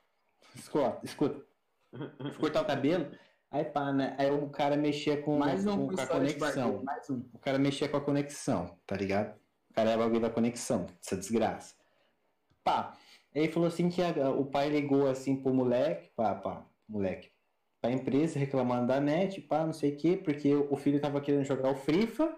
[0.56, 1.46] escuta, escuta,
[2.34, 3.12] fui cortar o cabelo,
[3.52, 4.16] aí pá, né?
[4.18, 6.84] Aí o cara mexia com, Mais um com, com a conexão.
[6.84, 7.24] mais um.
[7.34, 9.36] O cara mexia com a conexão, tá ligado?
[9.70, 11.76] O cara é o bagulho da conexão, essa desgraça.
[12.64, 12.98] Pá,
[13.34, 17.30] ele falou assim que a- o pai ligou assim pro moleque, pá, pá, moleque,
[17.80, 21.46] pra empresa reclamando da net, pá, não sei o quê, porque o filho tava querendo
[21.46, 22.36] jogar o Frifa,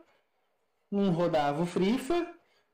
[0.91, 2.27] não rodava o Frifa,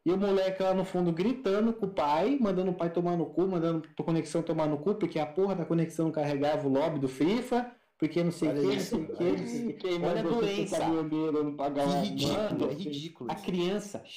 [0.06, 3.26] e o moleque lá no fundo gritando com o pai, mandando o pai tomar no
[3.26, 6.72] cu, mandando a conexão tomar no cu, porque a porra da conexão não carregava o
[6.72, 9.44] lobby do Frifa, porque não sei o que, não isso, sei o que, olha não
[9.44, 9.56] isso.
[9.56, 9.74] sei o que.
[9.74, 10.78] Quem Olha a doença.
[10.80, 11.56] caminhoneiro, não
[12.04, 13.32] ridículo, Mano, é ridículo.
[13.32, 14.12] A criança Queria-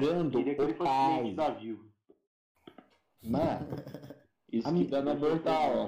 [0.00, 1.34] xingando queria que ele o pai.
[3.22, 3.66] Mano,
[4.52, 5.14] Isso que dá na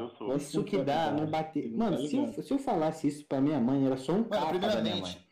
[0.00, 0.36] eu sou.
[0.36, 1.70] isso que dá não bater.
[1.76, 5.24] Mano, se eu, se eu falasse isso pra minha mãe, era só um minha primeiramente.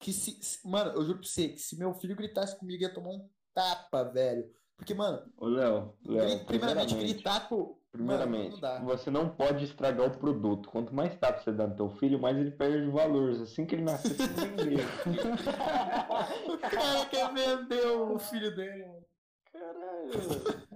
[0.00, 2.92] Que se, se- Mano, eu juro pra você que se meu filho gritasse comigo, ia
[2.92, 4.50] tomar um tapa, velho.
[4.76, 7.78] Porque, mano, Ô, Léo, Léo, primeiramente, primeiramente, gritar com.
[7.92, 8.78] Primeiramente, não dá.
[8.78, 10.68] você não pode estragar o produto.
[10.70, 13.30] Quanto mais tapa você dá no teu filho, mais ele perde o valor.
[13.32, 14.84] Assim que ele nascer, você vender.
[16.48, 19.04] o cara quer vender o filho dele, mano.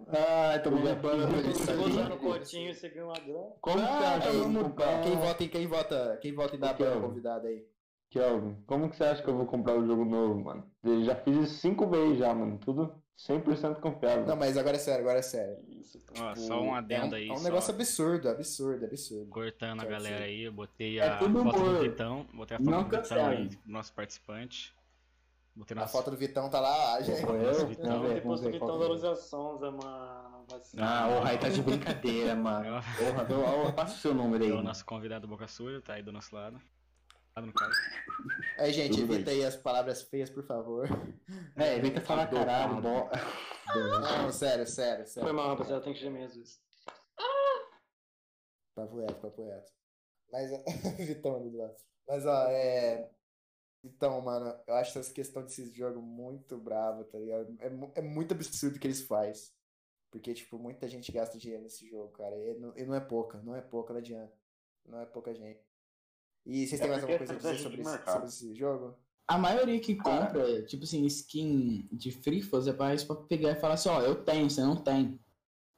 [0.08, 1.58] Ah, tô Eu já pra isso.
[1.64, 1.90] Você gente.
[1.96, 3.52] botar no potinho, você ganha uma grana.
[3.60, 5.00] Como que você Ah, acha que vamos- comprar?
[5.02, 7.64] Quem vota, em- quem vota, quem vota em dar Aqui, para convidado aí?
[8.14, 10.64] Kelvin, como que você acha que eu vou comprar o jogo novo, mano?
[10.84, 12.58] Eu já fiz isso cinco vezes já, mano.
[12.58, 14.24] Tudo 100% confiável.
[14.24, 15.58] Não, mas agora é sério, agora é sério.
[15.68, 16.22] Isso, pô.
[16.22, 17.28] Ó, Tipo, só um é adendo um, aí.
[17.28, 19.26] É um só negócio absurdo, absurdo, absurdo.
[19.30, 21.82] cortando a galera aí, eu botei é a tudo foto do humor.
[21.82, 22.26] Vitão.
[22.32, 24.72] Botei a foto Não do Vitão aí, nosso participante.
[25.56, 25.92] Botei A nosso...
[25.92, 27.20] foto do Vitão tá lá, gente.
[27.20, 27.66] Foi eu?
[27.66, 28.14] Vitão.
[28.14, 28.88] Depois do Vitão da é.
[28.88, 30.46] Luzia Sonza, mano.
[30.78, 32.80] Ah, o Rai tá de brincadeira, mano.
[33.26, 34.50] Porra, passa o seu número aí.
[34.50, 36.60] É o nosso convidado Boca Suja, tá aí do nosso lado.
[37.36, 37.74] No caso.
[38.58, 40.88] Aí, gente, Tudo evita aí as palavras feias, por favor.
[41.56, 43.10] É, evita falar caralho, bo...
[43.74, 45.34] Não, sério, sério, Foi sério.
[45.34, 46.62] mal, rapaziada, tem que gemer às vezes.
[48.74, 49.72] Papo reto, papo reto.
[50.30, 50.50] Mas,
[51.06, 51.76] Vitão ali do lado.
[52.06, 53.10] Mas, ó, é.
[53.82, 57.56] Então, mano, eu acho essa questão desse jogo muito brava, tá ligado?
[57.60, 59.52] É, é muito absurdo o que eles fazem.
[60.10, 62.36] Porque, tipo, muita gente gasta dinheiro nesse jogo, cara.
[62.36, 64.36] E não, e não é pouca, não é pouca, não adianta.
[64.86, 65.60] Não é pouca gente.
[66.46, 68.94] E vocês É têm mais alguma coisa a é dizer sobre esse, sobre esse jogo?
[69.26, 73.52] A maioria que compra, tipo assim, skin de free fuzz é pra, isso, pra pegar
[73.52, 75.18] e falar assim, ó, eu tenho, você não tem.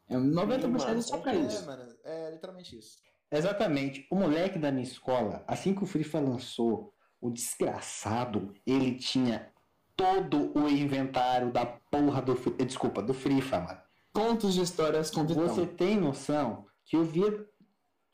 [0.09, 1.65] É 90% é só pra É, isso.
[1.67, 2.99] mano, é literalmente isso.
[3.31, 4.07] Exatamente.
[4.11, 9.53] O moleque da minha escola, assim que o Free Fire lançou, o desgraçado, ele tinha
[9.97, 12.35] todo o inventário da porra do.
[12.65, 13.81] Desculpa, do Free Fire, mano.
[14.13, 15.47] Contos de histórias com Vitão.
[15.49, 17.47] Você tem noção que eu via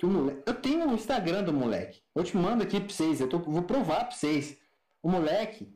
[0.03, 0.43] que o moleque.
[0.47, 2.03] Eu tenho o Instagram do moleque.
[2.13, 3.21] Eu te mando aqui pra vocês.
[3.21, 4.59] Eu tô- vou provar pra vocês.
[5.01, 5.73] O moleque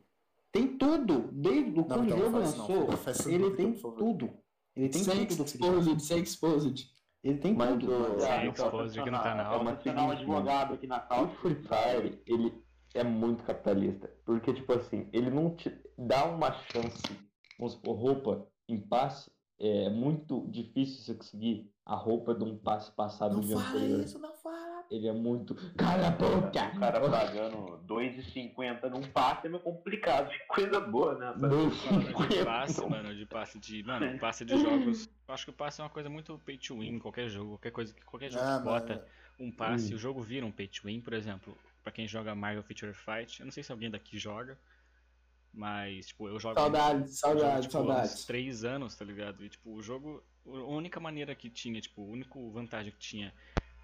[0.50, 1.28] tem tudo.
[1.32, 2.88] Desde o quando o Vitão, jogo não não, lançou.
[3.32, 4.30] Ele não, tem tudo.
[4.74, 6.90] Ele tem Sem tudo exposed, sem exposed.
[7.22, 7.92] Ele tem Mas tudo.
[7.92, 9.50] o- Sem Ah, então, exposed aqui no canal.
[9.50, 11.30] Vamos Mas adicionar um advogado aqui na O causa.
[11.36, 12.52] Free Fire, ele
[12.94, 14.10] é muito capitalista.
[14.24, 17.00] Porque, tipo assim, ele não te dá uma chance.
[17.58, 19.30] Vamos supor, roupa em passe.
[19.58, 24.00] É muito difícil você conseguir a roupa de um passe passado Não fala anterior.
[24.00, 24.84] isso, não fala.
[24.90, 25.54] Ele é muito.
[25.76, 26.70] Cala a boca!
[26.74, 30.30] O cara pagando 2,50 num passe é meio complicado.
[30.30, 31.32] Que coisa boa, né?
[32.28, 33.82] de passe, mano, de passe de.
[33.82, 35.08] Mano, passe de jogos.
[35.26, 37.70] Eu acho que o passe é uma coisa muito pay to win, qualquer jogo, qualquer
[37.72, 39.06] coisa que qualquer jogo Ah, que bota mano.
[39.40, 42.62] um passe, o jogo vira um pay to win, por exemplo, pra quem joga Marvel
[42.62, 44.56] Feature Fight, eu não sei se alguém daqui joga,
[45.56, 46.80] mas tipo, eu jogo
[47.20, 49.44] jogo, saudades, tipo, há uns três anos, tá ligado?
[49.44, 53.34] E tipo, o jogo, a única maneira que tinha, tipo, a única vantagem que tinha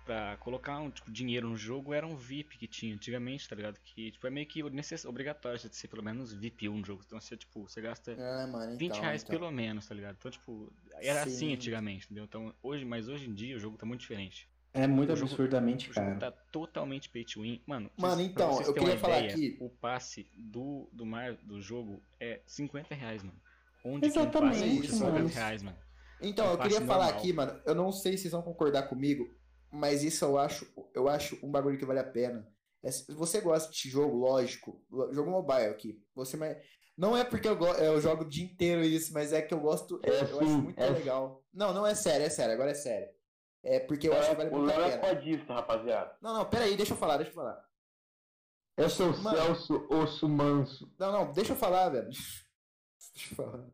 [0.05, 3.81] pra colocar um tipo, dinheiro no jogo era um VIP que tinha antigamente, tá ligado?
[3.81, 5.05] Que tipo, é meio que necess...
[5.05, 7.03] obrigatório você ser pelo menos VIP um jogo.
[7.07, 9.37] Então você, tipo, você gasta Ah, mano, 20 então, reais então.
[9.39, 10.17] pelo menos, tá ligado?
[10.19, 11.31] Então, tipo, era Sim.
[11.31, 12.25] assim antigamente, entendeu?
[12.25, 14.52] Então, hoje, mas hoje em dia o jogo tá muito diferente.
[14.75, 16.19] É muito O jogo- absurdamente O jogo caro.
[16.21, 17.63] tá totalmente pay to win.
[17.67, 21.35] Mano, Mano, vocês- então, vocês eu queria falar ideia, aqui- O passe do, do mar
[21.37, 23.39] do jogo é 50 reais, mano.
[23.85, 25.29] Onde Exatamente, que um passe custa 50 mano.
[25.29, 25.77] reais, mano?
[26.23, 27.21] Então, É eu queria passe falar normal.
[27.21, 27.61] aqui, mano.
[27.67, 29.29] Eu não sei se vocês vão concordar comigo,
[29.71, 32.49] mas isso eu acho, eu acho um bagulho que vale a pena.
[32.83, 34.83] É, se você gosta de jogo, lógico,
[35.13, 36.01] jogo mobile aqui.
[36.15, 36.57] Você mais...
[36.97, 39.61] Não é porque eu, go- eu jogo o dia inteiro isso, mas é que eu
[39.61, 40.01] gosto.
[40.03, 41.45] É eu acho muito é legal.
[41.53, 43.09] Não, não é sério, é sério, agora é sério.
[43.65, 45.15] É porque eu acho que vale O muito a Léo é pena.
[45.15, 46.17] codista, rapaziada.
[46.21, 47.69] Não, não, peraí, deixa eu falar, deixa eu falar.
[48.77, 49.37] Eu sou o Mano.
[49.37, 50.95] Celso Osso Manso.
[50.99, 52.11] Não, não, deixa eu falar, velho.
[53.15, 53.69] Deixa eu falar.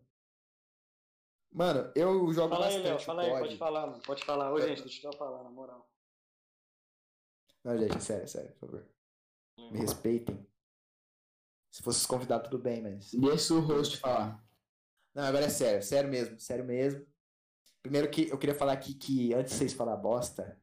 [1.53, 4.53] Mano, eu jogo Fala aí, bastante Léo, o fala aí, pode falar, mano, pode falar.
[4.53, 5.89] Ô, gente, deixa eu falar, na moral.
[7.65, 8.89] Não, gente, é sério, é sério, por favor.
[9.59, 10.47] Me respeitem.
[11.71, 13.13] Se fosse os convidados, tudo bem, mas.
[13.13, 14.45] Deixa o host falar.
[15.15, 17.07] Não, agora é sério, sério mesmo, sério mesmo.
[17.89, 20.61] Primeiro que eu queria falar aqui que, antes de vocês falar bosta,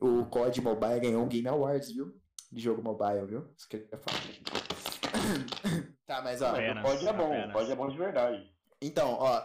[0.00, 2.18] o COD Mobile ganhou um Game Awards, viu?
[2.50, 3.52] De jogo mobile, viu?
[3.54, 4.20] Isso que eu queria falar.
[6.06, 6.48] tá, mas ó.
[6.48, 7.52] Apenas, Pode é bom, apenas.
[7.52, 8.56] pode é bom de verdade.
[8.80, 9.44] Então, ó.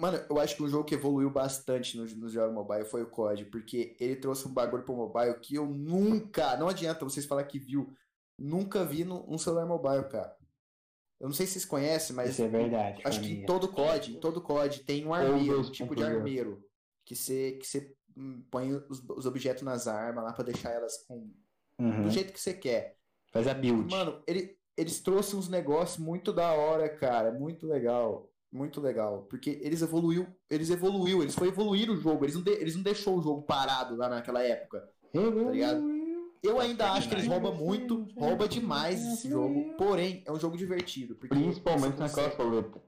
[0.00, 3.10] Mano, eu acho que um jogo que evoluiu bastante nos no jogos mobile foi o
[3.10, 7.44] COD, porque ele trouxe um bagulho pro mobile que eu nunca, não adianta vocês falar
[7.44, 7.94] que viu,
[8.38, 10.34] nunca vi num celular mobile, cara.
[11.20, 13.00] Eu não sei se vocês conhecem, mas Isso é verdade.
[13.04, 16.62] acho que em todo COD, em todo COD tem um armeiro, um tipo de armeiro,
[17.04, 20.98] que você que você hum, põe os, os objetos nas armas lá pra deixar elas
[21.06, 21.30] com
[21.78, 22.02] Uhum.
[22.04, 22.96] do jeito que você quer.
[23.32, 23.90] Faz a build.
[23.92, 27.32] Mano, ele, eles trouxeram uns negócios muito da hora, cara.
[27.32, 28.30] Muito legal.
[28.52, 29.22] Muito legal.
[29.28, 32.24] Porque eles evoluiu, eles evoluiu, eles foi evoluir o jogo.
[32.24, 34.88] Eles não, de- eles não deixou o jogo parado lá naquela época.
[35.12, 35.80] Tá ligado?
[36.44, 39.74] Eu ainda acho que eles roubam muito, rouba demais esse jogo.
[39.76, 41.14] Porém, é um jogo divertido.
[41.16, 42.82] Porque Principalmente consegue- soleta.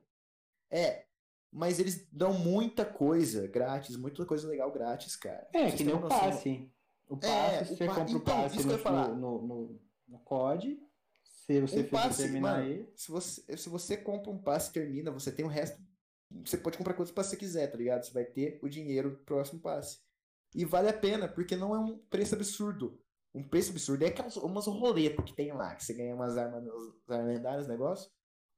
[0.71, 1.05] É.
[1.53, 5.49] mas eles dão muita coisa grátis, muita coisa legal grátis, cara.
[5.55, 6.71] É, Vocês que nem o passe.
[7.09, 8.83] O passe, É, o você pa- compra o então, passe isso que eu no, ia
[8.83, 9.09] falar.
[9.09, 10.79] no, no, no COD.
[11.47, 12.93] Se você Um passe, terminar mano, ele.
[12.95, 15.81] se você, se você compra um passe e termina, você tem o resto.
[16.45, 18.03] Você pode comprar quantos passes você quiser, tá ligado?
[18.05, 20.01] Você vai ter o dinheiro do próximo passe.
[20.55, 23.01] E vale a pena, porque não é um preço absurdo.
[23.37, 26.65] Um preço absurdo é aquelas umas roletas que tem lá, que você ganha umas armas,
[27.07, 28.11] armas lendárias, negócio.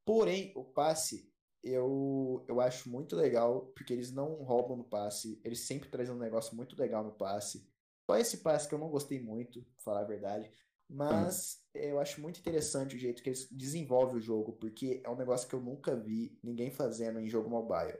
[0.07, 1.29] Porém, o passe,
[1.65, 6.19] eu, eu acho muito legal, porque eles não roubam no passe, eles sempre trazem um
[6.19, 7.69] negócio muito legal no passe.
[8.09, 10.49] Só esse passe que eu não gostei muito, pra falar a verdade.
[10.89, 15.17] Mas eu acho muito interessante o jeito que eles desenvolvem o jogo, porque é um
[15.17, 17.99] negócio que eu nunca vi ninguém fazendo em jogo mobile.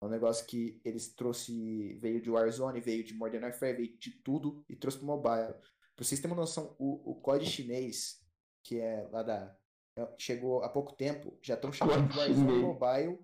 [0.00, 4.12] É um negócio que eles trouxe, veio de Warzone, veio de Modern Warfare, veio de
[4.22, 5.54] tudo e trouxe pro mobile.
[6.00, 8.24] Pra vocês terem uma noção, o, o COD chinês,
[8.62, 9.54] que é lá da.
[9.98, 12.58] é- chegou há pouco tempo, já estão chamando de Warzone.
[12.58, 13.18] Mobile,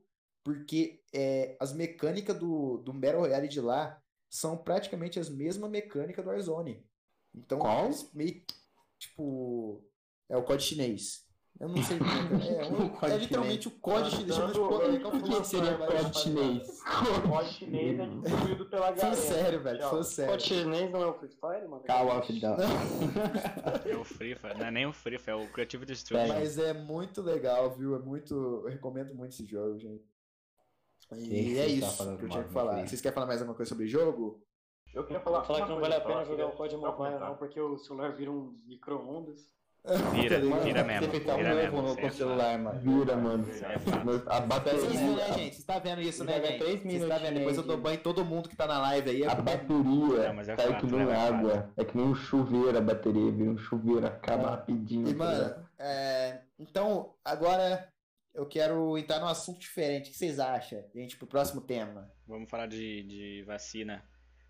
[0.44, 3.98] porque é, as mecânicas do, do Battle Royale de lá
[4.28, 6.86] são praticamente as mesmas mecânicas do Warzone.
[7.34, 7.88] Então, Qual?
[8.12, 8.44] meio
[8.98, 9.82] tipo.
[10.28, 11.25] É o COD chinês.
[11.58, 11.98] Eu não sei.
[11.98, 14.34] É, é, COD é literalmente o COD chinês.
[14.34, 16.82] chama de é, of O que seria vai, chinês?
[17.24, 19.16] O COD chinês é distribuído pela galera.
[19.16, 19.80] sério, velho.
[19.80, 20.34] Falando sério.
[20.34, 21.84] O chinês não é o Free Fire, mano?
[21.84, 22.46] Call of Duty.
[23.88, 26.34] É o Free Fire, não é nem o Free Fire, é o Creative Destruction.
[26.34, 27.96] Mas é muito legal, viu?
[27.96, 28.34] É muito.
[28.34, 30.04] Eu recomendo muito esse jogo, gente.
[31.12, 32.86] E é tá isso falando que eu tinha que falar.
[32.86, 34.42] Vocês querem falar mais alguma coisa sobre o jogo?
[34.92, 37.20] Eu queria falar, Falar que não vale a pena jogar o queria COD só Mobile
[37.20, 39.50] não, porque o celular vira um micro-ondas.
[40.12, 41.06] Vira, vira mesmo.
[41.06, 41.94] Você fica um Vira mesmo.
[41.94, 42.80] com é o celular, mano.
[42.80, 43.46] Vira, mano.
[43.62, 43.74] É.
[44.26, 45.54] A Vocês viram, bateria, né, gente?
[45.54, 47.34] Vocês tá vendo isso, né, três Vocês tá vendo?
[47.34, 49.24] Depois eu dou banho em todo mundo que tá na live aí.
[49.24, 51.70] a É bateria Não, mas é cai que nem né, é água.
[51.76, 55.08] É que nem um chuveiro a bateria, vira um chuveiro, acaba rapidinho.
[55.08, 57.88] E, tá mano, é, então, agora
[58.34, 60.08] eu quero entrar num assunto diferente.
[60.08, 62.10] O que vocês acham, gente, pro próximo tema?
[62.26, 64.02] Vamos falar de, de vacina.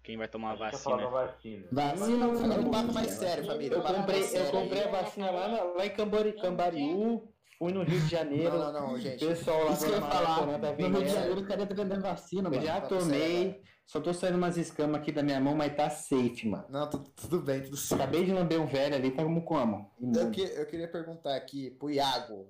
[0.07, 1.67] Quem vai tomar a A gente ia falar da vacina?
[1.69, 1.69] vacina.
[1.73, 2.93] Vacina, É um papo família.
[2.93, 3.75] mais sério, família.
[3.77, 7.29] Eu papo comprei, eu comprei a vacina lá, na- lá em Cambori, Cambariú,
[7.59, 8.57] fui no Rio de Janeiro.
[8.57, 9.27] Não, não, não, gente.
[9.27, 10.47] Pessoal lá Isso que eu ia falar.
[10.47, 11.09] No Rio de vendendo.
[11.09, 12.63] Janeiro, o cara tá vendendo vacina, Eu mano.
[12.65, 16.47] já Papo tomei, só tô saindo umas escamas aqui da minha mão, mas tá safe,
[16.49, 16.67] mano.
[16.71, 18.01] Não, tudo, tudo bem, tudo certo.
[18.03, 19.91] Acabei de lamber um velho ali, tá como como?
[20.15, 22.47] Eu, que- eu queria perguntar aqui pro Iago.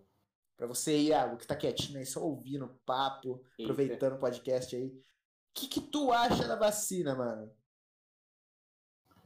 [0.59, 3.73] Pra você, Iago, que tá quietinho aí, só ouvindo o papo, Eita.
[3.73, 4.91] aproveitando o podcast aí.
[5.57, 7.51] O que, que tu acha da vacina, mano?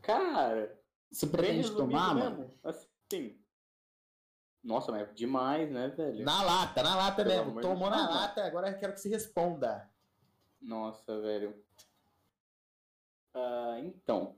[0.00, 0.80] Cara,
[1.10, 2.48] Você pretende tomar, mano?
[2.62, 3.36] Assim.
[4.62, 6.24] Nossa, mas é demais, né, velho?
[6.24, 7.60] Na lata, na lata Pelo mesmo.
[7.60, 8.14] Tomou na Deus.
[8.14, 9.90] lata, agora eu quero que você responda.
[10.60, 11.60] Nossa, velho.
[13.34, 14.36] Ah, então.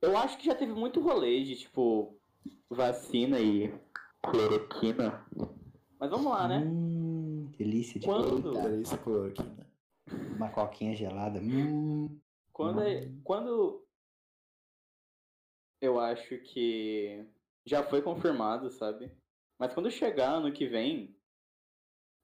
[0.00, 2.18] Eu acho que já teve muito rolê de, tipo,
[2.70, 3.68] vacina e
[4.22, 5.26] cloroquina.
[5.98, 6.58] Mas vamos lá, né?
[6.64, 8.52] Hum, delícia de Quando?
[8.62, 9.65] Delícia cloroquina.
[10.10, 11.40] Uma coquinha gelada.
[11.40, 12.20] Hum.
[12.52, 13.86] Quando, é- quando
[15.80, 17.26] eu acho que
[17.64, 19.10] já foi confirmado, sabe?
[19.58, 21.16] Mas quando chegar ano que vem,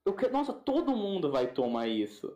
[0.07, 0.29] eu que...
[0.29, 2.35] nossa, todo mundo vai tomar isso.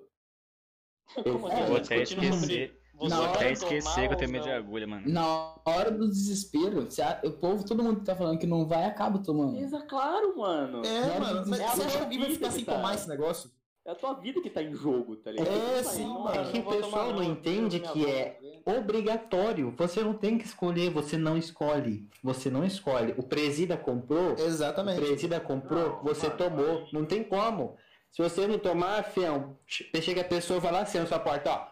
[1.23, 1.67] Como É, assim?
[1.67, 2.81] Vou até esquecer.
[2.95, 4.57] Na Vou até vai esquecer que eu tenho medo de não?
[4.57, 5.09] agulha, mano.
[5.09, 8.85] Na hora do desespero, a- o povo, todo mundo que tá falando que não vai,
[8.85, 9.61] acaba tomando.
[9.61, 10.85] Mas é claro, mano.
[10.85, 13.51] É, mano, mas é você acha que alguém vai vida ficar sem tomar esse negócio?
[13.87, 15.49] É a tua vida que tá em jogo, tá ligado?
[15.49, 16.41] É, Vai, sim, não, mano.
[16.41, 18.37] É que o pessoal não entende que é
[18.67, 19.73] obrigatório.
[19.79, 22.09] Você não tem que escolher, você não escolhe.
[22.21, 23.15] Você não escolhe.
[23.17, 25.01] O presida comprou, o Exatamente.
[25.01, 26.89] presida comprou, Não, você mano, tomou.
[26.93, 27.77] Não tem como.
[28.11, 31.51] Se você não tomar, fião, chega a pessoa e vai lá assim na sua porta,
[31.53, 31.67] ó.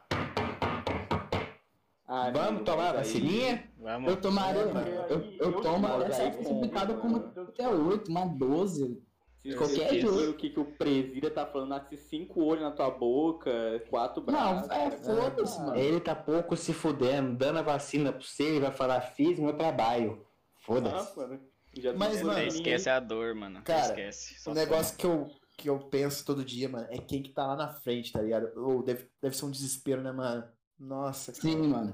[2.07, 3.65] Ah, Vamos amigo, tomar a vacininha?
[3.79, 4.11] Vamos.
[4.11, 4.87] Eu tomaria, É, mano.
[4.89, 9.03] Eu, eu Eu tomo tomo, até aí certo com- certificado como até 8, uma 12.
[9.57, 13.51] Qualquer vê o que, que o presida tá falando, nasce cinco olhos na tua boca,
[13.91, 14.69] quatro braços.
[14.69, 15.05] Não, é, ligado?
[15.05, 15.77] foda-se, mano.
[15.77, 19.53] Ele tá pouco se fudendo, dando a vacina pra você, ele vai falar, fiz meu
[19.55, 20.25] trabalho.
[20.27, 21.41] Ah, Foda-se.
[21.75, 23.61] Já Mas, mano, Esquece a dor, mano.
[23.63, 24.41] Cara, Esquece.
[24.41, 27.47] Só O negócio que eu, que eu penso todo dia, mano, é quem que tá
[27.47, 28.51] lá na frente, tá ligado?
[28.57, 30.45] Ou deve, deve ser um desespero, né, mano?
[30.79, 31.43] Nossa, cara.
[31.43, 31.93] Sim, mano.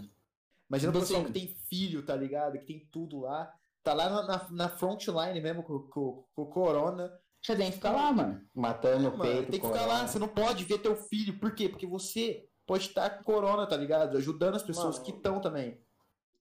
[0.69, 2.59] Imagina o Tipo pessoal assim- que tem filho, tá ligado?
[2.59, 3.53] Que tem tudo lá.
[3.83, 7.11] Tá lá na, na, na frontline mesmo com, com, com o corona.
[7.43, 8.41] Você tem que ficar lá, mano.
[8.55, 9.51] Matando o Mano, peito.
[9.51, 9.87] tem que ficar corona.
[10.03, 11.39] lá, você não pode ver teu filho.
[11.39, 11.69] Por quê?
[11.69, 14.17] Porque você pode estar com corona, tá ligado?
[14.17, 15.81] Ajudando as pessoas Mano, que estão também.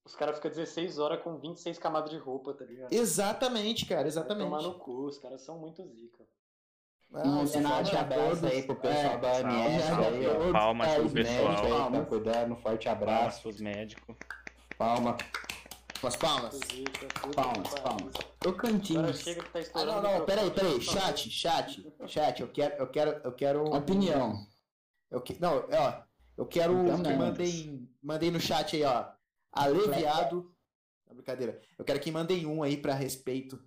[0.05, 2.91] Os caras ficam 16 horas com 26 camadas de roupa, tá ligado?
[2.91, 4.25] Exatamente, cara, Vai tomar
[4.57, 4.63] exatamente.
[4.63, 6.25] no cu, os caras são muito zica.
[7.13, 10.27] Ah, Não, você homenagem fala- a abraço aí pro pessoal É, da OMS salve, aí,
[10.27, 10.33] ó.
[10.35, 11.35] todos, Palmas é, pro pessoal.
[11.37, 12.07] médicos, Aí, tá palmas.
[12.07, 13.41] cuidando, forte Abraço abraço.
[13.41, 14.15] pros médicos.
[14.77, 15.17] Palma.
[16.01, 16.59] As palmas.
[17.35, 18.13] Palmas, palmas.
[18.45, 18.99] O cantinho.
[18.99, 20.01] Agora chega que tá Ah, estourando.
[20.01, 20.81] não, o não, peraí, peraí.
[20.81, 22.39] Chat, chat, chat.
[22.41, 23.63] Eu quero, eu quero, eu quero.
[23.65, 24.47] Opinião.
[25.11, 25.39] Eu que...
[25.41, 26.03] Não, ó.
[26.37, 27.89] Eu quero Então, que mandem.
[28.01, 29.05] Mandem no chat aí, ó.
[29.51, 30.55] Aleviado.
[31.05, 31.59] Não, brincadeira.
[31.77, 33.59] Eu quero que mandem um aí pra respeito.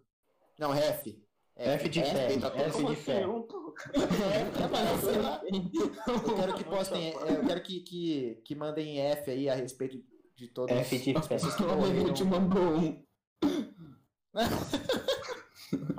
[0.58, 1.06] Não, ref.
[1.54, 2.34] F de fé.
[2.34, 2.60] a todos.
[2.60, 3.22] F de fé.
[3.92, 5.40] É, sei lá.
[6.06, 7.08] Eu quero que postem.
[7.10, 10.02] é, Eu quero que, que, que mandem F aí a respeito
[10.42, 12.26] de todos F de as pessoas que morreram.
[12.26, 13.04] mandou um.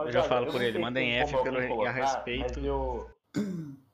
[0.06, 2.56] Eu já falo não por ele, mandem F pelo- a colocar, respeito.
[2.60, 3.10] Mas eu,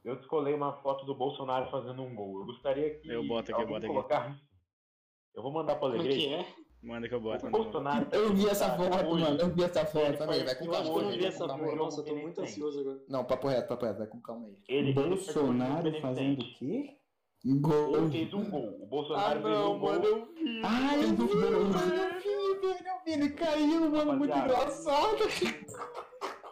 [0.04, 2.40] eu descolei uma foto do Bolsonaro fazendo um gol.
[2.40, 3.88] Eu gostaria que Eu boto aqui, eu boto aqui.
[3.88, 4.42] colocasse.
[5.36, 6.34] Eu vou mandar para o Como que Alegrete.
[6.34, 6.46] é?
[6.82, 7.46] Manda que eu boto.
[7.46, 7.52] O eu.
[7.52, 8.06] Bolsonaro.
[8.06, 9.24] tá Eu vi essa aqui, foto, hoje.
[9.24, 9.40] mano.
[9.40, 10.18] Eu vi essa foto.
[10.18, 10.90] Família, vai com Eu calma.
[10.90, 11.76] ver vai com essa aí.
[11.76, 13.00] Nossa, eu tô muito ansioso agora.
[13.08, 14.58] Não, papo reto, papo reto, vai com calma aí.
[14.68, 16.98] Ele Bolsonaro fazendo o quê?
[17.46, 18.10] Gol.
[18.10, 18.80] Fez um gol.
[18.82, 19.90] O Ah, Bolsonaro fez não, um gol.
[19.94, 20.62] mano, eu vi.
[20.64, 25.18] Ai, eu vi, eu vi, eu vi, ele caiu, mano, muito engraçado.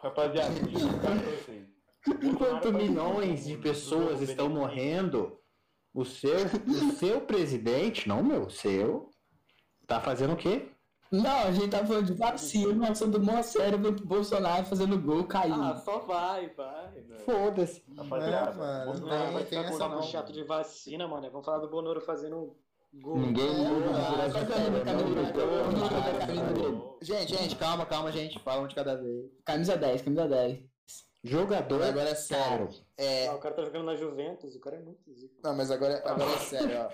[0.01, 5.38] Rapaziada, eu Enquanto milhões gol, de pessoas estão morrendo,
[5.93, 6.38] o seu,
[6.68, 9.09] o seu presidente, não meu, o seu,
[9.85, 10.72] tá fazendo o quê?
[11.12, 15.24] Não, a gente tá falando de vacina, somos mó sério, vem pro Bolsonaro fazendo gol,
[15.24, 15.62] caindo.
[15.62, 16.92] Ah, só vai, vai.
[17.26, 17.82] Foda-se.
[17.96, 21.30] Rapaziada, Não, mano, o Bolsonaro não vai tem ficar com não, chato de vacina, mano.
[21.32, 22.56] Vamos falar do Bonoro fazendo
[22.94, 23.18] gol.
[23.18, 24.30] Ninguém É,
[25.34, 26.98] que é o é o?
[27.02, 28.40] Gente, gente, calma, calma, gente.
[28.40, 29.26] Fala um de cada vez.
[29.46, 30.60] Camisa 10, camisa 10.
[31.24, 32.70] Jogador Agora é sério.
[32.98, 35.36] É, Ah, o cara tá jogando na Juventus, o cara é muito zico.
[35.44, 36.90] não, mas agora, agora é sério, ó.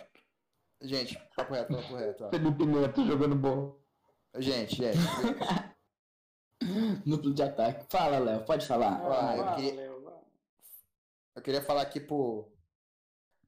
[0.81, 2.29] Gente, papo reto, papo reto, ó.
[2.29, 3.75] Felipe Neto jogando bola.
[4.37, 4.97] Gente, gente.
[7.05, 7.85] Núcleo de ataque.
[7.89, 8.99] Fala, Léo, pode falar.
[9.03, 9.93] Ah, eu queria- Léo.
[11.35, 12.47] Eu queria falar aqui pro,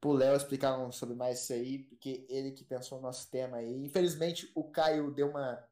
[0.02, 3.57] pro Léo explicar um- sobre mais isso aí, porque ele que pensou no nosso tema
[3.57, 3.86] aí.
[3.86, 5.64] Infelizmente, o Caio deu uma.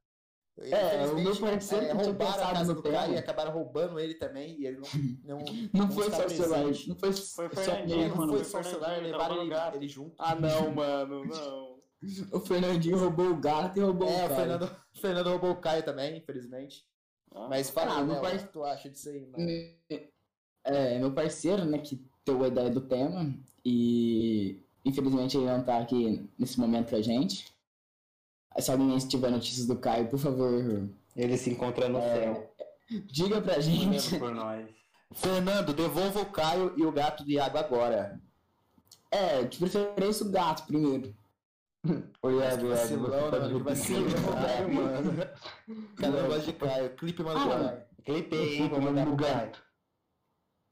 [0.59, 3.13] É, o meu Infelizmente, parceiro que tinha roubaram a pensado casa no do Caio tema.
[3.15, 4.83] e acabaram roubando ele também, e ele não.
[5.25, 5.39] Não,
[5.73, 8.45] Não não foi só o celular, não foi, Foi só ele, Não mano, foi foi
[8.45, 10.15] só o celular, levaram ele, ele junto.
[10.19, 11.72] Ah, não, mano, não.
[12.31, 14.35] O Fernandinho roubou o gato e roubou É, o o cara.
[14.35, 16.85] Fernando, o Fernando roubou o Caio também, infelizmente.
[17.49, 19.49] Mas fala Ah, meu que tu acha disso aí, mano?
[20.65, 23.33] É, meu parceiro, né, que deu a ideia do tema
[23.65, 27.51] e infelizmente ele não tá aqui nesse momento com a gente.
[28.59, 32.53] Se alguém tiver notícias do Caio, por favor, Ele se encontra no É, céu.
[33.07, 34.19] diga pra gente.
[34.19, 34.69] Por nós.
[35.11, 38.21] Fernando, devolva o Caio e o gato de água agora.
[39.09, 41.15] É, de preferência o gato primeiro.
[42.21, 43.09] Ô, Iago, Que Iago, você mano?
[44.73, 45.13] Mano.
[45.97, 46.95] Cada negócio de Caio.
[46.95, 47.39] Clipe, mano.
[47.39, 47.83] Ah, Caio.
[48.05, 49.63] Clipei, hein, vou mandar pro gato.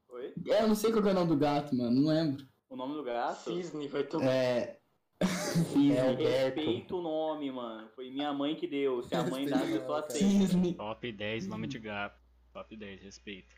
[0.10, 0.34] Oi?
[0.48, 2.46] É, eu não sei qual que é o nome do gato, mano, não lembro.
[2.70, 3.44] O nome do gato?
[3.44, 4.26] Cisne, vai tomar.
[4.32, 4.80] É.
[5.24, 7.90] Cisne, É respeita o nome, mano.
[7.96, 9.04] Foi minha mãe que deu.
[9.04, 10.14] Se a mãe dá, a Respeita o pessoa nome, cara.
[10.14, 10.48] aceita.
[10.48, 10.74] Cisne.
[10.76, 12.20] Top 10, nome de gato.
[12.54, 13.54] Top 10, respeito.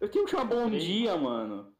[0.00, 1.72] Eu tenho que chamar bom dia, mano.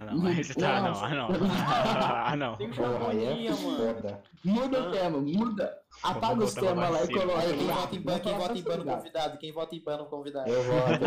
[0.00, 0.80] Ah, não, aí você tá.
[0.80, 1.28] Não, ah, não.
[2.32, 2.56] Ah, não.
[2.56, 4.22] Tem que é mano.
[4.44, 4.88] Muda Ah.
[4.88, 5.82] o tema, muda.
[6.02, 7.42] Apaga os temas lá e coloca.
[7.42, 7.78] Quem gato.
[7.80, 8.96] vota em ban, quem vota em ban no gato.
[8.98, 9.38] convidado?
[9.38, 10.48] Quem vota em ban no convidado?
[10.50, 11.04] Eu voto.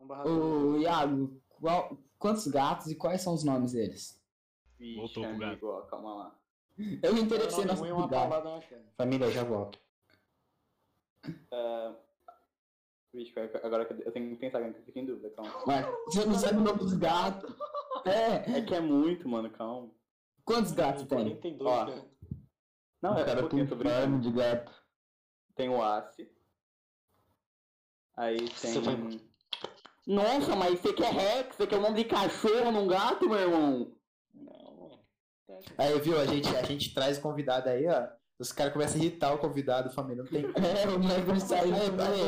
[0.00, 0.28] O gato.
[0.28, 4.20] Ô, Iago, qual- quantos gatos e quais são os nomes deles?
[4.78, 6.34] Vixe, Voltou pro amigo, ó, calma lá.
[7.02, 8.68] Eu me interessei Nome na gato.
[8.68, 8.84] cara.
[8.96, 9.78] Família, já volto.
[11.52, 11.94] Ah,
[13.14, 13.32] Vixe,
[13.62, 15.50] agora que eu tenho que pensar, eu fiquei em dúvida, calma.
[15.66, 17.54] Mas você não sabe o nome dos gatos.
[18.06, 19.90] É, É que é muito, mano, calma.
[20.44, 21.36] quantos gatos tem?
[21.36, 21.86] 42, Ó.
[21.86, 22.04] cara.
[23.02, 24.72] Não, O é cara pouquinho, tem farm de gato.
[25.56, 26.30] Tem o Ace.
[28.16, 28.48] Aí tem.
[28.72, 29.20] Você vai-
[30.06, 31.56] Nossa, mas você quer Rex?
[31.56, 33.92] Você quer o nome de cachorro num gato, meu irmão?
[34.32, 35.00] Não,
[35.76, 36.18] Aí, viu?
[36.20, 38.08] A gente, a gente traz o convidado aí, ó.
[38.38, 40.22] Os caras começam a irritar o convidado, família.
[40.22, 40.44] Não tem.
[40.54, 41.70] É, o moleque aí,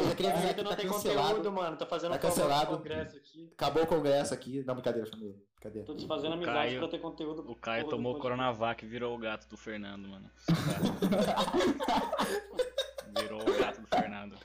[0.09, 1.28] eu queria Ainda que não tá tem cancelado.
[1.37, 1.77] conteúdo, mano.
[1.77, 2.77] Tá fazendo Tá cancelado.
[2.78, 3.49] congresso aqui.
[3.53, 4.65] Acabou o congresso aqui.
[4.66, 5.37] Não, brincadeira, família.
[5.55, 5.87] Brincadeira.
[5.87, 7.45] Tô desfazendo O amizade Caio- pra ter conteúdo.
[7.49, 8.19] O Caio tomou.
[8.19, 10.28] Coronavac e virou o gato do Fernando, mano.
[13.20, 14.37] Virou o gato do Fernando.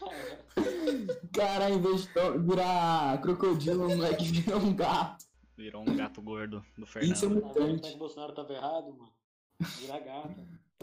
[1.34, 2.12] Cara, em vez de
[2.48, 5.26] virar crocodilo, o moleque vira um gato.
[5.58, 7.42] Virou um gato gordo do Isso é Fernando.
[7.42, 7.90] Como é mutante.
[7.90, 9.12] que o Bolsonaro tava errado, mano?
[9.80, 10.36] Virar gato.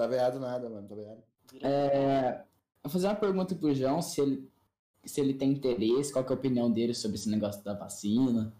[0.03, 0.89] Tá veado nada, mano.
[0.89, 1.23] Tá veado.
[1.61, 2.43] É,
[2.83, 4.51] vou fazer uma pergunta pro João, se ele,
[5.05, 8.53] se ele tem interesse, qual que é a opinião dele sobre esse negócio da vacina.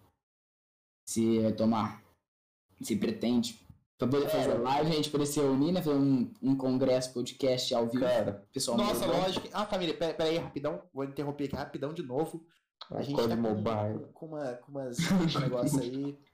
[1.05, 2.01] Se vai tomar,
[2.81, 3.59] se pretende.
[3.99, 5.83] Pra poder fazer live, a gente poder se reunir, né?
[5.83, 8.05] Fazer um, um congresso, podcast ao vivo.
[8.05, 8.93] Cara, pessoalmente.
[8.93, 9.49] Nossa, lógico.
[9.53, 10.81] Ah, família, pera, pera aí, rapidão.
[10.95, 12.47] Vou interromper aqui rapidão de novo.
[12.89, 14.07] A gente tá com, Mobile.
[14.15, 16.17] com, uma, com umas um negócio aí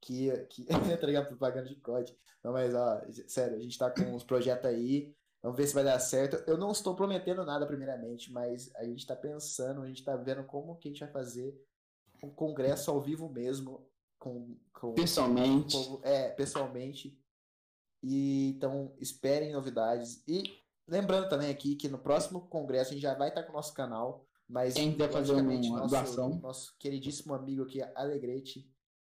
[0.00, 0.64] que, que
[1.00, 1.28] tá ligado?
[1.28, 2.18] Propaganda de código.
[2.42, 5.14] Não, mas ó, sério, a gente tá com uns projetos aí.
[5.42, 6.36] Vamos ver se vai dar certo.
[6.50, 10.44] Eu não estou prometendo nada primeiramente, mas a gente tá pensando, a gente tá vendo
[10.44, 11.54] como que a gente vai fazer
[12.22, 13.86] um congresso ao vivo mesmo.
[14.18, 15.76] com, com Pessoalmente.
[15.76, 17.16] o povo- é, pessoalmente.
[18.02, 20.22] E então esperem novidades.
[20.26, 20.42] E
[20.88, 23.72] lembrando também aqui que no próximo congresso a gente já vai estar com o nosso
[23.74, 24.24] canal.
[24.48, 25.42] Mas Quem fazer uma
[25.80, 26.30] nosso, doação.
[26.40, 28.66] nosso queridíssimo amigo aqui, Alegrete,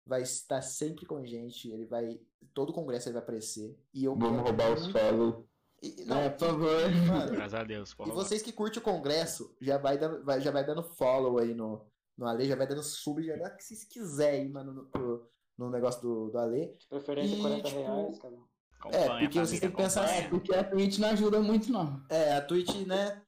[0.10, 1.70] vai estar sempre com a gente.
[1.72, 2.20] Ele vai.
[2.54, 3.78] Todo congresso ele vai aparecer.
[3.94, 5.48] E eu Vamos roubar os muito- follow.
[5.82, 6.92] E- não, É, por favor.
[7.08, 7.92] mano, Graças a Deus.
[8.06, 11.54] e vocês que curtem o congresso, já vai dando, vai, já vai dando follow aí
[11.54, 11.86] no,
[12.18, 15.30] no Ale, já vai dando sub, já dá o que vocês quiserem, mano, no, pro-
[15.58, 16.76] no negócio do, do Ale.
[16.78, 18.20] De preferência E, 40 tipo, reais.
[18.80, 20.30] Acompanha, É, porque vocês têm que pensar assim.
[20.30, 22.02] Porque a Twitch não ajuda muito, não.
[22.10, 23.22] É, a Twitch, né?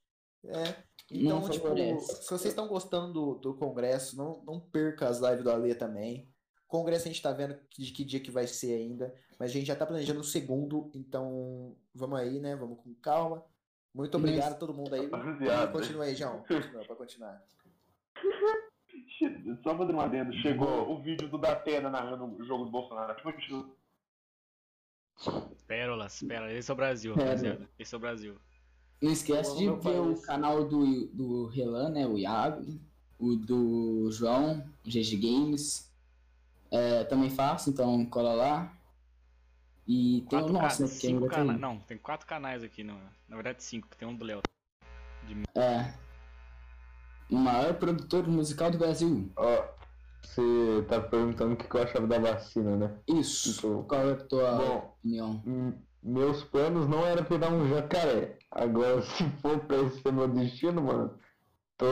[0.45, 0.75] É.
[1.13, 2.23] Então, Não tipo, favorece.
[2.23, 6.30] se vocês estão gostando do, do congresso, não, não perca as lives do Ale também.
[6.71, 9.65] Congresso a gente tá vendo de que dia que vai ser ainda, mas a gente
[9.67, 12.55] já tá planejando o segundo, então vamos aí, né?
[12.55, 13.43] Vamos com calma.
[13.93, 15.09] Muito obrigado a todo mundo aí.
[15.09, 15.69] Rapaziada.
[15.69, 16.41] Continua aí, João.
[16.47, 17.43] Continua, pra continuar.
[19.63, 23.21] Só fazendo um adendo, chegou o vídeo do Datena narrando o jogo do Bolsonaro.
[23.21, 23.69] Continua.
[25.67, 26.55] Pérolas, pérolas.
[26.55, 27.69] Esse é o Brasil, rapaziada.
[27.77, 28.37] Esse é o Brasil.
[29.01, 32.07] Não esquece de ver o canal do, do Relan, né?
[32.07, 32.65] O Iago.
[33.19, 35.90] O do João, GG Games.
[36.71, 38.77] É, também faço, então cola lá.
[39.87, 40.87] E tem o Quatro nosso, né?
[40.87, 41.53] Cinco ainda cana...
[41.53, 41.61] tem.
[41.61, 42.83] Não, tem quatro canais aqui.
[42.83, 42.97] No...
[43.27, 44.41] Na verdade, cinco, que tem um do Léo.
[45.55, 45.93] É.
[47.29, 49.31] O maior produtor musical do Brasil.
[49.35, 49.63] Ó,
[50.23, 52.99] você tá perguntando o que eu achava da vacina, né?
[53.07, 53.59] Isso.
[53.59, 55.41] Então, Qual é a tua Bom, opinião?
[55.45, 58.37] m- meus planos não era virar um jacaré.
[58.51, 61.17] Agora, se for pra esse ser meu destino, mano,
[61.77, 61.85] tô,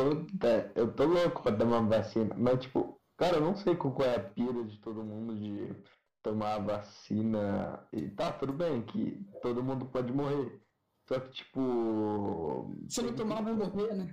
[0.45, 2.35] é, eu tô louco pra tomar vacina.
[2.37, 5.75] Mas, tipo, cara, eu não sei qual é a pira de todo mundo de
[6.23, 7.87] tomar a vacina.
[7.91, 10.61] E tá, tudo bem que todo mundo pode morrer.
[11.05, 12.75] Só que, tipo.
[12.87, 14.07] Se não tomar, vai morrer, né?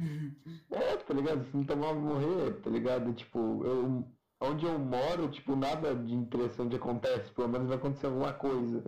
[0.72, 1.44] É, tá ligado?
[1.44, 3.14] Se não tomar, vai morrer, tá ligado?
[3.14, 7.32] Tipo, eu, onde eu moro, tipo, nada de interessante acontece.
[7.32, 8.82] Pelo menos vai acontecer alguma coisa.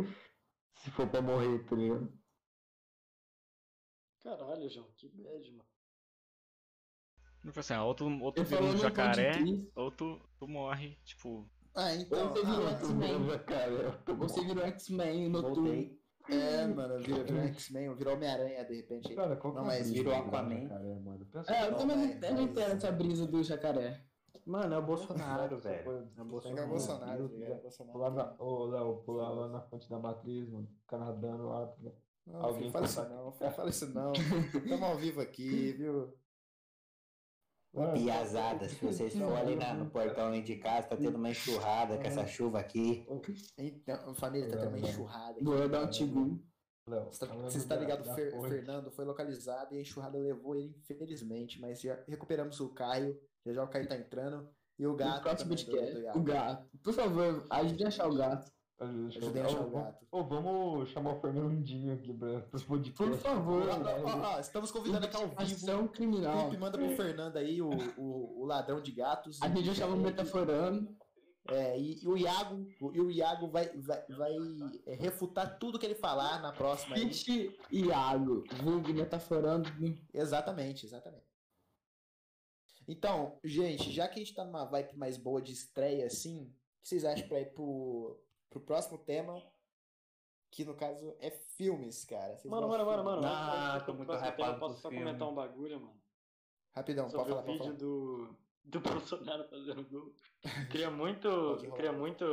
[0.78, 2.12] Se for pra morrer, tá ligado?
[4.22, 5.77] Caralho, João, que bad, mano.
[7.52, 9.70] Foi assim, ó, ou tu, ou tu Ele vira um jacaré, podcast.
[9.76, 11.48] ou tu, tu morre, tipo.
[11.74, 12.28] Ah, então.
[12.28, 14.16] Ou você virou ah, X-Men.
[14.18, 15.62] Você virou X-Men no turno.
[15.64, 15.98] Voltei.
[16.30, 19.14] É, mano, virou, virou X-Men, virou Homem-Aranha de repente.
[19.14, 20.62] Cara, qual Não, é mas virou Aquaman.
[20.62, 21.26] jacaré, mano?
[21.32, 22.04] Pensa É, eu Não, também não,
[22.42, 24.04] entendo essa brisa do jacaré.
[24.44, 26.08] Mano, é o Bolsonaro, velho.
[26.16, 26.66] É o Bolsonaro.
[26.66, 27.48] o Bolsonaro, Meu ligado?
[27.50, 27.62] Deus.
[27.62, 27.92] Bolsonaro.
[27.98, 30.68] Pular na, ô, Léo, pular lá na fonte da matriz, mano.
[30.80, 31.72] Ficar nadando lá.
[32.26, 34.12] Não, Alguém fala isso não, fala isso não.
[34.12, 36.14] Estamos ao vivo aqui, viu?
[37.72, 39.90] Mano, Piazada, se vocês Não, forem não, lá no não.
[39.90, 43.06] portão ali de casa, tá tendo uma enxurrada com essa chuva aqui.
[43.58, 45.44] Então, família, tá tendo uma enxurrada aqui.
[45.44, 46.40] Vou dar um tigum.
[46.88, 48.48] Léo, Você tá, está da- ligado, da Fer- fonte.
[48.48, 53.52] Fernando foi localizado e a enxurrada levou ele, infelizmente, mas já recuperamos o Caio, já
[53.52, 56.12] já o Caio tá entrando, e o gato próximo também do, podcast.
[56.12, 56.70] do O gato.
[56.82, 58.50] Por favor, ajude a achar o gato.
[58.80, 60.06] Ajuda, Ajudem a o vamos- gato.
[60.12, 62.94] Ô, vamos chamar o Fernandinho aqui pra, podcast.
[62.94, 63.62] Por favor.
[63.68, 65.42] Ó, ó, ó, estamos convidando aqui ao vivo.
[65.42, 66.38] Ação criminal.
[66.44, 69.42] Felipe, manda pro Fernando aí, o, o, o ladrão de gatos.
[69.42, 70.96] A gente já chama metaforando.
[71.50, 74.36] É, e, e o Iago, o, e o Iago vai, vai, vai
[74.86, 76.94] é, refutar tudo que ele falar na próxima.
[76.94, 78.44] Fit Iago.
[78.62, 79.68] Vulgo metaforando.
[80.14, 81.26] Exatamente, exatamente.
[82.86, 86.46] Então, gente, já que a gente tá numa vibe mais boa de estreia assim, o
[86.82, 88.18] que vocês acham pra ir pro,
[88.50, 89.42] pro próximo tema?
[90.50, 92.36] Que no caso é filmes, cara.
[92.36, 93.22] Vocês Mano, mano, mano, mano.
[93.24, 95.04] Ah, tô muito hypado tema, Posso só filme.
[95.04, 96.00] comentar um bagulho, mano?
[96.74, 97.76] Rapidão, pode falar, o vídeo falar.
[97.76, 100.14] do, do Bolsonaro fazendo gol.
[100.70, 102.24] Queria muito, queria muito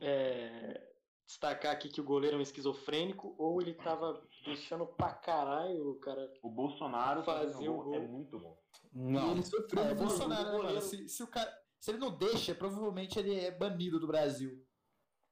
[0.00, 0.92] é,
[1.26, 5.94] destacar aqui que o goleiro é um esquizofrênico ou ele tava deixando pra caralho o
[6.00, 6.32] cara.
[6.42, 8.58] O Bolsonaro Fazia fazendo o gol é muito bom.
[8.92, 9.32] Não.
[9.32, 9.82] ele sofreu.
[9.82, 9.98] É, muito.
[10.00, 10.80] Bolsonaro, né, mano?
[10.80, 11.56] Se, se o cara.
[11.78, 14.66] Se ele não deixa, provavelmente ele é banido do Brasil.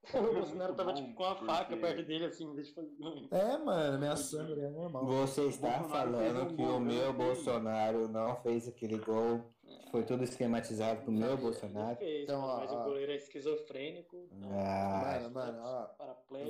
[0.14, 3.28] O Bolsonaro tava tipo com porque- faca perto dele assim, deixa eu fazer.
[3.32, 5.04] É, mano, ameaçando, é normal.
[5.06, 7.12] Você está Bolsonaro falando um que o meu.
[7.12, 9.52] Bolsonaro não fez aquele gol.
[9.90, 11.96] Foi tudo esquematizado pro meu Bolsonaro.
[11.96, 12.80] fez, Então, ó, mas ó.
[12.80, 14.28] o goleiro é esquizofrênico.
[14.44, 15.88] Ah, Mano, mano, ó.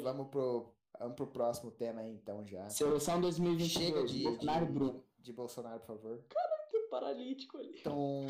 [0.02, 2.68] Vamos pro, vamos pro próximo tema aí, então, já.
[2.68, 3.70] Seleção 2022.
[3.70, 5.04] Chega de, Bolsonaro e de, Bruno.
[5.18, 6.20] de Bolsonaro, por favor.
[6.88, 7.76] Paralítico ali.
[7.80, 8.26] Então.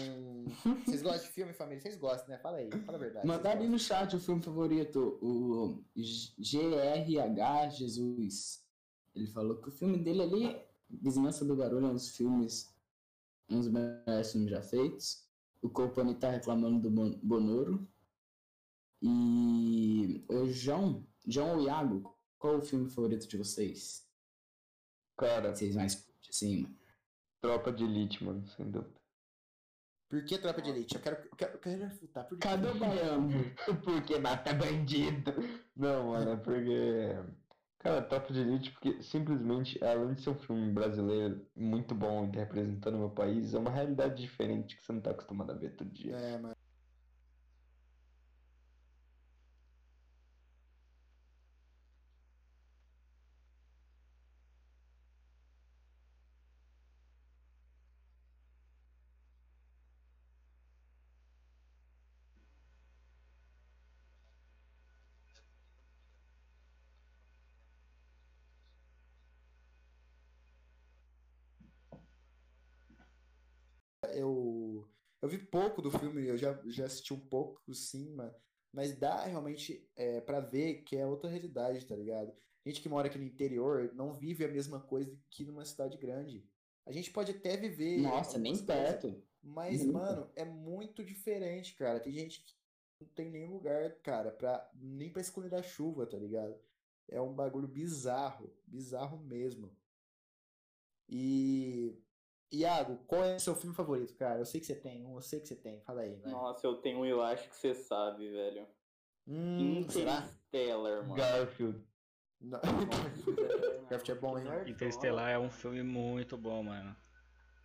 [0.84, 1.80] Vocês gostam de filme, família?
[1.80, 2.38] Vocês gostam, né?
[2.38, 3.26] Fala aí, fala a verdade.
[3.26, 5.82] Mandar ali no chat o filme favorito, o
[6.38, 8.64] GRH Jesus.
[9.14, 12.74] Ele falou que o filme dele ali, Vizinhança do Barulho, é um dos filmes,
[13.48, 15.26] um dos melhores filmes já feitos.
[15.62, 17.88] O Copani tá reclamando do Bon- Bonoro.
[19.02, 24.06] E o João, João ou Iago, qual o filme favorito de vocês?
[25.16, 26.76] Cara, Vocês mais curtem, assim, mano?
[27.40, 29.00] Tropa de elite, mano, sem dúvida.
[30.08, 30.94] Por que Tropa de Elite?
[30.94, 32.24] Eu quero, eu quero, eu quero refutar.
[32.28, 32.38] Por?
[32.38, 33.28] Cadê o baiano?
[33.84, 35.32] Porque mata bandido.
[35.74, 37.14] Não, mano, é porque.
[37.78, 42.36] Cara, Tropa de Elite, porque simplesmente, além de ser um filme brasileiro muito bom e
[42.36, 45.76] representando o meu país, é uma realidade diferente que você não tá acostumado a ver
[45.76, 46.16] todo dia.
[46.16, 46.56] É, mano.
[74.14, 74.88] Eu,
[75.26, 78.32] eu vi pouco do filme, eu já, já assisti um pouco, sim, mas,
[78.72, 82.32] mas dá realmente é, para ver que é outra realidade, tá ligado?
[82.64, 86.48] Gente que mora aqui no interior não vive a mesma coisa que numa cidade grande.
[86.84, 89.22] A gente pode até viver Nossa, nem coisas, perto.
[89.42, 89.92] mas, Nunca.
[89.98, 91.98] mano, é muito diferente, cara.
[91.98, 92.54] Tem gente que
[93.00, 96.56] não tem nem lugar, cara, pra, nem pra esconder da chuva, tá ligado?
[97.08, 99.76] É um bagulho bizarro, bizarro mesmo.
[101.08, 101.98] E.
[102.52, 104.38] Iago, qual é o seu filme favorito, cara?
[104.38, 105.80] Eu sei que você tem um, eu sei que você tem.
[105.82, 106.30] Fala aí, vai.
[106.32, 108.66] Nossa, eu tenho um, eu acho que você sabe, velho.
[109.26, 109.80] Hum?
[109.80, 111.14] Interstellar, mano.
[111.14, 111.84] Garfield.
[112.40, 112.60] Não.
[113.90, 114.46] Garfield é bom, hein?
[114.66, 116.94] Interestelar é um filme muito bom, mano.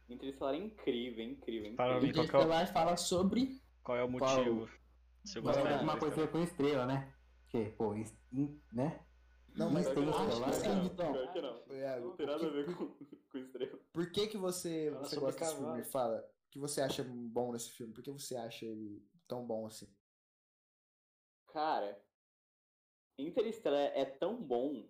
[0.10, 2.14] Interstellar é incrível, é incrível, Fala incrível.
[2.28, 3.62] Qual é o- Interestelar fala sobre.
[3.84, 4.70] Qual é o Qual- motivo?
[5.24, 6.32] Se eu gostar é alguma coisa Interestelar.
[6.32, 7.14] com estrela, né?
[7.50, 9.00] Que, pô, in- né?
[9.56, 11.14] Não, mas Tem acho que sim, Vitão.
[11.14, 11.76] Pior que não.
[11.76, 13.80] Iago, Não tem nada a ver com, com estrela.
[13.92, 15.84] Por que que você, você gosta desse filme?
[15.84, 16.20] Fala.
[16.20, 17.94] O que você acha bom nesse filme?
[17.94, 19.88] Por que você acha ele tão bom assim?
[21.48, 22.02] Cara,
[23.18, 24.88] Interstellar é tão bom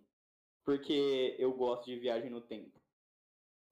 [0.63, 2.79] porque eu gosto de viagem no tempo.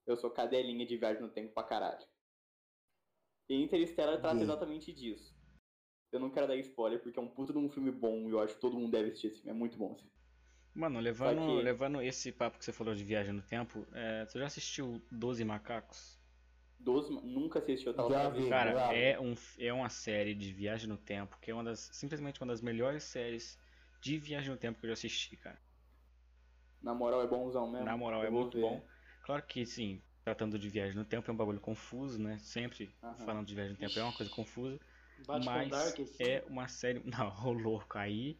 [0.06, 2.06] Eu sou cadelinha de viagem no tempo pra caralho.
[3.48, 5.34] E Interstellar trata exatamente disso.
[6.12, 8.40] Eu não quero dar spoiler porque é um puto de um filme bom e eu
[8.40, 9.50] acho que todo mundo deve assistir esse filme.
[9.50, 10.19] É muito bom esse filme.
[10.74, 14.38] Mano, levando, que- levando esse papo que você falou de viagem no tempo, é, você
[14.38, 16.18] já assistiu 12 Macacos?
[16.80, 18.42] Doze, nunca assisti, eu tava Já vi.
[18.42, 18.48] ver.
[18.48, 22.40] Cara, é, um, é uma série de viagem no tempo que é uma das, simplesmente
[22.40, 23.58] uma das melhores séries
[24.00, 25.60] de viagem no tempo que eu já assisti, cara.
[26.82, 27.86] Na moral é bonzão mesmo.
[27.86, 28.60] Na moral, é Eu muito ver.
[28.60, 28.86] bom.
[29.22, 32.38] Claro que, sim, tratando de viagem no tempo é um bagulho confuso, né?
[32.38, 33.16] Sempre Aham.
[33.24, 34.78] falando de viagem no tempo é uma coisa confusa.
[35.18, 37.00] Bate com mas Dark, é uma série.
[37.06, 38.36] Não, ô louco, aí.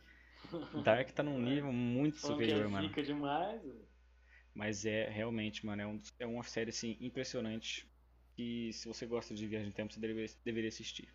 [0.82, 2.88] Dark tá num nível muito que superior, é mano.
[2.88, 3.62] fica demais.
[4.54, 7.88] Mas é realmente, mano, é, um, é uma série assim impressionante.
[8.34, 11.14] Que se você gosta de viagem no tempo, você deveria, deveria assistir.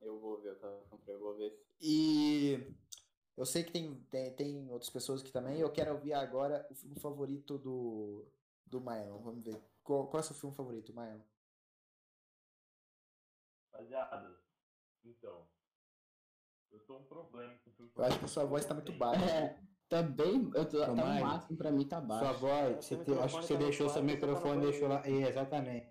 [0.00, 1.52] Eu vou ver, eu tava comprei, eu vou ver.
[1.80, 2.74] E
[3.36, 5.60] eu sei que tem, tem, tem outras pessoas aqui também.
[5.60, 8.26] Eu quero ouvir agora o filme favorito do,
[8.64, 9.18] do Maelon.
[9.20, 9.60] Vamos ver.
[9.82, 11.20] Qual, qual é o seu filme favorito, Maelon?
[13.72, 14.40] Rapaziada,
[15.04, 15.46] então.
[16.76, 17.90] Eu tô um problema com o filme.
[17.96, 19.24] Eu acho que a sua voz tá muito baixa.
[19.24, 19.56] É,
[19.88, 20.50] tá bem.
[20.54, 22.38] Eu tô, tá no máximo, pra mim tá Sua baixo.
[22.40, 25.02] voz, você te- acho que você tá deixou seu tá microfone, deixou lá.
[25.06, 25.88] É, exatamente.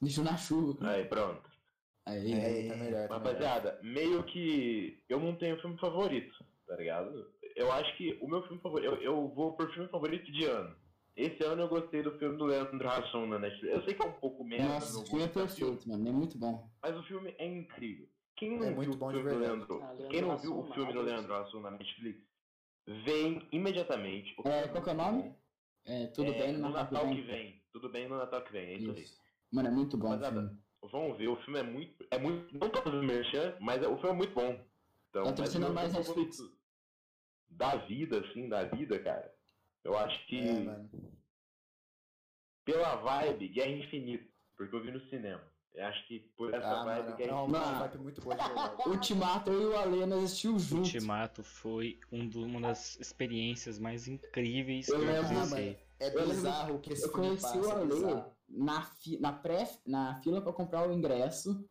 [0.00, 0.88] Deixa na chuva.
[0.90, 1.50] Aí, pronto.
[2.06, 3.08] Aí, É, tá melhor, tá melhor.
[3.10, 6.32] Rapaziada, meio que eu não tenho filme favorito,
[6.66, 7.30] tá ligado?
[7.54, 10.74] Eu acho que o meu filme favorito, eu, eu vou por filme favorito de ano.
[11.14, 13.74] Esse ano eu gostei do filme do Leandro Hassum na Netflix.
[13.74, 16.08] Eu sei que é um pouco merda, Nossa, esse filme é perfeito, mano.
[16.08, 16.70] É muito bom.
[16.80, 18.08] mas o filme é incrível.
[18.38, 19.38] Quem não É viu muito o bom de filme do.
[19.38, 21.02] Leandro, Ah, Leandro quem não Hassum, viu o filme do.
[21.02, 22.20] Leandro Hassum na Netflix,
[22.86, 24.34] vem imediatamente.
[24.38, 25.34] O É, qual que é o nome?
[25.84, 27.62] É, tudo É, bem no no Natal que vem.
[27.72, 29.02] Tudo bem no Natal que vem, é isso aí.
[29.02, 29.20] Isso.
[29.50, 30.62] Mano, é muito bom Rapaziada, filme.
[30.82, 32.06] Vamos ver, o filme é muito.
[32.10, 32.56] É muito.
[32.58, 34.64] Não tô fazendo merchan, mas é- o filme é muito bom.
[35.10, 36.38] Então, Patrocina o meu mais Netflix.
[37.50, 39.34] Da vida, assim, da vida, cara.
[39.82, 40.38] Eu acho que.
[40.38, 40.90] É, mano.
[42.64, 44.28] pela vibe, Guerra Infinita.
[44.56, 45.42] Porque eu vi no cinema.
[45.78, 47.16] Eu acho que por essa Ah, vibe, mano.
[47.16, 47.66] Guerra É uma Infinita.
[47.70, 47.78] Mano.
[47.78, 48.82] vibe muito boa de verdade.
[48.88, 50.92] Ultimato, eu e o Ale, nós assistimos juntos.
[50.92, 55.76] Ultimato foi um do- uma das experiências mais incríveis Eu que eu lembro.
[56.00, 58.32] É bizarro o que esse Eu filme conheci passa, o é Ale bizarro.
[58.48, 61.64] na, fi, na, pré, na fila pra comprar o ingresso.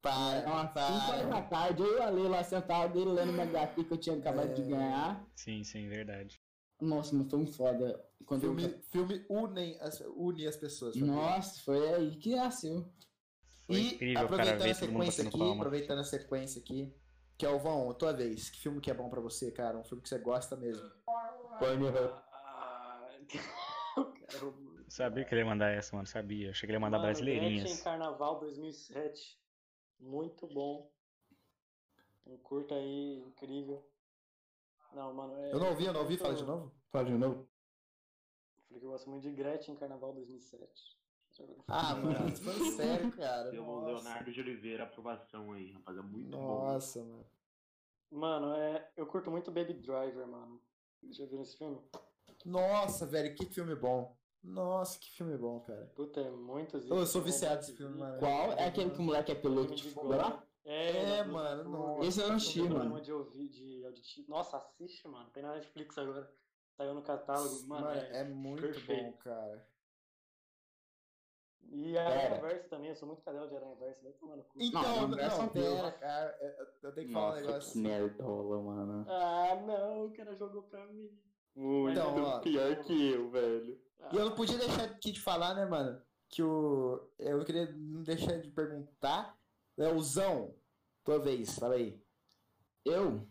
[0.00, 0.78] Para, 5
[1.10, 1.24] horas para.
[1.26, 4.16] da tarde, eu e o Ale lá sentado, ele lendo uma HQ que eu tinha
[4.16, 4.66] acabado de É.
[4.66, 5.26] ganhar.
[5.34, 6.40] Sim, sim, verdade.
[6.80, 8.00] Nossa, mas foi um foda.
[8.24, 10.94] Quando eu- Filme, filme unem as, une as pessoas.
[10.94, 12.88] Nossa, foi aí que nasceu.
[13.68, 15.54] Foi E incrível, cara, aproveitando ver a sequência aqui, palma.
[15.54, 16.94] aproveitando a sequência aqui,
[17.36, 19.76] Kelvão, tua vez, que filme que é bom pra você, cara?
[19.78, 20.90] Um filme que você gosta mesmo.
[21.06, 23.08] Ah,
[23.96, 24.84] eu quero...
[24.88, 26.08] Sabia que ele ia mandar essa, mano.
[26.08, 26.50] Sabia.
[26.50, 27.82] Achei que ele ia mandar Mano, Gretchen brasileirinhas.
[27.82, 29.38] Carnaval 2007.
[30.00, 30.90] Muito bom.
[32.26, 33.86] Um curta aí incrível.
[34.94, 35.52] Não, mano, é...
[35.52, 36.72] Eu não ouvi, eu não ouvi, fala de novo.
[36.90, 37.46] Fala de novo.
[38.66, 40.97] Falei que eu gosto muito de Gretchen Carnaval 2007.
[41.66, 43.50] Ah, mano, falando sério, cara.
[43.50, 45.98] Pelo Nossa, Leonardo de Oliveira, aprovação aí, rapaz.
[45.98, 46.64] É muito bom.
[46.64, 47.26] Nossa mano.
[48.10, 50.60] Mano, é, eu curto muito Baby Driver, mano.
[51.10, 51.78] Já viu esse filme?
[52.44, 54.16] Nossa, velho, que filme bom.
[54.42, 55.92] Nossa, que filme bom, cara.
[55.94, 58.18] Puta, é muito eu sou viciado nesse filme, mano.
[58.18, 58.52] Qual?
[58.52, 60.42] É aquele que o moleque é piloto de lá?
[60.64, 62.02] É, É, mano, não.
[62.02, 63.00] Esse eu não assisti, mano.
[63.00, 64.30] De, ouvir, de auditivo.
[64.30, 65.28] Nossa, assiste, mano.
[65.30, 66.30] Tem na Netflix agora.
[66.76, 67.66] Saiu no catálogo.
[67.66, 69.02] Mano, Mano, é, é muito perfeito.
[69.02, 69.66] bom, cara.
[71.70, 74.02] E a Aranha Verso também, eu sou muito cadela de Aranha Verso.
[74.02, 74.58] Vai tomar no cu.
[74.60, 76.38] Então, Não, não, é pera, cara.
[76.40, 77.72] Eu, eu tenho que falar um Nossa, negócio.
[77.72, 79.06] que nerdola, mano.
[79.08, 81.10] Ah, não, o cara jogou pra mim.
[81.54, 82.40] Muito Então, ó.
[82.40, 83.80] pior que eu, velho.
[84.12, 86.00] E eu não podia deixar aqui de falar, né, mano?
[86.28, 87.10] Que o.
[87.18, 89.36] Eu queria não deixar de perguntar.
[89.76, 90.54] Leozão,
[91.04, 92.00] tua vez, fala aí.
[92.84, 93.26] Eu?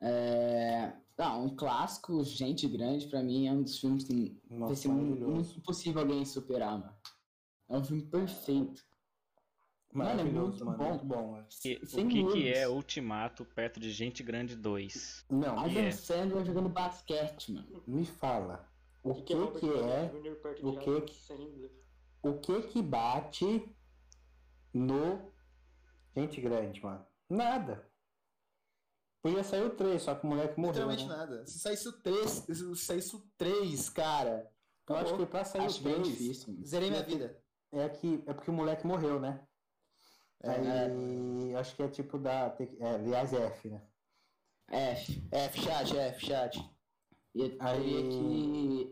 [0.00, 0.92] É...
[1.18, 4.88] Ah, um clássico, Gente Grande, pra mim é um dos filmes que vai Nossa, ser
[4.88, 6.94] muito, impossível alguém superar, mano.
[7.68, 8.84] É um filme perfeito.
[9.92, 10.76] Mano, é muito mano.
[10.78, 10.88] bom.
[10.90, 11.46] Muito bom, mano.
[11.64, 15.24] E Sem o que, que é Ultimato perto de Gente Grande 2?
[15.30, 15.92] Não, Adam Yeah.
[15.92, 17.82] Sandler jogando basquete, mano.
[17.86, 18.68] me fala.
[19.02, 21.70] O que que Downey é, perto o que que-
[22.22, 23.74] o que que bate
[24.74, 25.32] no
[26.14, 27.06] Gente Grande, mano?
[27.30, 27.88] Nada.
[29.26, 31.16] Podia sair o 3, só que o moleque morreu, Literalmente né?
[31.16, 31.46] nada.
[31.48, 34.48] Se saísse o 3, se saísse o 3, cara.
[34.88, 35.26] Eu acho acabou.
[35.26, 36.56] que pra sair Acho o bem 3 difícil.
[36.64, 37.42] Zerei minha vida.
[37.72, 39.44] é, que, é porque o moleque morreu, né?
[40.44, 42.56] É, Aí acho que é tipo da.
[42.78, 43.82] É, aliás, F, né?
[44.70, 45.28] F.
[45.32, 46.76] F chat, F chat.
[47.34, 48.08] E Aí,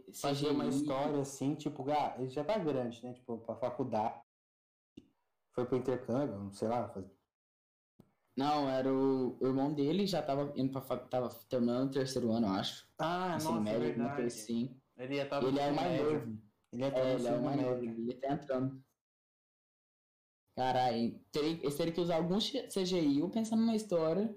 [0.05, 3.13] que Fazer uma história assim, tipo, ah, ele já tá grande, né?
[3.13, 4.21] Tipo, pra faculdade.
[5.53, 6.89] Foi pro intercâmbio, sei lá.
[6.89, 7.07] Faz...
[8.37, 12.49] Não, era o, o irmão dele, já tava indo pra tava terminando o terceiro ano,
[12.49, 12.89] eu acho.
[12.99, 14.77] Ah, Ensino médio, alguma coisa assim.
[14.97, 16.39] Ele ia estar Ele é o mais novo.
[16.73, 18.03] Ele ia estar É, ele é o mais novo, médio.
[18.03, 18.85] ele tá entrando.
[20.57, 24.35] Caralho, teria, eles teriam que usar algum CGI ou pensar numa história.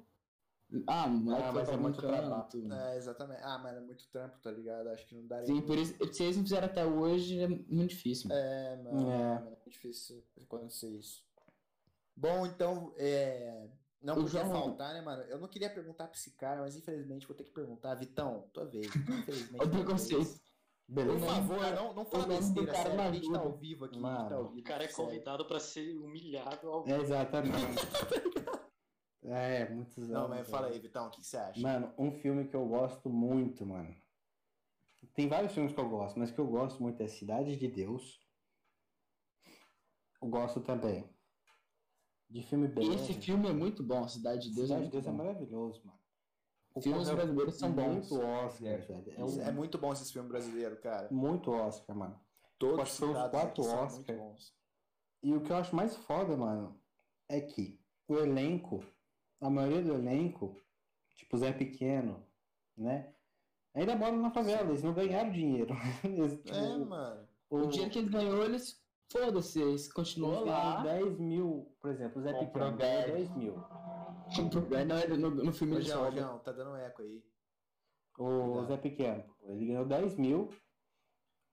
[0.85, 2.73] Ah, moleque Ah, mas é muito canto.
[2.73, 3.41] É, exatamente.
[3.41, 4.89] Ah, mas é muito trampo, tá ligado?
[4.89, 5.45] Acho que não daria.
[5.45, 8.29] Sim, por isso, se eles não fizeram até hoje, é muito difícil.
[8.31, 9.35] É, mano, É.
[9.37, 9.39] é.
[9.43, 11.25] muito difícil acontecer isso.
[12.15, 13.69] Bom, então, é...
[14.01, 15.23] não O podia João- faltar, né, mano?
[15.23, 17.95] Eu não queria perguntar pra esse cara, mas infelizmente vou ter que perguntar.
[17.95, 18.87] Vitão, tua vez.
[18.95, 19.59] Infelizmente.
[19.61, 20.23] Olha o tua preconceito.
[20.23, 20.47] vez.
[20.87, 21.25] Por Beleza.
[21.25, 22.97] favor, não, não fala besteira, cara sério.
[22.97, 24.19] na A gente tá ao vivo aqui, a Mano.
[24.19, 24.59] gente tá ao vivo.
[24.61, 25.05] O cara é sério.
[25.05, 27.51] convidado pra ser humilhado ao É, exatamente.
[29.23, 30.09] é, muitos anos.
[30.09, 30.75] Não, mas fala velho.
[30.75, 31.59] aí, Vitão, o que que você acha?
[31.59, 33.93] Mano, um filme que eu gosto muito, mano.
[35.13, 38.19] Tem vários filmes que eu gosto, mas que eu gosto muito é Cidade de Deus.
[40.21, 41.07] Eu gosto também
[42.29, 42.93] de filme bem.
[42.93, 45.17] Esse filme é muito bom, Cidade de Deus Cidade é de Deus é bom.
[45.17, 45.97] maravilhoso, mano.
[46.75, 48.09] O Filmes brasileiros são bons.
[48.09, 49.13] Muito Oscar, velho.
[49.17, 51.07] É, um- É muito bom esse filme brasileiro, cara.
[51.11, 52.19] muito Oscar, mano.
[52.59, 53.95] Todos são os quatro aqui são Oscar.
[53.95, 54.53] muito bons.
[55.23, 56.79] E o que eu acho mais foda, mano,
[57.27, 58.83] é que o elenco,
[59.41, 60.55] a maioria do elenco,
[61.15, 62.23] tipo Zé Pequeno,
[62.77, 63.13] né?
[63.73, 65.73] Ainda moram na favela, eles não ganharam dinheiro.
[66.03, 67.27] Eles, tipo, É, mano.
[67.49, 68.83] o, O dinheiro que ele ganhou, eles.
[69.11, 70.83] Foda-se, eles eles continuam ganharam lá.
[70.83, 73.05] 10 mil, por exemplo, o Zé Pequeno ganhou 10.
[73.13, 73.55] 10 mil.
[74.85, 76.11] Não, no, no filme Ô, ele João.
[76.11, 77.23] João, tá dando eco aí.
[78.19, 78.67] O Cuidado.
[78.67, 80.49] Zé Pequeno, ele ganhou 10 mil.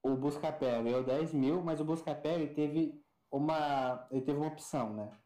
[0.03, 3.01] O Buscapé ganhou 10 mil, mas o Buscapé ele teve
[3.31, 4.07] uma.
[4.11, 5.17] Ele teve uma opção, né?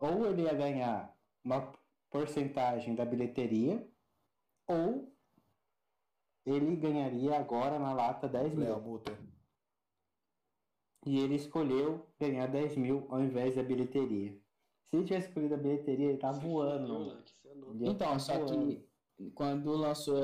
[0.00, 1.14] Ou ele ia ganhar
[1.44, 1.72] uma
[2.10, 3.86] porcentagem da bilheteria,
[4.66, 5.14] ou
[6.44, 8.80] ele ganharia agora na lata 10 Léo, mil.
[8.80, 9.18] multa.
[11.06, 14.36] E ele escolheu ganhar 10 mil ao invés da bilheteria.
[14.84, 17.04] Se ele tivesse escolhido a bilheteria, ele tá Se voando.
[17.04, 17.10] você
[17.46, 17.50] é.
[17.50, 18.82] Ele Então, tá só voando.
[19.16, 20.18] que quando lançou,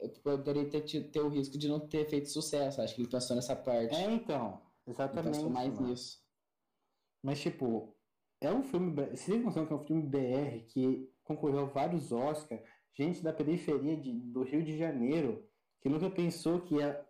[0.00, 2.80] eu poderia ter, tido- ter o risco de não ter feito sucesso.
[2.82, 3.94] Acho que ele pensou nessa parte.
[3.94, 4.60] É, então.
[4.86, 5.34] ele Exatamente.
[5.36, 5.88] pensou mais mano.
[5.88, 6.20] nisso.
[7.22, 7.94] Mas, tipo,
[8.40, 8.90] é um filme.
[8.92, 12.60] Vocês têm noção que é um filme BR que concorreu a vários Oscars?
[12.94, 15.44] Gente da periferia de- do Rio de Janeiro
[15.80, 17.06] que nunca pensou que ia,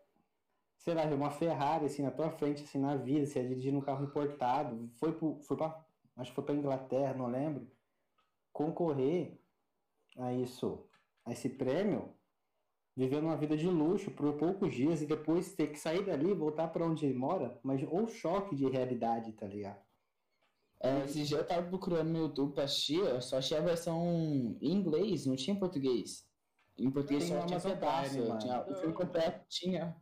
[0.80, 3.80] sei lá, uma Ferrari assim na tua frente, assim, na vida, você ia dirigir um
[3.80, 4.90] carro importado.
[4.98, 5.84] Foi, pro, foi pra.
[6.16, 7.70] Acho que foi pra Inglaterra, não lembro.
[8.52, 9.38] Concorrer
[10.18, 10.86] a isso,
[11.24, 12.14] a esse prêmio,
[12.96, 16.68] vivendo uma vida de luxo por poucos dias e depois ter que sair dali voltar
[16.68, 19.80] pra onde ele mora, mas ou choque de realidade, tá ligado?
[20.82, 24.56] É, esse dia eu tava procurando no YouTube pra assistir, eu só achei a versão
[24.60, 26.26] em inglês, não tinha em português.
[26.78, 28.38] Em português só tinha pedaço.
[28.38, 29.94] Tinha, o filme completo tinha.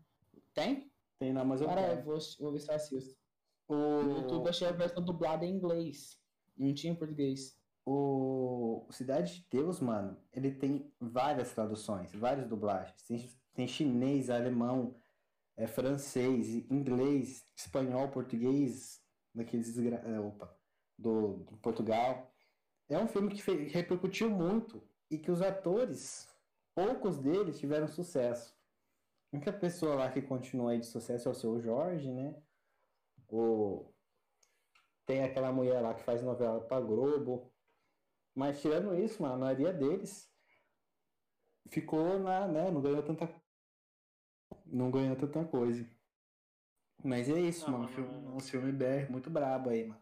[0.58, 0.92] Tem?
[1.18, 3.18] Tem na Amazon Cara, eu vou, vou ver se eu assisto.
[3.68, 6.18] No YouTube eu O, achei a versão dublada em inglês.
[6.56, 7.56] Não tinha em português.
[7.86, 13.02] o Cidade de Deus, mano, ele tem várias traduções, várias dublagens.
[13.02, 14.96] Tem, tem chinês, alemão,
[15.56, 19.02] é francês, inglês, espanhol, português,
[19.34, 19.96] daqueles desgra...
[19.96, 20.56] é, opa,
[20.98, 22.32] do, do Portugal.
[22.88, 26.28] É um filme que fe- repercutiu muito e que os atores,
[26.74, 28.57] poucos deles tiveram sucesso.
[29.30, 32.42] A única pessoa lá que continua aí de sucesso é o seu Jorge, né?
[33.28, 33.92] O...
[35.04, 37.52] Tem aquela mulher lá que faz novela pra Globo.
[38.34, 40.32] Mas tirando isso, mano, a maioria deles
[41.68, 42.70] ficou na, né?
[42.70, 43.28] Não ganhou tanta.
[44.66, 45.86] Não ganhou tanta coisa.
[47.04, 47.88] Mas é isso, Não, mano.
[47.88, 50.00] Filme, é- um filme BR muito brabo aí, mano.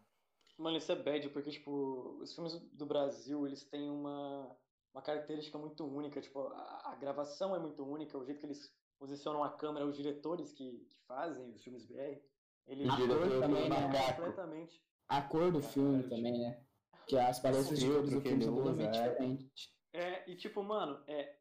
[0.59, 4.57] Mano, isso é bad, porque, tipo, os filmes do Brasil, eles têm uma,
[4.95, 6.21] uma característica muito única.
[6.21, 9.97] Tipo, a, a gravação é muito única, o jeito que eles posicionam a câmera, os
[9.97, 12.21] diretores que, que fazem os filmes BR,
[12.69, 14.13] mudam também, né?
[14.17, 14.83] completamente.
[15.09, 16.65] A cor do filme também, né?
[17.07, 19.09] Que as paletas de cores do filme são ele totalmente é.
[19.09, 19.77] diferentes.
[19.93, 21.39] É, e tipo, mano, é,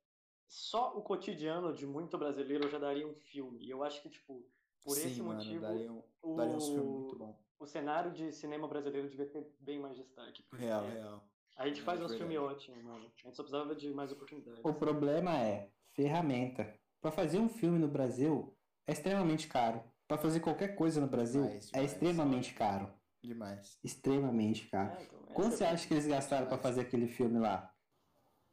[0.47, 3.65] só o cotidiano de muito brasileiro já daria um filme.
[3.65, 4.47] E eu acho que, tipo,
[4.83, 7.35] por Sim, esse mano, motivo, daria um, o, daria uns filmes muito bons.
[7.59, 10.43] o cenário de cinema brasileiro devia ter bem mais destaque.
[10.43, 11.27] porque Real, real.
[11.57, 12.31] A gente É, faz uns verdade.
[12.33, 13.05] filmes ótimos, mano.
[13.05, 14.63] A gente só precisava de mais oportunidades.
[14.63, 16.71] O problema é ferramenta.
[17.05, 18.51] Pra fazer um filme no Brasil
[18.87, 19.79] é extremamente caro.
[20.07, 21.91] Pra fazer qualquer coisa no Brasil Demais, é demais.
[21.91, 22.91] extremamente caro.
[23.21, 23.77] Demais.
[23.83, 24.89] Extremamente caro.
[24.97, 27.71] É, então, essa Quanto é você acha que eles gastaram pra fazer aquele filme lá?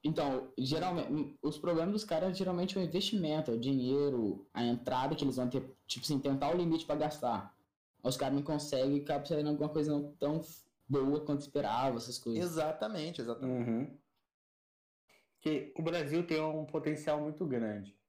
[0.04, 5.16] Então, geralmente, os problemas dos caras geralmente é o investimento, é o dinheiro, a entrada
[5.16, 7.56] que eles vão ter, tipo assim, tentar o limite pra gastar.
[8.04, 10.42] Os caras não conseguem e acaba saindo alguma coisa não tão
[10.86, 12.44] boa quanto esperava, essas coisas.
[12.44, 13.70] Exatamente, exatamente.
[13.70, 13.98] Uhum.
[15.40, 18.01] Que o Brasil tem um potencial muito grande.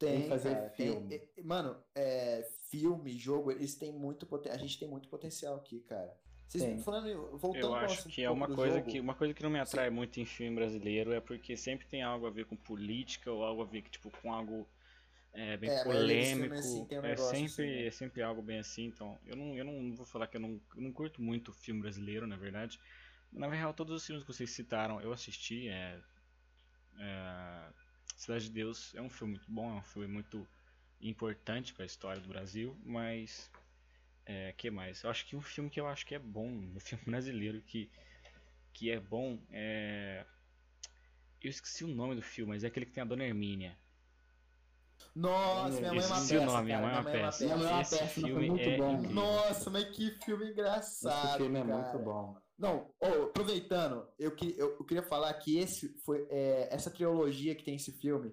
[0.00, 1.14] Tem, Tem fazer cara, tem- filme.
[1.14, 5.80] é- mano, é, filme, jogo, eles têm muito poten- A gente tem muito potencial aqui,
[5.80, 6.18] cara.
[6.48, 6.82] Vocês Tem.
[6.82, 9.50] falando, voltando Eu acho que é um uma coisa jogo, que uma coisa que não
[9.50, 13.30] me atrai muito em filme brasileiro é porque sempre tem algo a ver com política
[13.30, 14.66] ou algo a ver tipo com algo
[15.34, 16.54] é, bem É, polêmico.
[16.54, 17.86] filmes, assim, tem um é sempre assim, né?
[17.86, 18.86] é sempre algo bem assim.
[18.86, 21.82] Então eu não eu não vou falar que eu não, eu não curto muito filme
[21.82, 22.80] brasileiro na verdade.
[23.30, 25.68] Na real todos os filmes que vocês citaram eu assisti.
[25.68, 26.00] É,
[26.98, 27.68] é,
[28.20, 30.46] Cidade de Deus é um filme muito bom, é um filme muito
[31.00, 33.50] importante para a história do Brasil, mas
[34.26, 35.02] é, que mais?
[35.02, 37.90] Eu acho que um filme que eu acho que é bom, um filme brasileiro que,
[38.74, 40.26] que é bom é.
[41.40, 43.74] Eu esqueci o nome do filme, mas é aquele que tem a Dona Hermínia.
[45.14, 47.44] Nossa, minha mãe é uma Esqueci peça, o nome, Minha cara, Mãe é uma Peça.
[47.44, 48.92] Minha Mãe é uma Esse Peça, foi filme muito é bom.
[48.92, 49.14] incrível.
[49.14, 51.26] Nossa, mas que filme engraçado.
[51.28, 51.74] Esse filme é cara.
[51.74, 52.49] muito bom.
[52.60, 57.54] Não, ô, aproveitando, eu, que- eu, eu queria falar que esse foi é, essa trilogia
[57.54, 58.32] que tem esse filme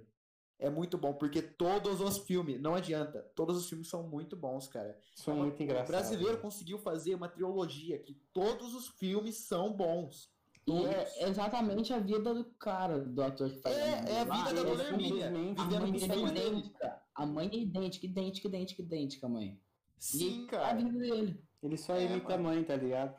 [0.60, 4.68] é muito bom, porque todos os filmes, não adianta, todos os filmes são muito bons,
[4.68, 5.00] cara.
[5.16, 5.90] São Uma- muito engraçados.
[5.90, 10.30] O brasileiro conseguiu fazer uma trilogia que todos os filmes são bons.
[10.68, 13.82] E é exatamente a vida do cara, do ator que faz É,
[14.12, 17.02] é a vida Ah, da é Dona Hermínia, A mãe é idêntica.
[17.16, 19.58] A mãe é idêntica, idêntica, idêntica, idêntica, mãe.
[19.98, 20.68] Sim, e cara.
[20.72, 21.42] A vida dele.
[21.64, 22.44] Ele só É, imita a mano.
[22.50, 23.16] mãe, tá ligado?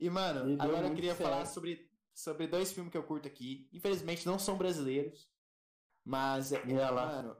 [0.00, 1.30] E, mano, E agora eu queria certo.
[1.30, 3.68] falar sobre, sobre dois filmes que eu curto aqui.
[3.72, 5.28] Infelizmente não são brasileiros,
[6.04, 7.36] mas, é, mano,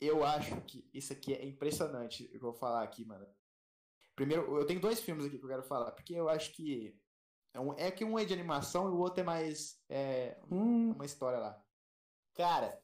[0.00, 3.26] eu acho que isso aqui é impressionante, eu vou falar aqui, mano.
[4.16, 6.98] Primeiro, eu tenho dois filmes aqui que eu quero falar, porque eu acho que
[7.52, 10.92] é, um, é que um é de animação e o outro é mais é, Hum,
[10.92, 11.62] uma história lá.
[12.34, 12.82] Cara,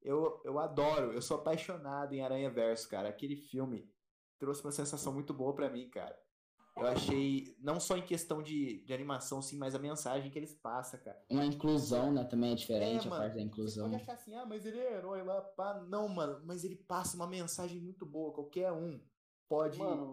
[0.00, 3.08] eu, eu adoro, eu sou apaixonado em Aranha Verso, cara.
[3.08, 3.92] Aquele filme
[4.38, 6.18] trouxe uma sensação muito boa pra mim, cara.
[6.76, 10.54] Eu achei, não só em questão de, de animação, sim, mas a mensagem que eles
[10.54, 11.20] passam, cara.
[11.28, 12.24] Uma inclusão, né?
[12.24, 13.90] Também é diferente É, a mano, parte da Você inclusão.
[13.90, 15.80] pode achar assim, ah, mas ele é herói lá, pá.
[15.88, 18.32] Não, mano, mas ele passa uma mensagem muito boa.
[18.32, 19.00] Qualquer um
[19.48, 20.06] pode Mano,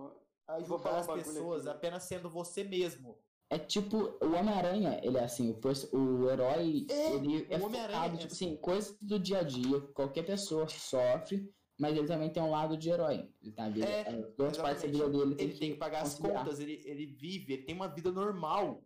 [0.65, 1.77] vou ajudar falar as pessoas aqui.
[1.77, 3.23] apenas sendo você mesmo.
[3.49, 8.09] É tipo, o Homem-Aranha, ele é assim, o, o herói, É, ele é o Homem-Aranha
[8.09, 8.45] focado, é tipo assim.
[8.53, 12.77] assim, coisas do dia a dia, qualquer pessoa sofre, mas ele também tem um lado
[12.77, 13.29] de herói.
[13.41, 16.01] Ele tem a vida, É, as duas partes da vida dele, Ele tem que pagar
[16.01, 18.81] as contas, ele, ele vive, ele tem uma vida normal.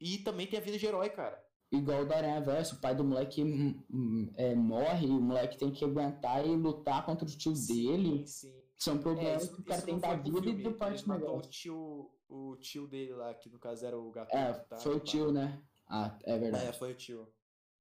[0.00, 1.42] E também tem a vida de herói, cara.
[1.72, 5.20] Igual o do Aranha Verso, o pai do moleque hum, hum, é, morre e o
[5.20, 8.26] moleque tem que aguentar e lutar contra o tio dele.
[8.26, 8.62] sim.
[8.76, 10.62] São É, problemas isso, que o cara tem da vida e filme.
[10.62, 13.98] do Ele parte do matou o tio, o tio dele lá, que no caso era
[13.98, 14.36] o gato.
[14.36, 15.60] É, tá, foi o tio, né?
[15.88, 16.66] Ah, é verdade.
[16.66, 17.28] É, foi o tio.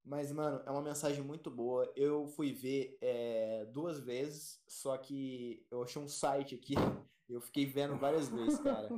[0.05, 1.91] Mas, mano, é uma mensagem muito boa.
[1.95, 6.73] Eu fui ver é, duas vezes, só que eu achei um site aqui,
[7.30, 8.89] eu fiquei vendo várias vezes, cara.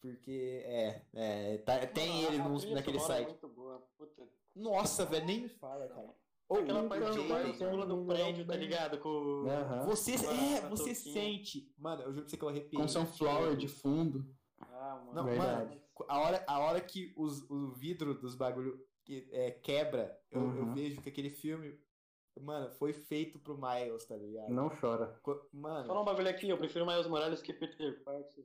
[0.00, 3.28] Porque, é, é tá- tem ele no, naquele é site.
[3.28, 3.86] muito boa.
[3.96, 4.26] Puta.
[4.56, 6.14] Nossa, velho, nem me fala, cara.
[6.48, 8.98] Ô, Aquela parte que Marcos pula do prédio, tá ligado?
[8.98, 9.46] Com...
[9.48, 9.84] aham.
[9.86, 11.72] Você, é, você sente.
[11.78, 12.82] Mano, eu juro pra você que eu arrepiei.
[12.82, 14.26] Com Sunflower de fundo.
[14.58, 15.14] Ah, mano.
[15.14, 15.68] Não, Verdade.
[15.68, 20.40] mano, a hora, a hora que os, o vidro dos bagulho que, é, quebra, eu,
[20.40, 20.74] eu Uhum.
[20.74, 21.76] vejo que aquele filme
[22.40, 24.48] Mano, foi feito pro Miles, tá ligado?
[24.50, 25.18] Não chora.
[25.22, 28.44] Co- Mano, Falar um bagulho aqui, eu prefiro Miles Morales que Peter Parker.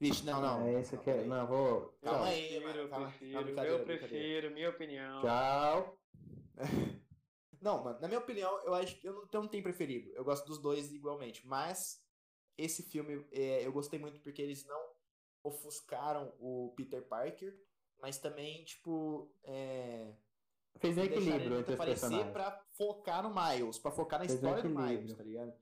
[0.00, 0.66] vixe, não, não.
[0.66, 1.10] É esse aqui.
[1.10, 1.24] é-.
[1.24, 1.98] Não, vou.
[2.00, 3.08] Calma eu aí, mano, eu calma.
[3.08, 5.20] prefiro, brincadeira, eu prefiro, minha opinião.
[5.20, 5.98] Tchau.
[7.60, 10.10] Não, mano, na minha opinião, eu acho que eu não, eu não tenho preferido.
[10.14, 11.44] Eu gosto dos dois igualmente.
[11.44, 12.00] Mas
[12.56, 14.80] esse filme é, eu gostei muito porque eles não
[15.42, 17.60] ofuscaram o Peter Parker,
[18.00, 20.12] mas também, tipo, é,
[20.78, 22.32] Fez um deixaram equilíbrio entre os personagens.
[22.32, 24.98] pra focar no Miles, pra focar na Fez um história do equilíbrio.
[24.98, 25.52] Miles, tá ligado?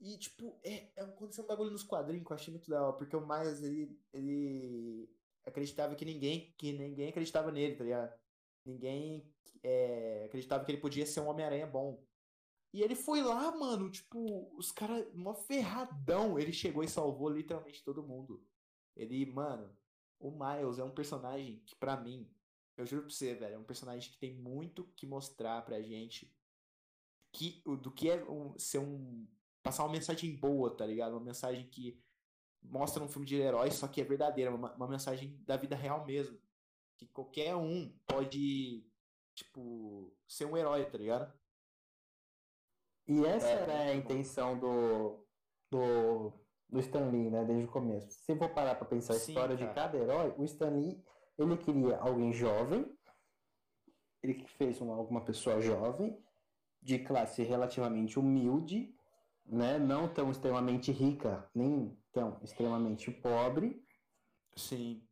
[0.00, 3.16] E, tipo, é, é aconteceu um bagulho nos quadrinhos que eu achei muito legal, porque
[3.16, 5.08] o Miles, ele, ele
[5.44, 8.18] acreditava que ninguém, que ninguém acreditava nele, tá ligado?
[8.64, 9.30] Ninguém
[9.62, 12.02] é, acreditava que ele podia ser um Homem-Aranha bom.
[12.72, 17.82] E ele foi lá, mano, tipo, os caras, mó ferradão, ele chegou e salvou literalmente
[17.82, 18.44] todo mundo.
[18.94, 19.74] Ele, mano,
[20.18, 22.30] o Miles é um personagem que, pra mim,
[22.76, 26.34] eu juro pra você, velho, é um personagem que tem muito que mostrar pra gente
[27.32, 29.26] que, o- do que é um- ser um.
[29.62, 31.12] passar uma mensagem boa, tá ligado?
[31.12, 32.00] Uma mensagem que
[32.62, 36.04] mostra um filme de herói, só que é verdadeira, uma, uma mensagem da vida real
[36.06, 36.40] mesmo.
[36.96, 38.86] Que qualquer um pode,
[39.34, 41.36] tipo, ser um herói, tá ligado?
[43.08, 45.26] E essa É, era a intenção do,
[45.70, 46.32] do,
[46.68, 48.10] do Stan Lee, né, desde o começo.
[48.10, 49.74] Se for parar pra pensar a Sim, história de cara.
[49.74, 51.02] cada herói, o Stan Lee,
[51.38, 52.96] ele queria alguém jovem,
[54.22, 56.22] ele fez uma, alguma pessoa jovem,
[56.82, 58.94] de classe relativamente humilde,
[59.44, 63.84] né, não tão extremamente rica, nem tão extremamente pobre,
[64.56, 65.06] Sim.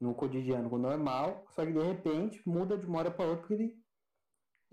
[0.00, 3.84] no cotidiano normal, só que de repente muda de uma hora pra outra porque ele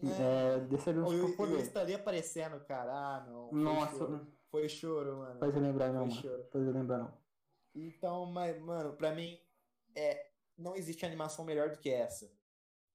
[0.03, 1.59] é, recebeu O, um o, o superpoder.
[1.61, 2.91] estaria aparecendo, cara.
[2.93, 3.51] Ah, não.
[3.51, 4.27] Nossa, choro.
[4.53, 5.39] Foi choro, mano.
[5.39, 6.21] faz eu lembrar não, Foi mano.
[6.21, 6.43] choro.
[6.51, 7.17] Faz eu lembrar não.
[7.73, 9.35] Então, mas, mano, pra mim,
[9.95, 12.31] é, não existe animação melhor do que essa.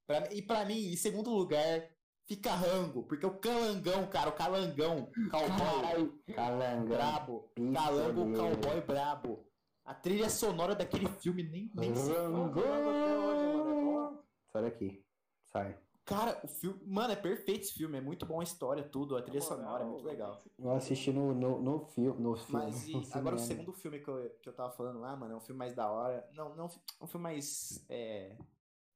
[0.06, 1.84] Pra, e pra mim, em segundo lugar,
[2.26, 3.02] fica Rango.
[3.02, 6.94] Porque o Calangão, cara, o Calangão, cowboy Calanga.
[6.94, 7.52] brabo.
[7.74, 9.44] Calango, cowboy brabo.
[9.84, 12.52] A trilha sonora daquele filme nem, nem se fala.
[12.60, 14.52] É.
[14.52, 15.04] Sai daqui.
[15.50, 15.76] Sai.
[16.08, 16.80] Cara, o filme.
[16.86, 17.98] Mano, é perfeito esse filme.
[17.98, 19.14] É muito bom a história, tudo.
[19.14, 20.42] A trilha sonora é muito legal.
[20.58, 22.64] Eu assisti no, no, no, filme, no filme.
[22.64, 25.34] Mas e no agora o segundo filme que eu, que eu tava falando lá, mano,
[25.34, 26.26] é um filme mais da hora.
[26.32, 28.38] Não, não, é um filme mais é,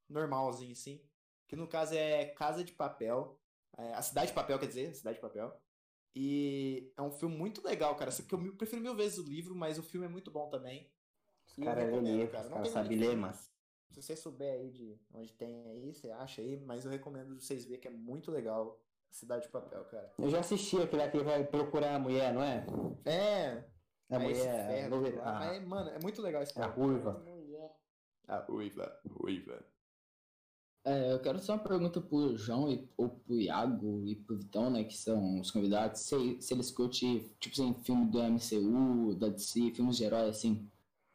[0.09, 0.99] normalzinho, assim.
[1.47, 3.39] Que no caso é Casa de Papel.
[3.77, 5.55] É, a Cidade de Papel, quer dizer, Cidade de Papel.
[6.15, 8.09] E é um filme muito legal, cara.
[8.09, 10.91] Só que eu prefiro mil vezes o livro, mas o filme é muito bom também.
[11.45, 12.49] Os caras livro, cara.
[12.49, 13.37] Não no sabem ler, mano.
[13.93, 17.63] Se você souber aí de onde tem aí, você acha aí, mas eu recomendo vocês
[17.63, 18.79] verem que é muito legal
[19.11, 20.11] Cidade de Papel, cara.
[20.17, 22.65] Eu já assisti aquele que vai procurar a mulher, não é?
[23.05, 23.63] É,
[24.09, 24.67] A é mulher.
[24.67, 26.93] ferro, a loira- lá, a- mas, mano, é muito legal esse a filme.
[26.95, 27.23] ruiva.
[28.27, 29.63] A ruiva, ruiva.
[30.85, 34.69] É, eu quero só uma pergunta pro João e ou pro Iago e pro Vitão,
[34.71, 39.29] né, que são os convidados, se, se eles curtem, tipo assim, filme do MCU, da
[39.29, 40.69] DC, filmes de herói, assim,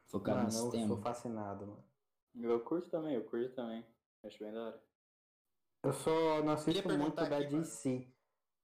[0.06, 0.86] focado Mano, nesse eu tema.
[0.86, 1.87] sou fascinado, mano.
[2.34, 3.84] Eu curto também, eu curto também.
[4.24, 4.82] Acho bem da hora.
[5.84, 7.46] Eu só não assisto muito da aqui.
[7.56, 8.08] DC.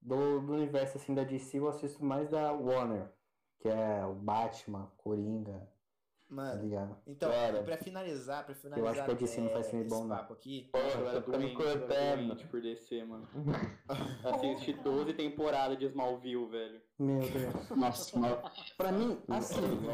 [0.02, 3.10] Do, do universo assim da DC, eu assisto mais da Warner,
[3.58, 6.96] que é o Batman, Coringa, tá Mano, ligado?
[7.06, 10.16] então, Cara, pra finalizar, pra finalizar acho que a DC não faz filme bom, não.
[10.16, 12.26] papo aqui, Eu Porra, tá ficando doente, eu cortando.
[12.26, 13.28] doente por DC, mano.
[14.24, 16.82] Assisti 12 temporadas de Smallville, velho.
[16.98, 17.70] Meu Deus.
[17.70, 18.42] Nossa, mal...
[18.76, 19.86] Pra mim, assim,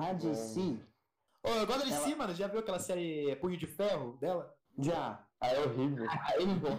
[0.00, 0.78] é a DC
[1.42, 4.54] Ô, eu gosto da DC, mano, já viu aquela série Punho de Ferro dela?
[4.78, 5.24] já.
[5.40, 6.06] Ah, é horrível.
[6.10, 6.78] Aí, bom,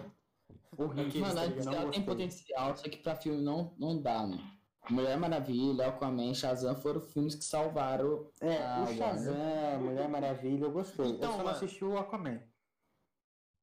[0.92, 1.54] Aqueles, mano, tá a ligado?
[1.54, 2.04] DC Não ela tem gostei.
[2.04, 4.42] potencial, só que pra filme não, não dá, mano.
[4.88, 10.72] Mulher Maravilha, Aquaman, Shazam foram filmes que salvaram É, Ah, o Shazam, Mulher Maravilha, eu
[10.72, 11.06] gostei.
[11.10, 11.56] Então, eu só não mano.
[11.56, 12.42] assisti o Aquaman.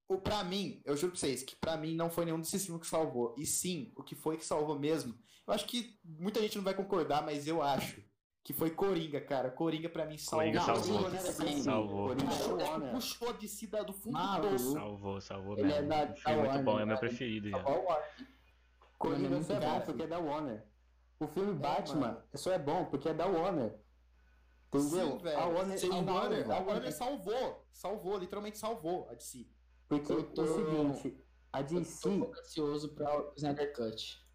[0.09, 2.81] O, pra mim, eu juro pra vocês que pra mim não foi nenhum desses filmes
[2.83, 3.35] que salvou.
[3.37, 5.17] E sim, o que foi que salvou mesmo.
[5.45, 8.01] Eu acho que muita gente não vai concordar, mas eu acho
[8.47, 9.51] que foi Coringa, cara.
[9.51, 10.39] Coringa pra mim salvou.
[10.47, 11.09] Coringa salvou.
[11.09, 12.07] né, Sim, Salvou.
[12.07, 12.91] Coringa é Puxou, Warner.
[12.93, 14.41] puxou de si da- do fundo Maluco.
[14.47, 14.71] do poço.
[14.71, 15.89] Salvou, salvou Ele é mesmo.
[15.89, 16.99] da- O filme da é muito bom, é Warner, meu né?
[17.01, 17.57] preferido já.
[17.57, 18.27] O Warner.
[18.97, 20.65] Coringa é só é bom porque é da Warner.
[21.19, 22.23] O filme É, Batman mano.
[22.35, 23.77] só é bom porque é da Warner.
[24.73, 25.11] Entendeu?
[25.11, 25.39] Sim, velho.
[25.39, 26.13] a Warner, Sim, a a Warner,
[26.47, 27.67] Warner, a Warner salvou.
[27.73, 29.45] Salvou, literalmente salvou a DC.
[29.89, 31.21] Porque Eu tô- o seguinte,
[31.51, 32.09] a Eu tô DC.
[32.39, 34.25] ansioso pra o Snyder Cut.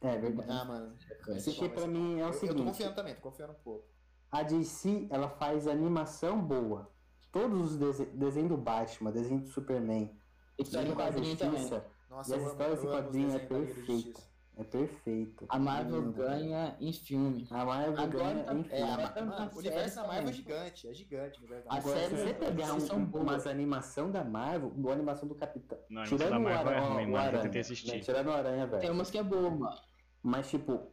[0.00, 0.50] É verdade.
[0.50, 0.96] Ah, mano.
[1.28, 2.64] Esse aqui pra mim é o Eu, eu tô seguinte.
[2.64, 3.84] confiando também, tô confiando um pouco.
[4.30, 6.90] A DC, ela faz animação boa.
[7.32, 10.16] Todos os dese- desenhos do Batman, desenho do Superman,
[10.58, 11.24] desenho da também.
[11.60, 14.22] Justiça, Nossa, E as histórias em amo os quadrinho é perfeito.
[14.58, 15.44] É perfeito.
[15.50, 17.46] A Marvel ganha em filme.
[17.50, 18.82] A Marvel Agora ganha tá- em É, filme.
[18.82, 22.16] a, Agora tá mano, na o universo da Marvel é gigante, é gigante A série
[22.16, 25.78] se você pegar um, umas animação da Marvel, boa animação do Capitão.
[25.90, 27.14] Não, Tirando da o Marvel é Aranha, ruim, o mano.
[27.16, 27.60] Eu Aranha, né?
[27.60, 28.00] assistir.
[28.00, 28.92] Tirando o Aranha, Tem velho.
[28.94, 29.76] umas que é boa, mano.
[30.22, 30.90] Mas, tipo,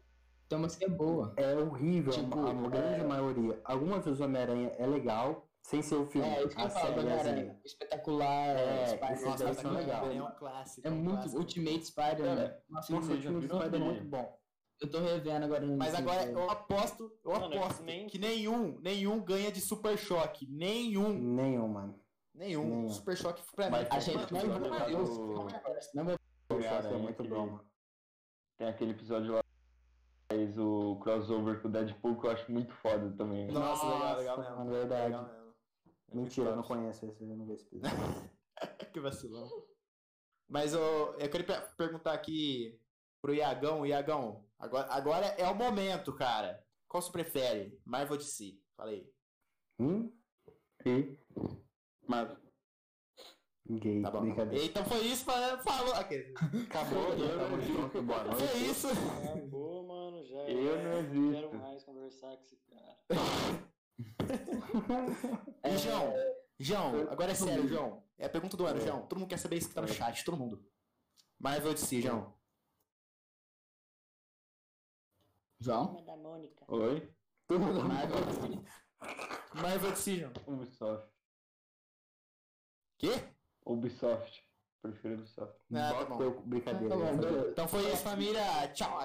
[0.49, 1.33] Tem umas que é boa.
[1.37, 2.11] é horrível.
[2.11, 3.61] Tipo, a, a grande é- maioria.
[3.63, 6.27] Algumas vezes o Homem-Aranha é legal, sem ser o filme.
[6.27, 7.51] É, isso que a eu falo, série, Homem-Aranha.
[7.51, 7.61] assim.
[7.65, 9.53] Espetacular, É, Spider-Man.
[9.55, 10.11] tá legal.
[10.11, 10.87] É um clássico.
[10.87, 11.37] É muito clássico.
[11.39, 12.35] Ultimate Spider-Man.
[12.35, 14.39] Cara, Nossa, Nossa, o eu último vi Spider é muito bom.
[14.81, 18.77] Eu tô revendo agora no Mas agora eu aposto, eu Mano, aposto X-Men- que nenhum,
[18.81, 20.45] nenhum ganha de Super Choque.
[20.49, 21.13] Nenhum.
[21.13, 21.99] Nenhum, mano.
[22.35, 22.63] Nenhum.
[22.65, 22.89] Nenhum.
[22.89, 23.77] Super Choque pra mim.
[23.89, 25.09] A gente não vai ver os
[25.93, 27.65] Não O Choque é muito bom, mano.
[28.57, 29.41] Tem aquele episódio lá
[30.29, 33.47] que faz o crossover com o Deadpool que eu acho muito foda também.
[33.51, 34.65] Nossa, legal, legal mesmo.
[34.71, 35.03] verdade.
[35.05, 35.42] Legal mesmo.
[36.13, 37.97] Mentira, eu não conheço esse, eu não vi esse episódio.
[38.93, 39.49] que vacilão.
[40.47, 42.79] Mas ô, eu queria pe- perguntar aqui
[43.21, 43.85] pro Iagão.
[43.85, 46.63] Iagão, agora, agora é o momento, cara.
[46.87, 47.81] Qual você prefere?
[47.85, 48.59] Marvel DC?
[48.77, 49.09] Fala aí.
[49.79, 50.11] Hum?
[50.85, 51.17] E
[52.07, 52.37] Marvel.
[53.65, 54.21] Gay, Tá bom.
[54.21, 54.65] brincadeira.
[54.65, 55.93] Então foi isso, fa- falou.
[55.95, 56.33] Aqui.
[56.67, 58.45] Acabou, eu boa noite.
[58.47, 58.87] Foi isso.
[58.89, 60.83] Acabou, mano, já Eu é.
[60.83, 61.31] não Não existo.
[61.49, 62.97] quero mais conversar com esse cara.
[65.63, 66.13] E João,
[66.59, 68.03] João, agora é sério, João.
[68.17, 69.05] É a pergunta do ano, João.
[69.07, 70.65] Todo mundo quer saber isso que tá no chat, todo mundo.
[71.39, 72.37] Marvel ou DC, João?
[75.59, 75.87] João?
[75.87, 76.65] Turma da Mônica.
[76.67, 77.13] Oi?
[77.49, 78.19] Marvel.
[79.55, 80.33] Marvel ou DC, João?
[80.47, 81.13] Ubisoft.
[82.97, 83.09] Quê?
[83.65, 84.43] Ubisoft.
[84.81, 85.57] Prefiro Ubisoft.
[85.73, 86.41] Ah, tá bom.
[86.41, 86.89] Brincadeira.
[86.89, 87.49] Tá bom, essa-.
[87.49, 88.67] Então foi isso, família.
[88.73, 88.99] Tchau.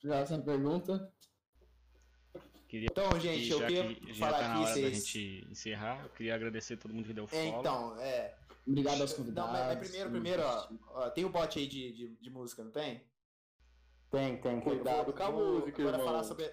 [0.00, 1.14] Próxima pergunta.
[2.72, 4.96] Queria Então, gente, eu queria que falar tá aqui, hora da vocês...
[5.06, 7.60] gente encerrar, eu queria agradecer a todo mundo que deu É, follow.
[7.60, 8.34] então, é...
[8.66, 9.52] Obrigado aos Não, convidados.
[9.52, 12.70] mas, mas primeiro, primeiro, ó, ó, tem o bot aí de, de, de música, não
[12.70, 13.02] tem?
[14.10, 14.60] Tem, tem.
[14.62, 16.06] Cuidado com a música, agora irmão.
[16.12, 16.50] falar sobre...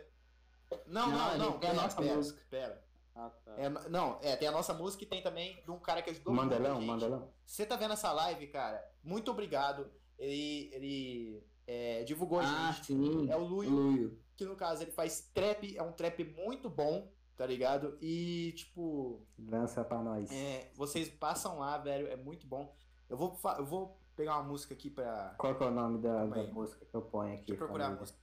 [0.87, 2.41] Não, Não, não, a não, tem a nossa pera, música.
[2.49, 2.85] Pera.
[3.15, 3.55] Ah, tá.
[3.57, 6.33] É, não, é, tem a nossa música e tem também de um cara que ajudou
[6.33, 6.87] muito a Mandelão, gente.
[6.87, 7.33] Mandelão.
[7.45, 8.83] Você tá vendo essa live, cara?
[9.01, 9.89] Muito obrigado.
[10.17, 12.87] Ele, ele é, divulgou a Ah, gente.
[12.87, 13.31] sim.
[13.31, 14.28] É o Luio, Luio.
[14.39, 17.97] Que no caso ele faz trap, é um trap muito bom, tá ligado?
[18.01, 20.31] E, tipo, Lança pra nós.
[20.31, 22.73] é, vocês passam lá, velho, é muito bom.
[23.09, 25.35] Eu vou, eu vou pegar uma música aqui pra.
[25.37, 27.47] Qual que é o nome da, da música que eu ponho aqui?
[27.47, 28.17] Deixa eu procurar a música.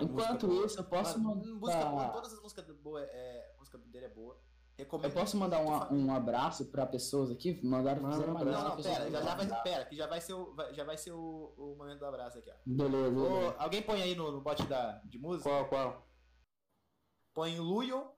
[0.00, 2.12] Enquanto Música isso, eu posso Mano, música boa, mandar.
[2.12, 4.38] todas as músicas é, a música dele é boa.
[4.76, 5.12] Eu Recomendo.
[5.12, 7.60] posso mandar um, um abraço pra pessoas aqui?
[7.64, 8.62] Mandaram Manda fazer um abraço.
[8.64, 11.12] Não, não, pera, já, já vai, pera, que já vai ser o, já vai ser
[11.12, 12.54] o, o momento do abraço aqui, ó.
[12.66, 13.56] Beleza, beleza.
[13.58, 15.48] alguém põe aí no, no bot da, de música?
[15.48, 16.08] Qual, qual?
[17.32, 18.10] Põe Luio.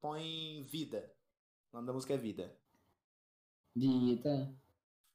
[0.00, 1.10] Põe Vida.
[1.72, 2.54] O nome da música é Vida.
[3.74, 4.54] Dita.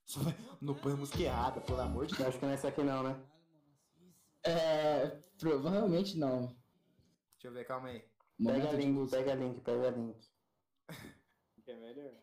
[0.60, 2.30] Não põe música errada, pelo amor de Eu Deus.
[2.30, 3.23] acho que não é essa aqui não, né?
[4.45, 5.07] É.
[5.38, 6.48] Provavelmente não.
[7.34, 8.12] Deixa eu ver, calma aí.
[8.38, 9.18] Pega Momento de link, música.
[9.18, 10.18] pega link, pega link.
[11.64, 12.14] Que é melhor.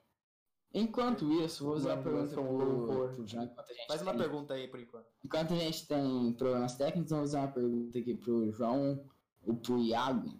[0.72, 4.20] Enquanto isso, vou usar a pergunta pro, pro João enquanto a gente Faz uma tem-
[4.20, 5.06] pergunta aí por enquanto.
[5.24, 9.04] Enquanto a gente tem problemas técnicos, vamos fazer uma pergunta aqui pro João,
[9.42, 10.38] ou pro Iago,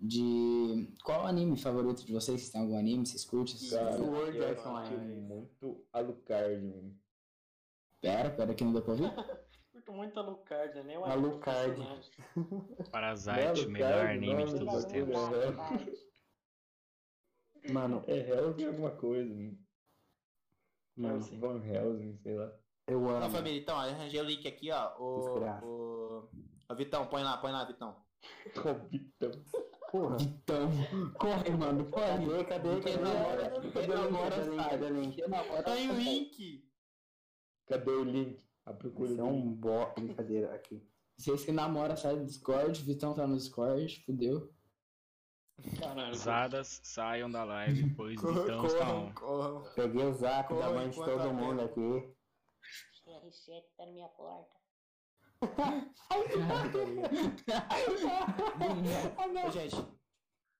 [0.00, 2.40] de qual o anime favorito de vocês?
[2.42, 3.56] Se tem algum anime, vocês curtem?
[3.68, 5.14] Cara, Sword Art Online.
[5.20, 6.98] muito Alucard, mano.
[8.00, 9.10] Pera, pera que não deu pra ouvir.
[9.86, 10.82] Curto muito a Lucard, né?
[10.82, 11.76] Nem o Alucard.
[11.76, 12.10] personagem.
[12.90, 15.14] Parasite, melhor anime de todos os tempos.
[15.14, 15.96] bagulho,
[17.72, 19.58] Mano, É Helsing alguma coisa, mano.
[20.96, 21.38] mano, Helsing.
[21.38, 22.52] Van Helsing, sei lá.
[22.88, 23.30] eu Não, amo.
[23.30, 24.96] família, então, arranjei o link aqui, ó.
[24.98, 26.28] O, o...
[26.68, 28.04] Ô, Vitão, põe lá, põe lá, Vitão.
[28.56, 29.30] Robitão.
[29.92, 30.16] Porra.
[30.20, 30.68] Então,
[31.14, 32.44] corre, mano, corre.
[32.44, 33.70] Cadê, cadê, cadê?
[33.70, 35.50] Cadê o namora cadê o link, sabe.
[35.60, 36.64] cadê o link?
[36.66, 36.66] O!
[37.68, 38.46] Cadê o link?
[38.66, 39.86] A procura Isso é um bo...
[39.94, 40.82] Brincadeira aqui.
[41.16, 44.52] Vocês que namoram saem do Discord, Vitão tá no Discord, fudeu.
[45.78, 46.12] Caralho.
[46.12, 49.62] Usadas, saiam da live, pois Corram, então está corram.
[49.74, 52.14] Peguei o zap da mãe de todo mundo aqui.
[53.06, 54.54] CR7 tá na minha porta.
[59.46, 59.76] Ô, gente.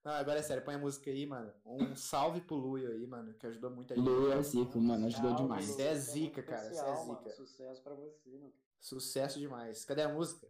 [0.07, 1.51] Não, agora é sério, põe a música aí, mano.
[1.65, 4.05] Um salve pro Luio aí, mano, que ajudou muita gente.
[4.07, 5.65] Lu é zico, mano, ajudou Salve, demais.
[5.65, 7.17] Você é zica, muito cara, você é mano.
[7.17, 7.29] zica.
[7.31, 8.53] Sucesso pra você, mano.
[8.79, 9.83] Sucesso demais.
[9.83, 10.47] Cadê a música?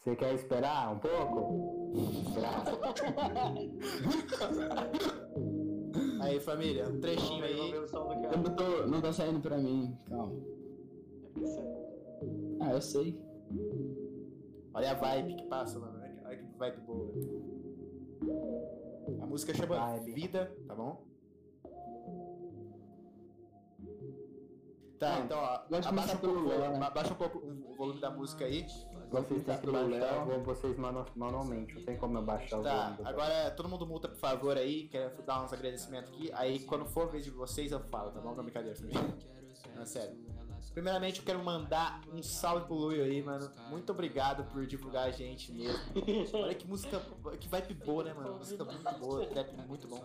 [0.00, 1.92] Você quer esperar um pouco?
[2.26, 2.64] Esperar.
[6.22, 7.70] Aí, família, um trechinho aí.
[7.70, 10.34] Eu não, tô, não tá saindo pra mim, calma.
[11.22, 11.62] É porque você-
[12.60, 13.16] Ah, eu sei.
[14.72, 16.00] Olha a vibe que passa, mano.
[16.00, 17.12] Olha que- olha que vibe boa.
[19.22, 20.12] A música chama Vibe.
[20.12, 21.04] Vida, tá bom?
[24.98, 26.86] Tá, então, ó, abaixa um, pouco, Léo, volume- né?
[26.86, 28.64] abaixa um pouco o volume da música aí.
[29.10, 30.42] Vocês têm que baixar Léo.
[30.44, 31.74] vocês manu- manualmente.
[31.74, 34.88] Não tem como eu baixar o Tá, agora todo mundo multa, por favor, aí.
[34.88, 36.30] Quero dar uns agradecimentos aqui.
[36.32, 38.34] Aí, quando for a vez de vocês, eu falo, tá bom?
[38.34, 39.02] Não, brincadeira, família.
[39.76, 40.16] Não, sério.
[40.74, 43.48] Primeiramente, eu quero mandar um salve pro Luio aí, mano.
[43.70, 45.80] Muito obrigado por divulgar a gente mesmo.
[46.34, 47.00] Olha que música,
[47.40, 48.34] que vibe boa, né, mano?
[48.38, 50.04] Música muito boa, trap muito bom.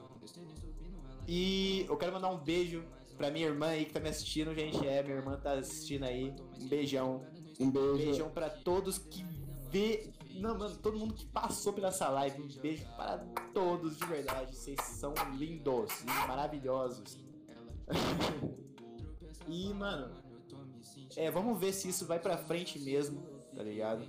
[1.27, 2.83] E eu quero mandar um beijo
[3.17, 4.87] pra minha irmã aí que tá me assistindo, gente.
[4.87, 6.35] É, minha irmã tá assistindo aí.
[6.61, 7.25] Um beijão.
[7.59, 7.97] Um beijo.
[7.97, 9.25] Beijão pra todos que
[9.71, 10.13] vê.
[10.35, 12.43] Não, mano, todo mundo que passou pela essa live.
[12.43, 13.17] Um beijo para
[13.55, 14.55] todos, de verdade.
[14.55, 17.17] Vocês são lindos, maravilhosos.
[19.47, 20.18] e, mano,
[21.17, 23.21] é, vamos ver se isso vai pra frente mesmo,
[23.55, 24.05] tá ligado?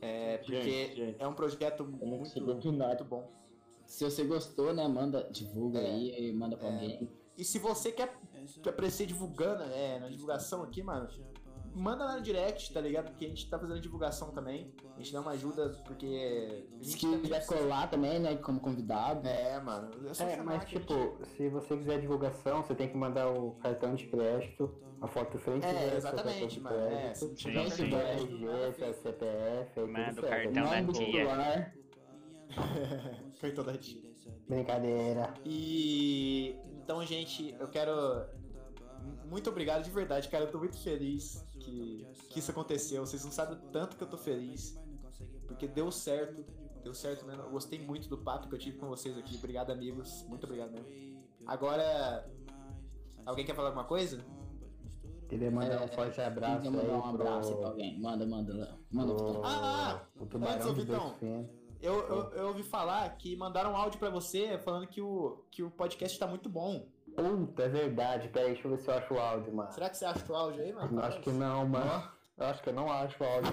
[0.00, 1.16] É, porque Gente, gente.
[1.22, 3.30] é um projeto muito, muito bom.
[3.86, 7.08] Se você gostou, né, manda, divulga aí, e manda pra alguém.
[7.36, 8.18] E se você quer
[8.66, 11.08] aparecer divulgando, é, na divulgação aqui, mano,
[11.74, 13.10] manda lá no direct, tá ligado?
[13.10, 14.72] Porque a gente tá fazendo divulgação também.
[14.94, 16.66] A gente dá uma ajuda, porque.
[16.80, 19.26] a Se quiser precisa- colar também, né, como convidado.
[19.26, 19.90] É, mano.
[20.08, 23.28] É, só É, mas a gente- tipo, se você quiser divulgação, você tem que mandar
[23.30, 26.88] o cartão de crédito, a foto frente É, exatamente, cartão mano.
[26.90, 27.94] de É, crédito, Sim, sim.
[27.94, 31.72] RG, CPF, Manda o cartão da tia.
[33.40, 34.12] Cartão da tia.
[34.48, 35.32] Brincadeira.
[35.44, 37.92] E então, gente, eu quero.
[39.28, 40.44] Muito obrigado de verdade, cara.
[40.44, 43.04] Eu tô muito feliz que, que isso aconteceu.
[43.04, 44.78] Vocês não sabem o tanto que eu tô feliz.
[45.46, 46.44] Porque deu certo.
[46.82, 47.42] Deu certo mesmo.
[47.42, 49.36] Eu gostei muito do papo que eu tive com vocês aqui.
[49.36, 50.24] Obrigado, amigos.
[50.28, 51.22] Muito obrigado mesmo.
[51.46, 52.28] Agora.
[53.24, 54.24] Alguém quer falar alguma coisa?
[55.28, 57.98] Queria mandar um forte abraço aí um abraço aí pra pro, alguém?
[57.98, 61.46] Manda, manda, manda pro pro, Ah, pro Antes, tubarão finos.
[61.80, 65.62] Eu, eu, eu ouvi falar que mandaram um áudio pra você falando que o, que
[65.62, 66.86] o podcast tá muito bom.
[67.16, 68.28] Puta, é verdade.
[68.28, 69.70] Pera aí, deixa eu ver se eu acho o áudio, mano.
[69.72, 71.00] Será que você acha o áudio aí, mano?
[71.02, 72.08] Acho que não, mano.
[72.38, 73.52] Eu acho que eu não acho o áudio.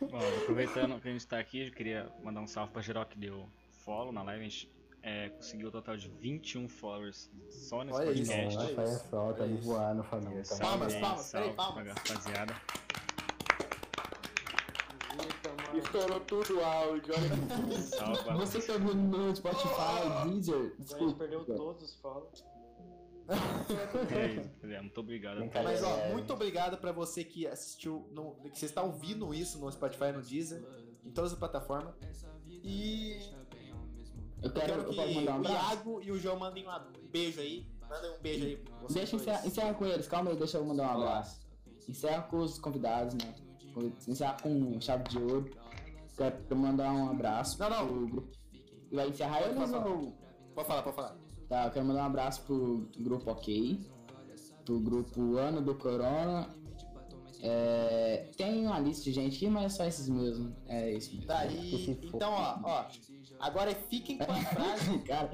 [0.00, 3.18] Bom, aproveitando que a gente tá aqui, eu queria mandar um salve pra geral que
[3.18, 3.48] deu
[3.84, 4.40] follow na live.
[4.44, 4.72] A gente
[5.02, 8.58] é, conseguiu o total de 21 followers só nesse Olha isso, podcast.
[8.58, 10.38] olha Nossa, olha só, tá me voando, família.
[10.38, 11.88] Tá Salve Palmas, palmas, peraí, salve palmas.
[11.88, 12.54] rapaziada.
[15.78, 17.28] Estourou tudo o áudio, olha
[17.68, 21.14] que Salve pra Você que ouviu no Spotify, Deezer, A gente desculpa.
[21.18, 22.44] perdeu todos os follows.
[24.10, 25.38] É isso, é, muito obrigado.
[25.62, 26.12] Mas ó, É.
[26.12, 30.20] muito obrigado pra você que assistiu, no, que você está ouvindo isso no Spotify, no
[30.20, 30.60] Deezer,
[31.04, 31.94] em todas as plataformas.
[32.48, 33.12] E
[34.42, 35.44] Eu eu quero, quero eu que posso mandar um o?
[35.48, 37.66] Iago e o João mandem um beijo aí.
[37.88, 38.64] Mandem um beijo aí.
[38.82, 41.40] vocês Deixa eu encerrar, encerrar com eles, calma aí, deixa eu mandar um abraço.
[41.88, 43.34] Encerra com os convidados, né?
[44.08, 45.50] Encerra com chave de ouro.
[46.20, 47.58] Quero mandar um abraço.
[47.58, 48.08] Não, não.
[48.08, 48.30] pro.
[48.92, 49.86] Vai encerrar Pode eles falar.
[49.86, 50.12] ou.
[50.54, 51.16] Pode falar, pode falar.
[51.48, 53.80] Tá, eu quero mandar um abraço pro grupo OK,
[54.66, 56.54] pro grupo Ano do Corona.
[57.42, 60.54] É, tem uma lista de gente aqui, mas é só esses mesmo.
[60.66, 61.12] É isso.
[61.12, 61.26] mesmo.
[61.26, 62.86] Tá, e, então, ó, ó.
[63.38, 64.98] Agora fiquem com a frase.
[65.00, 65.30] Cara,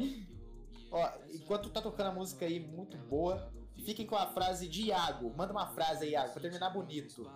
[0.93, 3.53] Ó, enquanto tá tocando a música aí muito boa,
[3.85, 5.35] fiquem com a frase de Iago.
[5.37, 7.29] Manda uma frase aí, Iago, pra terminar bonito.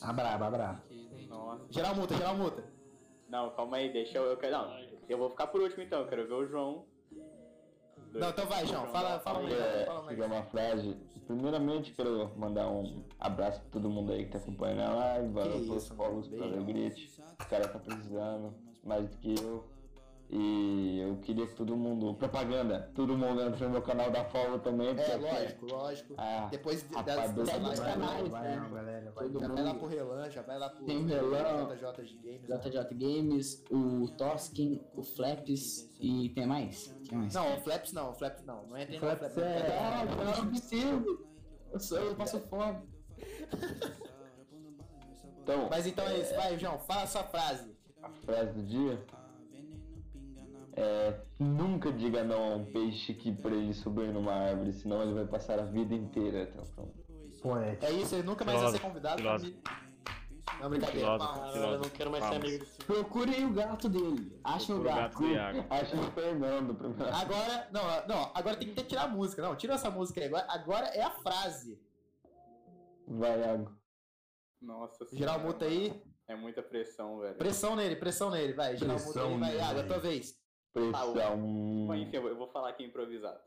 [0.00, 0.82] Abraba, abraba.
[1.34, 1.66] Nossa.
[1.70, 2.64] Geral multa, geral multa.
[3.28, 4.24] Não, calma aí, deixa eu.
[4.24, 4.78] eu quero, não,
[5.08, 6.86] eu vou ficar por último então, eu quero ver o João.
[8.12, 8.86] Não, então vai, João.
[8.86, 10.96] Fala, fala É, fala pegar uma frase.
[11.26, 15.32] Primeiramente, quero mandar um abraço pra todo mundo aí que tá acompanhando a live.
[15.32, 16.22] Valeu pelos mano.
[16.30, 17.20] pelo grite.
[17.40, 18.54] O cara tá precisando,
[18.84, 19.64] mais do que eu.
[20.30, 22.14] E eu queria que todo mundo.
[22.14, 24.88] Propaganda, todo mundo entra no meu canal da follow também.
[24.98, 26.14] É, lógico, lógico.
[26.16, 28.56] Ah, Depois de, rapaz, das, os live, canais, Vai né?
[28.56, 29.10] não, galera.
[29.12, 29.54] Vai já mundo.
[29.54, 31.76] vai lá pro Relan, já vai lá pro Tem o Relan.
[31.76, 32.48] JJ Games.
[32.48, 32.58] né?
[32.58, 36.86] JJ Games, o Toskin, o Flaps e tem mais?
[37.08, 37.34] Tem mais?
[37.34, 38.66] Não, o Flaps não, o Flaps não.
[38.66, 39.38] Não entra em Flaps Flaps.
[39.38, 41.26] é- Ah, eu não preciso.
[41.70, 42.78] Eu sou, eu passo fome.
[45.42, 47.74] então, Mas então é isso, vai, João, fala a sua frase.
[48.02, 48.98] a frase do dia
[50.76, 55.14] é nunca diga não a um peixe que pra ele subir numa árvore, senão ele
[55.14, 57.04] vai passar a vida inteira até o pronto.
[57.42, 57.84] Poético.
[57.84, 59.18] É isso, ele nunca mais vai ser convidado.
[59.18, 59.52] filósofo.
[59.62, 59.84] pra mim.
[60.60, 61.08] Não, brincadeira.
[61.08, 62.48] Eu não quero mais ser Vamos.
[62.48, 64.40] amigo desse Procurem o gato dele.
[64.44, 65.18] Achem o gato.
[65.18, 67.14] que o Fernando primeiro.
[67.14, 69.42] Agora, não, não, agora tem que tirar a música.
[69.42, 70.26] Não, tira essa música aí.
[70.26, 71.78] Agora, agora é a frase.
[73.06, 73.70] Vai, Iago.
[74.60, 76.02] Nossa Geral multa aí.
[76.26, 77.34] É muita pressão, velho.
[77.34, 78.54] Pressão nele, pressão nele.
[78.54, 79.38] Vai, geral multa aí.
[79.38, 79.88] Vai, Iago, é nele.
[79.88, 80.43] tua vez.
[80.74, 81.36] Pressão.
[81.86, 83.40] Mas enfim, eu vou- falar aqui improvisado.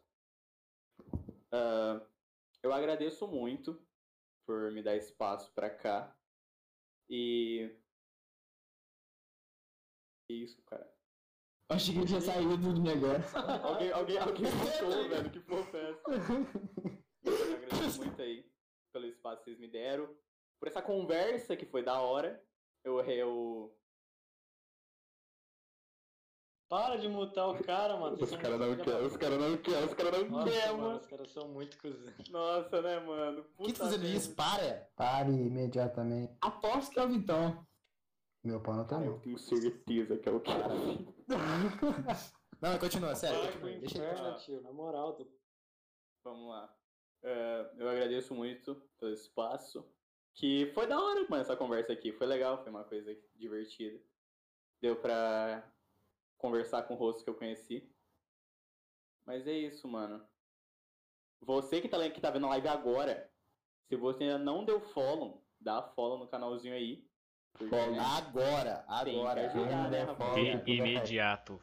[1.51, 2.01] Ah,
[2.63, 3.79] eu agradeço muito
[4.45, 6.17] por me dar espaço pra cá.
[7.09, 7.69] E.
[10.27, 10.89] Que Isso, cara.
[11.69, 13.37] Achei que ele já saiu do negócio.
[13.63, 15.29] Alguém, alguém, alguém voltou, velho.
[15.31, 16.09] Que porra é essa?
[17.25, 18.49] Eu muito aí
[18.93, 20.07] pelo espaço que vocês me deram.
[20.59, 22.41] Por essa conversa que foi da hora.
[22.85, 23.76] Eu, eu
[26.69, 28.17] Para de mutar o cara, mano.
[28.19, 30.99] Os caras não querem, os caras não querem, os caras não querem, mano, mano.
[30.99, 32.13] os caras são muito cuzão.
[32.29, 33.45] Nossa, né, mano?
[33.57, 34.35] Quem tá fazendo isso?
[34.35, 34.89] Para!
[34.95, 36.35] Pare imediatamente.
[36.41, 37.65] Aposto que é o Vitão.
[38.43, 40.73] Meu pau não tá eu tenho certeza que é o cara.
[42.59, 43.39] Não, continua, sério.
[43.51, 43.79] Continua.
[43.79, 44.35] Deixa ele continuar.
[44.37, 44.61] tio.
[44.61, 45.27] Na moral, tu...
[46.23, 46.75] Vamos lá.
[47.23, 49.85] É, eu agradeço muito pelo espaço.
[50.33, 52.11] Que foi da hora, mano, essa conversa aqui.
[52.11, 53.99] Foi legal, foi uma coisa divertida.
[54.81, 55.63] Deu pra
[56.37, 57.89] conversar com o rosto que eu conheci.
[59.25, 60.25] Mas é isso, mano.
[61.41, 63.29] Você que tá, que tá vendo a live agora,
[63.89, 67.05] se você ainda não deu follow, dá follow no canalzinho aí.
[67.53, 69.47] Porque, né, Agora, tem agora.
[69.47, 70.63] ajudar, né, rapaz?
[70.63, 71.59] De imediato.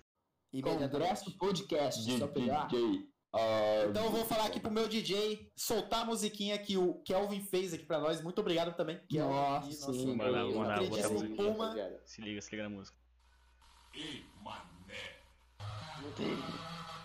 [0.63, 2.19] Congresso Podcast.
[2.19, 2.67] Só pegar.
[2.67, 3.09] DJ.
[3.33, 7.41] ah, Então eu vou falar aqui pro meu DJ soltar a musiquinha que o Kelvin
[7.41, 8.21] fez aqui pra nós.
[8.23, 8.99] Muito obrigado também.
[9.07, 10.15] Kelvin, Nossa, aqui, nosso sim.
[10.17, 11.37] Manda, manda, bota a queridíssimo música.
[11.37, 11.65] Puma.
[11.67, 12.03] rapaziada.
[12.05, 12.69] Se liga, se liga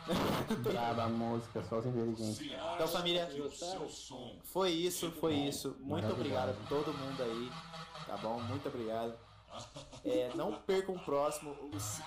[0.09, 0.71] na música.
[0.71, 2.41] Braba a música, só os inteligentes.
[2.41, 3.29] Então, família,
[4.45, 5.75] foi isso, foi isso.
[5.79, 7.51] Muito obrigado a todo mundo aí.
[8.07, 8.39] Tá bom?
[8.41, 9.28] Muito obrigado.
[10.05, 11.55] É, não percam o próximo.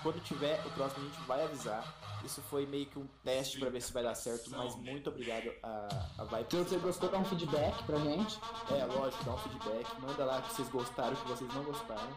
[0.01, 1.93] Quando tiver o próximo, a gente vai avisar.
[2.25, 4.49] Isso foi meio que um teste pra ver se vai dar certo.
[4.51, 5.87] Mas muito obrigado a,
[6.17, 6.47] a Vibe.
[6.49, 8.39] Se você gostou, dá um feedback pra gente.
[8.71, 9.87] É, lógico, dá um feedback.
[10.01, 12.09] Manda lá o que vocês gostaram, o que vocês não gostaram.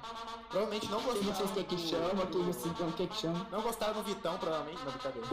[0.49, 1.35] Provavelmente não Quem gostaram.
[1.35, 3.47] vocês querem que chama, quem vocês não quer que chama.
[3.51, 4.79] Não gostaram do Vitão, provavelmente.
[4.85, 5.27] Não, brincadeira.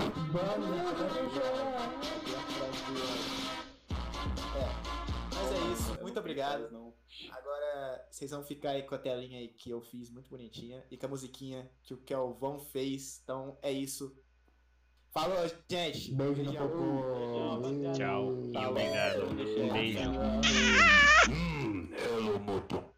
[4.55, 4.69] É,
[5.35, 6.01] mas é isso.
[6.01, 6.82] Muito obrigado.
[7.31, 10.83] Agora vocês vão ficar aí com a telinha aí que eu fiz, muito bonitinha.
[10.89, 13.21] E com a musiquinha que o Kelvão fez.
[13.23, 14.15] Então é isso.
[15.11, 15.37] Falou,
[15.69, 16.11] gente.
[16.11, 17.93] Beijo no popô.
[17.93, 18.33] Tchau.
[18.51, 19.25] E obrigado.
[19.25, 20.09] Um beijo.
[21.29, 22.92] Hum, hello, moto.